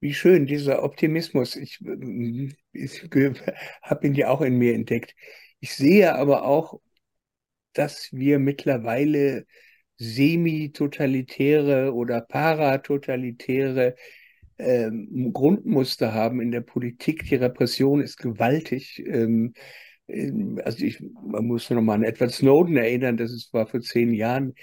Wie 0.00 0.14
schön, 0.14 0.46
dieser 0.46 0.84
Optimismus. 0.84 1.56
Ich, 1.56 1.80
ich 2.72 3.02
habe 3.82 4.06
ihn 4.06 4.14
ja 4.14 4.28
auch 4.28 4.40
in 4.42 4.56
mir 4.56 4.74
entdeckt. 4.74 5.14
Ich 5.60 5.74
sehe 5.74 6.14
aber 6.14 6.44
auch, 6.44 6.80
dass 7.72 8.12
wir 8.12 8.38
mittlerweile 8.38 9.46
semi-totalitäre 9.96 11.92
oder 11.92 12.20
paratotalitäre 12.20 13.96
ähm, 14.58 15.32
Grundmuster 15.32 16.14
haben 16.14 16.40
in 16.40 16.52
der 16.52 16.60
Politik. 16.60 17.24
Die 17.28 17.34
Repression 17.36 18.00
ist 18.00 18.18
gewaltig. 18.18 19.02
Ähm, 19.04 19.54
ähm 20.06 20.60
also 20.64 20.84
ich, 20.84 21.02
man 21.22 21.46
muss 21.46 21.70
noch 21.70 21.82
mal 21.82 21.94
an 21.94 22.04
Edward 22.04 22.32
Snowden 22.32 22.76
erinnern, 22.76 23.16
das 23.16 23.48
war 23.52 23.66
vor 23.66 23.80
zehn 23.80 24.12
Jahren 24.14 24.54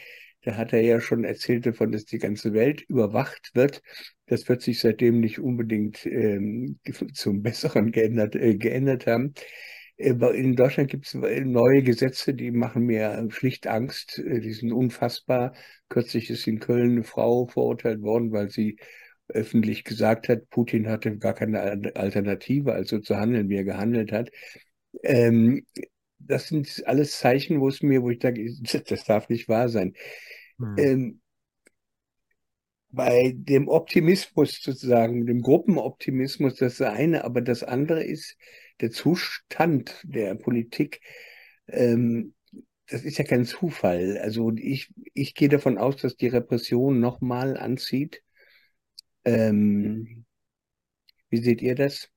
da 0.46 0.56
hat 0.58 0.74
er 0.74 0.82
ja 0.82 1.02
schon 1.02 1.24
erzählt 1.24 1.66
davon, 1.66 1.92
dass 1.92 2.06
die 2.06 2.20
ganze 2.20 2.54
Welt 2.54 2.82
überwacht 2.84 3.52
wird. 3.56 3.82
Das 4.28 4.48
wird 4.48 4.62
sich 4.62 4.80
seitdem 4.80 5.20
nicht 5.20 5.40
unbedingt 5.40 6.06
ähm, 6.06 6.80
zum 7.14 7.42
Besseren 7.42 7.92
geändert, 7.92 8.36
äh, 8.36 8.56
geändert 8.56 9.08
haben. 9.08 9.34
Äh, 9.98 10.12
in 10.38 10.56
Deutschland 10.56 10.92
gibt 10.92 11.08
es 11.08 11.14
neue 11.16 11.82
Gesetze, 11.82 12.34
die 12.36 12.52
machen 12.52 12.84
mir 12.84 13.28
schlicht 13.32 13.68
Angst. 13.68 14.20
Äh, 14.20 14.40
die 14.40 14.54
sind 14.54 14.72
unfassbar. 14.72 15.54
Kürzlich 15.90 16.30
ist 16.30 16.46
in 16.48 16.60
Köln 16.60 16.92
eine 16.92 17.04
Frau 17.04 17.48
verurteilt 17.48 18.02
worden, 18.02 18.32
weil 18.32 18.50
sie 18.50 18.78
öffentlich 19.28 19.84
gesagt 19.84 20.30
hat, 20.30 20.50
Putin 20.52 20.88
hatte 20.88 21.18
gar 21.18 21.34
keine 21.34 21.60
Alternative, 21.96 22.74
also 22.74 23.00
zu 23.00 23.18
handeln, 23.18 23.50
wie 23.50 23.56
er 23.56 23.64
gehandelt 23.64 24.12
hat. 24.12 24.30
Ähm, 25.04 25.66
das 26.20 26.48
sind 26.48 26.84
alles 26.86 27.20
Zeichen, 27.20 27.60
wo 27.62 27.68
es 27.68 27.82
mir, 27.82 28.02
wo 28.02 28.10
ich 28.10 28.20
denke, 28.20 28.46
das 28.88 29.04
darf 29.06 29.30
nicht 29.30 29.48
wahr 29.48 29.70
sein. 29.70 29.94
Hm. 30.60 30.76
Ähm, 30.78 31.22
bei 32.96 33.34
dem 33.36 33.68
Optimismus 33.68 34.62
sozusagen, 34.62 35.26
dem 35.26 35.42
Gruppenoptimismus, 35.42 36.56
das 36.56 36.82
eine, 36.82 37.26
aber 37.26 37.42
das 37.42 37.64
andere 37.64 38.04
ist 38.04 38.38
der 38.80 38.92
Zustand 38.92 40.02
der 40.04 40.36
Politik. 40.36 41.02
Ähm, 41.68 42.34
das 42.88 43.04
ist 43.04 43.18
ja 43.18 43.26
kein 43.26 43.46
Zufall. 43.46 44.18
Also 44.20 44.52
ich, 44.56 44.94
ich 45.14 45.34
gehe 45.34 45.50
davon 45.50 45.78
aus, 45.78 45.98
dass 45.98 46.16
die 46.16 46.28
Repression 46.28 47.00
nochmal 47.00 47.58
anzieht. 47.58 48.22
Ähm, 49.26 50.26
wie 51.30 51.38
seht 51.38 51.62
ihr 51.62 51.76
das? 51.76 52.10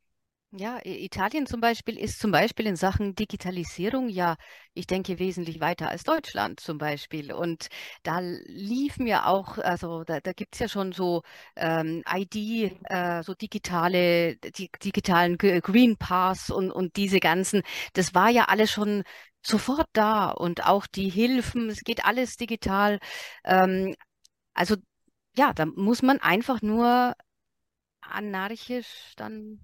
Ja, 0.51 0.81
Italien 0.83 1.47
zum 1.47 1.61
Beispiel 1.61 1.99
ist 1.99 2.19
zum 2.21 2.31
Beispiel 2.31 2.67
in 2.67 2.77
Sachen 2.77 3.15
Digitalisierung 3.15 4.09
ja, 4.09 4.37
ich 4.73 4.87
denke, 4.87 5.19
wesentlich 5.19 5.61
weiter 5.61 5.91
als 5.91 6.05
Deutschland 6.05 6.59
zum 6.61 6.79
Beispiel. 6.79 7.33
Und 7.35 7.69
da 8.03 8.21
liefen 8.21 9.07
ja 9.07 9.27
auch, 9.27 9.59
also 9.59 10.05
da, 10.05 10.21
da 10.21 10.33
gibt 10.33 10.55
es 10.55 10.61
ja 10.61 10.69
schon 10.69 10.93
so 10.93 11.23
ähm, 11.55 12.03
ID, 12.11 12.73
äh, 12.85 13.23
so 13.23 13.35
digitale, 13.35 14.37
die, 14.37 14.71
digitalen 14.83 15.37
Green 15.37 15.99
Pass 15.99 16.49
und, 16.49 16.71
und 16.71 16.97
diese 16.97 17.21
ganzen, 17.21 17.63
das 17.93 18.15
war 18.15 18.31
ja 18.31 18.45
alles 18.47 18.71
schon 18.71 19.03
sofort 19.43 19.89
da 19.93 20.31
und 20.31 20.65
auch 20.67 20.87
die 20.87 21.11
Hilfen, 21.11 21.69
es 21.69 21.81
geht 21.81 22.07
alles 22.07 22.37
digital. 22.39 23.01
Ähm, 23.45 23.95
also 24.55 24.77
ja, 25.37 25.53
da 25.55 25.67
muss 25.67 26.03
man 26.03 26.21
einfach 26.21 26.63
nur 26.63 27.15
anarchisch 28.03 29.15
dann 29.17 29.61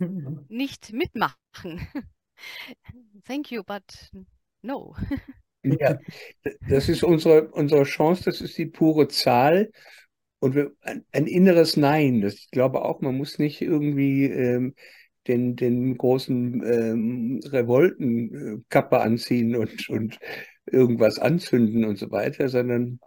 nicht 0.48 0.92
mitmachen. 0.92 1.36
Thank 3.26 3.50
you, 3.50 3.62
but 3.64 4.10
no. 4.62 4.94
Ja, 5.62 5.98
das 6.68 6.88
ist 6.88 7.02
unsere, 7.02 7.48
unsere 7.48 7.82
Chance, 7.82 8.24
das 8.24 8.40
ist 8.40 8.56
die 8.58 8.66
pure 8.66 9.08
Zahl 9.08 9.70
und 10.38 10.54
wir, 10.54 10.72
ein, 10.82 11.04
ein, 11.12 11.26
inneres 11.26 11.76
Nein. 11.76 12.20
Das, 12.20 12.34
ich 12.34 12.50
glaube 12.50 12.84
auch, 12.84 13.00
man 13.00 13.16
muss 13.16 13.38
nicht 13.38 13.60
irgendwie 13.60 14.24
ähm, 14.24 14.74
den, 15.26 15.56
den 15.56 15.96
großen 15.96 16.62
ähm, 16.64 17.40
Revoltenkappe 17.44 19.00
anziehen 19.00 19.56
und, 19.56 19.88
und 19.88 20.18
irgendwas 20.66 21.18
anzünden 21.18 21.84
und 21.84 21.98
so 21.98 22.10
weiter, 22.10 22.48
sondern 22.48 23.00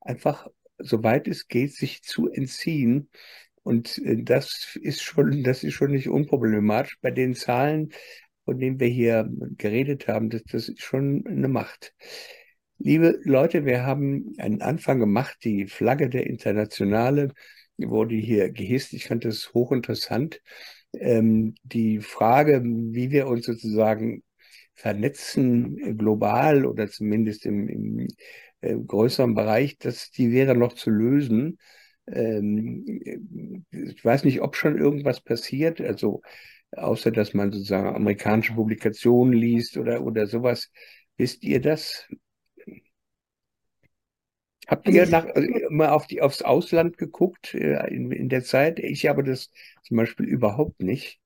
einfach, 0.00 0.48
soweit 0.78 1.28
es 1.28 1.46
geht, 1.46 1.74
sich 1.74 2.02
zu 2.02 2.30
entziehen 2.30 3.10
und 3.68 3.98
äh, 3.98 4.22
das 4.22 4.78
ist 4.80 5.02
schon, 5.02 5.42
das 5.44 5.62
ist 5.62 5.74
schon 5.74 5.90
nicht 5.90 6.08
unproblematisch. 6.08 6.96
Bei 7.02 7.10
den 7.10 7.34
Zahlen, 7.34 7.90
von 8.46 8.58
denen 8.58 8.80
wir 8.80 8.88
hier 8.88 9.28
geredet 9.58 10.08
haben, 10.08 10.30
das, 10.30 10.42
das 10.44 10.68
ist 10.70 10.80
schon 10.80 11.24
eine 11.26 11.48
Macht. 11.48 11.94
Liebe 12.78 13.20
Leute, 13.24 13.66
wir 13.66 13.84
haben 13.84 14.32
einen 14.38 14.62
Anfang 14.62 14.98
gemacht. 15.00 15.36
Die 15.44 15.66
Flagge 15.66 16.08
der 16.08 16.26
Internationale 16.26 17.34
wurde 17.76 18.14
hier 18.14 18.50
gehisst. 18.50 18.94
Ich 18.94 19.06
fand 19.06 19.26
das 19.26 19.52
hochinteressant. 19.52 20.40
Ähm, 20.94 21.54
die 21.62 22.00
Frage, 22.00 22.62
wie 22.64 23.10
wir 23.10 23.26
uns 23.26 23.44
sozusagen 23.44 24.22
vernetzen, 24.72 25.98
global 25.98 26.64
oder 26.64 26.88
zumindest 26.88 27.44
im, 27.44 27.68
im 27.68 28.08
äh, 28.62 28.74
größeren 28.74 29.34
Bereich, 29.34 29.76
das, 29.76 30.10
die 30.10 30.32
wäre 30.32 30.54
noch 30.54 30.72
zu 30.72 30.88
lösen 30.88 31.58
ähm, 32.12 33.64
ich 33.70 34.04
weiß 34.04 34.24
nicht, 34.24 34.40
ob 34.40 34.56
schon 34.56 34.78
irgendwas 34.78 35.20
passiert, 35.20 35.80
also 35.80 36.22
außer 36.72 37.10
dass 37.10 37.34
man 37.34 37.52
sozusagen 37.52 37.94
amerikanische 37.94 38.54
Publikationen 38.54 39.32
liest 39.32 39.76
oder, 39.76 40.02
oder 40.02 40.26
sowas. 40.26 40.70
Wisst 41.16 41.42
ihr 41.42 41.60
das? 41.60 42.06
Habt 44.68 44.86
ihr 44.86 45.06
nach, 45.06 45.24
also 45.24 45.48
mal 45.70 45.88
auf 45.88 46.06
die, 46.06 46.20
aufs 46.20 46.42
Ausland 46.42 46.98
geguckt 46.98 47.54
äh, 47.54 47.88
in, 47.88 48.12
in 48.12 48.28
der 48.28 48.44
Zeit? 48.44 48.78
Ich 48.78 49.06
habe 49.06 49.24
das 49.24 49.50
zum 49.82 49.96
Beispiel 49.96 50.26
überhaupt 50.26 50.82
nicht. 50.82 51.20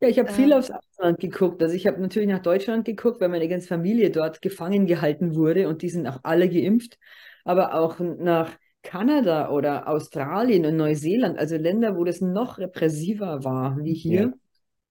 Ja, 0.00 0.08
ich 0.08 0.18
habe 0.18 0.32
viel 0.32 0.50
ähm. 0.50 0.58
aufs 0.58 0.70
Ausland 0.70 1.20
geguckt. 1.20 1.62
Also 1.62 1.76
ich 1.76 1.86
habe 1.86 2.00
natürlich 2.00 2.28
nach 2.28 2.42
Deutschland 2.42 2.84
geguckt, 2.86 3.20
weil 3.20 3.28
meine 3.28 3.48
ganze 3.48 3.68
Familie 3.68 4.10
dort 4.10 4.42
gefangen 4.42 4.86
gehalten 4.86 5.36
wurde 5.36 5.68
und 5.68 5.82
die 5.82 5.90
sind 5.90 6.08
auch 6.08 6.20
alle 6.24 6.48
geimpft. 6.48 6.98
Aber 7.44 7.74
auch 7.74 8.00
nach 8.00 8.58
Kanada 8.82 9.50
oder 9.50 9.88
Australien 9.88 10.64
und 10.66 10.76
Neuseeland, 10.76 11.38
also 11.38 11.56
Länder, 11.56 11.96
wo 11.96 12.04
das 12.04 12.20
noch 12.20 12.58
repressiver 12.58 13.44
war 13.44 13.78
wie 13.82 13.94
hier. 13.94 14.20
Ja. 14.20 14.32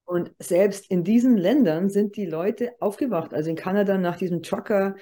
Und 0.06 0.32
selbst 0.40 0.90
in 0.90 1.04
diesen 1.04 1.38
Ländern 1.38 1.90
sind 1.90 2.16
die 2.16 2.26
Leute 2.26 2.72
aufgewacht. 2.80 3.34
Also 3.34 3.52
in 3.52 3.56
Kanada 3.56 3.98
nach 3.98 4.18
diesem 4.18 4.42
Trucker, 4.42 4.96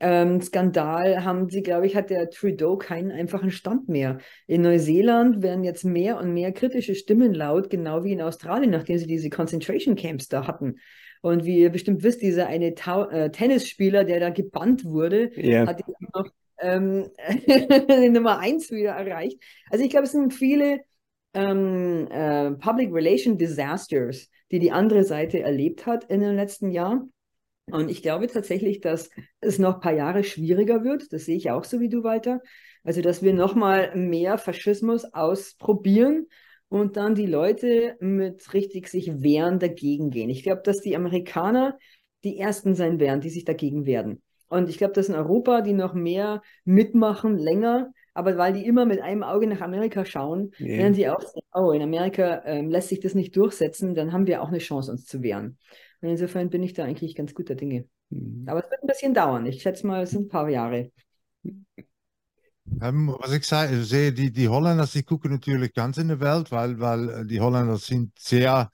ähm, 0.00 0.40
Skandal 0.40 1.24
haben 1.24 1.48
sie, 1.48 1.62
glaube 1.62 1.86
ich, 1.86 1.96
hat 1.96 2.10
der 2.10 2.30
Trudeau 2.30 2.76
keinen 2.76 3.10
einfachen 3.10 3.50
Stand 3.50 3.88
mehr. 3.88 4.18
In 4.46 4.62
Neuseeland 4.62 5.42
werden 5.42 5.64
jetzt 5.64 5.84
mehr 5.84 6.18
und 6.18 6.32
mehr 6.32 6.52
kritische 6.52 6.94
Stimmen 6.94 7.34
laut, 7.34 7.70
genau 7.70 8.04
wie 8.04 8.12
in 8.12 8.22
Australien, 8.22 8.70
nachdem 8.70 8.98
sie 8.98 9.06
diese 9.06 9.30
Concentration 9.30 9.96
Camps 9.96 10.28
da 10.28 10.46
hatten. 10.46 10.76
Und 11.22 11.44
wie 11.44 11.58
ihr 11.58 11.70
bestimmt 11.70 12.02
wisst, 12.02 12.22
dieser 12.22 12.46
eine 12.46 12.74
Tau 12.74 13.08
äh, 13.08 13.30
Tennisspieler, 13.30 14.04
der 14.04 14.20
da 14.20 14.30
gebannt 14.30 14.84
wurde, 14.84 15.30
yeah. 15.36 15.66
hat 15.66 15.82
noch 16.14 16.30
ähm, 16.60 17.10
Nummer 18.12 18.38
eins 18.38 18.70
wieder 18.70 18.92
erreicht. 18.92 19.42
Also 19.70 19.84
ich 19.84 19.90
glaube, 19.90 20.06
es 20.06 20.12
sind 20.12 20.32
viele 20.32 20.80
ähm, 21.34 22.08
äh, 22.10 22.52
Public 22.52 22.92
Relation 22.92 23.38
Disasters, 23.38 24.28
die 24.50 24.58
die 24.58 24.72
andere 24.72 25.04
Seite 25.04 25.40
erlebt 25.40 25.86
hat 25.86 26.04
in 26.04 26.20
den 26.20 26.36
letzten 26.36 26.70
Jahren. 26.70 27.12
Und 27.70 27.90
ich 27.90 28.00
glaube 28.00 28.28
tatsächlich, 28.28 28.80
dass 28.80 29.10
es 29.40 29.58
noch 29.58 29.74
ein 29.76 29.80
paar 29.80 29.94
Jahre 29.94 30.22
schwieriger 30.22 30.84
wird. 30.84 31.12
Das 31.12 31.24
sehe 31.24 31.36
ich 31.36 31.50
auch 31.50 31.64
so 31.64 31.80
wie 31.80 31.88
du, 31.88 32.04
Walter. 32.04 32.40
Also, 32.84 33.00
dass 33.00 33.22
wir 33.22 33.34
noch 33.34 33.56
mal 33.56 33.94
mehr 33.96 34.38
Faschismus 34.38 35.04
ausprobieren 35.12 36.26
und 36.68 36.96
dann 36.96 37.16
die 37.16 37.26
Leute 37.26 37.96
mit 38.00 38.54
richtig 38.54 38.88
sich 38.88 39.22
wehren 39.22 39.58
dagegen 39.58 40.10
gehen. 40.10 40.30
Ich 40.30 40.44
glaube, 40.44 40.62
dass 40.62 40.80
die 40.80 40.94
Amerikaner 40.94 41.76
die 42.22 42.38
Ersten 42.38 42.74
sein 42.76 43.00
werden, 43.00 43.20
die 43.20 43.30
sich 43.30 43.44
dagegen 43.44 43.86
wehren. 43.86 44.22
Und 44.48 44.68
ich 44.68 44.78
glaube, 44.78 44.94
dass 44.94 45.08
in 45.08 45.14
Europa 45.14 45.60
die 45.60 45.72
noch 45.72 45.94
mehr 45.94 46.42
mitmachen, 46.64 47.38
länger, 47.38 47.92
aber 48.14 48.36
weil 48.38 48.52
die 48.52 48.64
immer 48.64 48.86
mit 48.86 49.00
einem 49.00 49.22
Auge 49.22 49.46
nach 49.46 49.60
Amerika 49.60 50.04
schauen, 50.04 50.52
yeah. 50.60 50.78
werden 50.78 50.94
die 50.94 51.08
auch 51.08 51.20
sagen, 51.20 51.46
oh, 51.52 51.72
in 51.72 51.82
Amerika 51.82 52.42
ähm, 52.44 52.70
lässt 52.70 52.88
sich 52.88 53.00
das 53.00 53.14
nicht 53.14 53.36
durchsetzen, 53.36 53.94
dann 53.94 54.12
haben 54.12 54.26
wir 54.26 54.42
auch 54.42 54.48
eine 54.48 54.58
Chance, 54.58 54.90
uns 54.90 55.04
zu 55.04 55.22
wehren. 55.22 55.58
Und 56.00 56.10
insofern 56.10 56.48
bin 56.48 56.62
ich 56.62 56.72
da 56.72 56.84
eigentlich 56.84 57.14
ganz 57.14 57.34
guter 57.34 57.54
Dinge. 57.54 57.86
Mhm. 58.10 58.44
Aber 58.46 58.64
es 58.64 58.70
wird 58.70 58.82
ein 58.82 58.86
bisschen 58.86 59.14
dauern. 59.14 59.46
Ich 59.46 59.62
schätze 59.62 59.86
mal, 59.86 60.02
es 60.02 60.10
sind 60.10 60.26
ein 60.26 60.28
paar 60.28 60.48
Jahre. 60.48 60.90
Ähm, 62.80 63.14
was 63.18 63.32
ich 63.32 63.46
sage, 63.46 63.82
sehe, 63.82 64.12
die, 64.12 64.32
die 64.32 64.48
Holländer, 64.48 64.86
die 64.86 65.02
gucken 65.02 65.32
natürlich 65.32 65.72
ganz 65.74 65.98
in 65.98 66.08
der 66.08 66.20
Welt, 66.20 66.50
weil, 66.50 66.80
weil 66.80 67.08
äh, 67.08 67.26
die 67.26 67.40
Holländer 67.40 67.76
sind 67.76 68.18
sehr, 68.18 68.70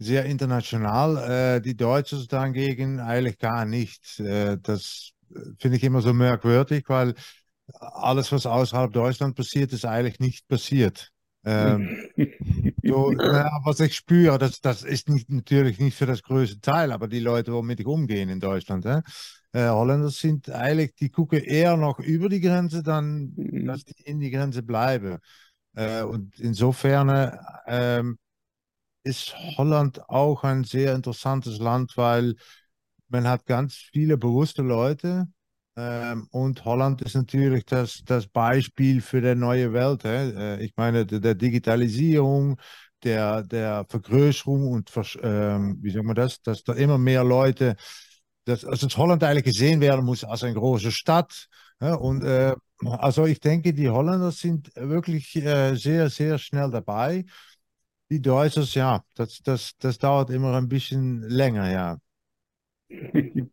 sehr 0.00 0.24
international. 0.24 1.56
Äh, 1.56 1.60
die 1.60 1.76
Deutschen 1.76 2.26
dagegen 2.26 2.98
eigentlich 3.00 3.38
gar 3.38 3.66
nicht. 3.66 4.18
Äh, 4.18 4.56
das 4.60 5.12
äh, 5.32 5.40
finde 5.58 5.76
ich 5.76 5.84
immer 5.84 6.00
so 6.00 6.12
merkwürdig, 6.12 6.84
weil 6.88 7.14
alles, 7.78 8.32
was 8.32 8.46
außerhalb 8.46 8.92
Deutschland 8.92 9.36
passiert, 9.36 9.72
ist 9.72 9.84
eigentlich 9.84 10.18
nicht 10.18 10.48
passiert. 10.48 11.10
Ähm, 11.44 11.96
so, 12.82 13.12
na, 13.16 13.50
was 13.64 13.80
ich 13.80 13.94
spüre, 13.94 14.38
das, 14.38 14.60
das 14.60 14.82
ist 14.82 15.08
nicht, 15.08 15.30
natürlich 15.30 15.78
nicht 15.78 15.96
für 15.96 16.06
das 16.06 16.22
größte 16.22 16.60
Teil, 16.60 16.92
aber 16.92 17.06
die 17.06 17.20
Leute, 17.20 17.52
womit 17.52 17.80
ich 17.80 17.86
umgehe 17.86 18.22
in 18.22 18.40
Deutschland, 18.40 18.84
äh, 18.86 19.02
Holländer 19.52 20.10
sind 20.10 20.50
eigentlich, 20.50 20.94
die 20.94 21.10
gucken 21.10 21.42
eher 21.42 21.76
noch 21.76 21.98
über 21.98 22.28
die 22.28 22.40
Grenze, 22.40 22.82
dann, 22.82 23.34
dass 23.66 23.84
die 23.84 24.02
in 24.04 24.18
die 24.18 24.30
Grenze 24.30 24.62
bleiben. 24.62 25.18
Äh, 25.74 26.02
und 26.02 26.38
insofern 26.40 27.08
äh, 27.66 28.02
ist 29.02 29.34
Holland 29.56 30.08
auch 30.08 30.44
ein 30.44 30.64
sehr 30.64 30.94
interessantes 30.94 31.58
Land, 31.58 31.96
weil 31.96 32.34
man 33.08 33.26
hat 33.28 33.46
ganz 33.46 33.74
viele 33.74 34.16
bewusste 34.18 34.62
Leute, 34.62 35.26
ähm, 35.76 36.26
und 36.30 36.64
Holland 36.64 37.00
ist 37.02 37.14
natürlich 37.14 37.64
das, 37.64 38.02
das 38.04 38.26
Beispiel 38.26 39.00
für 39.00 39.20
die 39.20 39.34
neue 39.34 39.72
Welt. 39.72 40.04
Äh, 40.04 40.60
ich 40.62 40.74
meine, 40.76 41.06
der, 41.06 41.34
Digitalisierung, 41.34 42.56
der, 43.02 43.42
der 43.44 43.86
Vergrößerung 43.88 44.68
und 44.68 44.90
ähm, 45.22 45.78
wie 45.80 45.90
sagen 45.90 46.06
wir 46.06 46.14
das, 46.14 46.42
dass 46.42 46.64
da 46.64 46.74
immer 46.74 46.98
mehr 46.98 47.24
Leute, 47.24 47.76
dass, 48.44 48.64
also 48.64 48.86
dass 48.86 48.96
Holland 48.96 49.22
eigentlich 49.24 49.44
gesehen 49.44 49.80
werden 49.80 50.04
muss 50.04 50.24
als 50.24 50.42
eine 50.44 50.54
große 50.54 50.92
Stadt. 50.92 51.46
Ja, 51.80 51.94
und 51.94 52.24
äh, 52.24 52.54
also 52.84 53.26
ich 53.26 53.40
denke, 53.40 53.72
die 53.72 53.88
Holländer 53.88 54.32
sind 54.32 54.70
wirklich 54.74 55.36
äh, 55.36 55.74
sehr, 55.76 56.10
sehr 56.10 56.38
schnell 56.38 56.70
dabei. 56.70 57.24
Die 58.10 58.20
Deutschen, 58.20 58.64
ja, 58.72 59.04
das, 59.14 59.40
das, 59.44 59.76
das 59.78 59.98
dauert 59.98 60.30
immer 60.30 60.56
ein 60.56 60.68
bisschen 60.68 61.22
länger, 61.22 61.70
ja. 61.70 61.98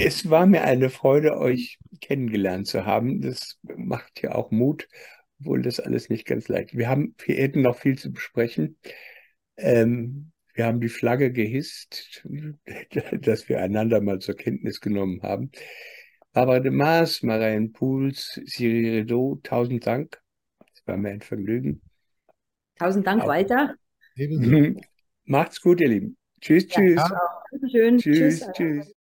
Es 0.00 0.30
war 0.30 0.46
mir 0.46 0.62
eine 0.62 0.90
Freude, 0.90 1.38
euch 1.38 1.76
kennengelernt 2.00 2.68
zu 2.68 2.86
haben. 2.86 3.20
Das 3.20 3.58
macht 3.62 4.22
ja 4.22 4.36
auch 4.36 4.52
Mut, 4.52 4.86
obwohl 5.40 5.60
das 5.60 5.80
alles 5.80 6.08
nicht 6.08 6.24
ganz 6.24 6.46
leicht. 6.46 6.76
Wir 6.76 6.88
haben, 6.88 7.16
wir 7.26 7.34
hätten 7.34 7.62
noch 7.62 7.76
viel 7.76 7.98
zu 7.98 8.12
besprechen. 8.12 8.78
Ähm, 9.56 10.30
wir 10.54 10.66
haben 10.66 10.80
die 10.80 10.88
Flagge 10.88 11.32
gehisst, 11.32 12.24
dass 13.20 13.48
wir 13.48 13.60
einander 13.60 14.00
mal 14.00 14.20
zur 14.20 14.36
Kenntnis 14.36 14.80
genommen 14.80 15.22
haben. 15.22 15.50
Barbara 16.32 16.60
de 16.60 16.70
Maas, 16.70 17.24
Marianne 17.24 17.70
Pools, 17.70 18.40
Siri 18.44 18.90
Redo, 19.00 19.40
tausend 19.42 19.84
Dank. 19.84 20.22
Es 20.74 20.86
war 20.86 20.96
mir 20.96 21.10
ein 21.10 21.22
Vergnügen. 21.22 21.82
Tausend 22.78 23.06
Dank, 23.06 23.22
auch. 23.22 23.28
Walter. 23.28 23.74
Macht's 25.24 25.60
gut, 25.60 25.80
ihr 25.80 25.88
Lieben. 25.88 26.16
Tschüss, 26.40 26.66
tschüss. 26.68 26.96
Ja, 26.96 27.42
Schön. 27.70 27.98
Tschüss, 27.98 28.40
tschüss. 28.40 28.52
tschüss. 28.54 28.94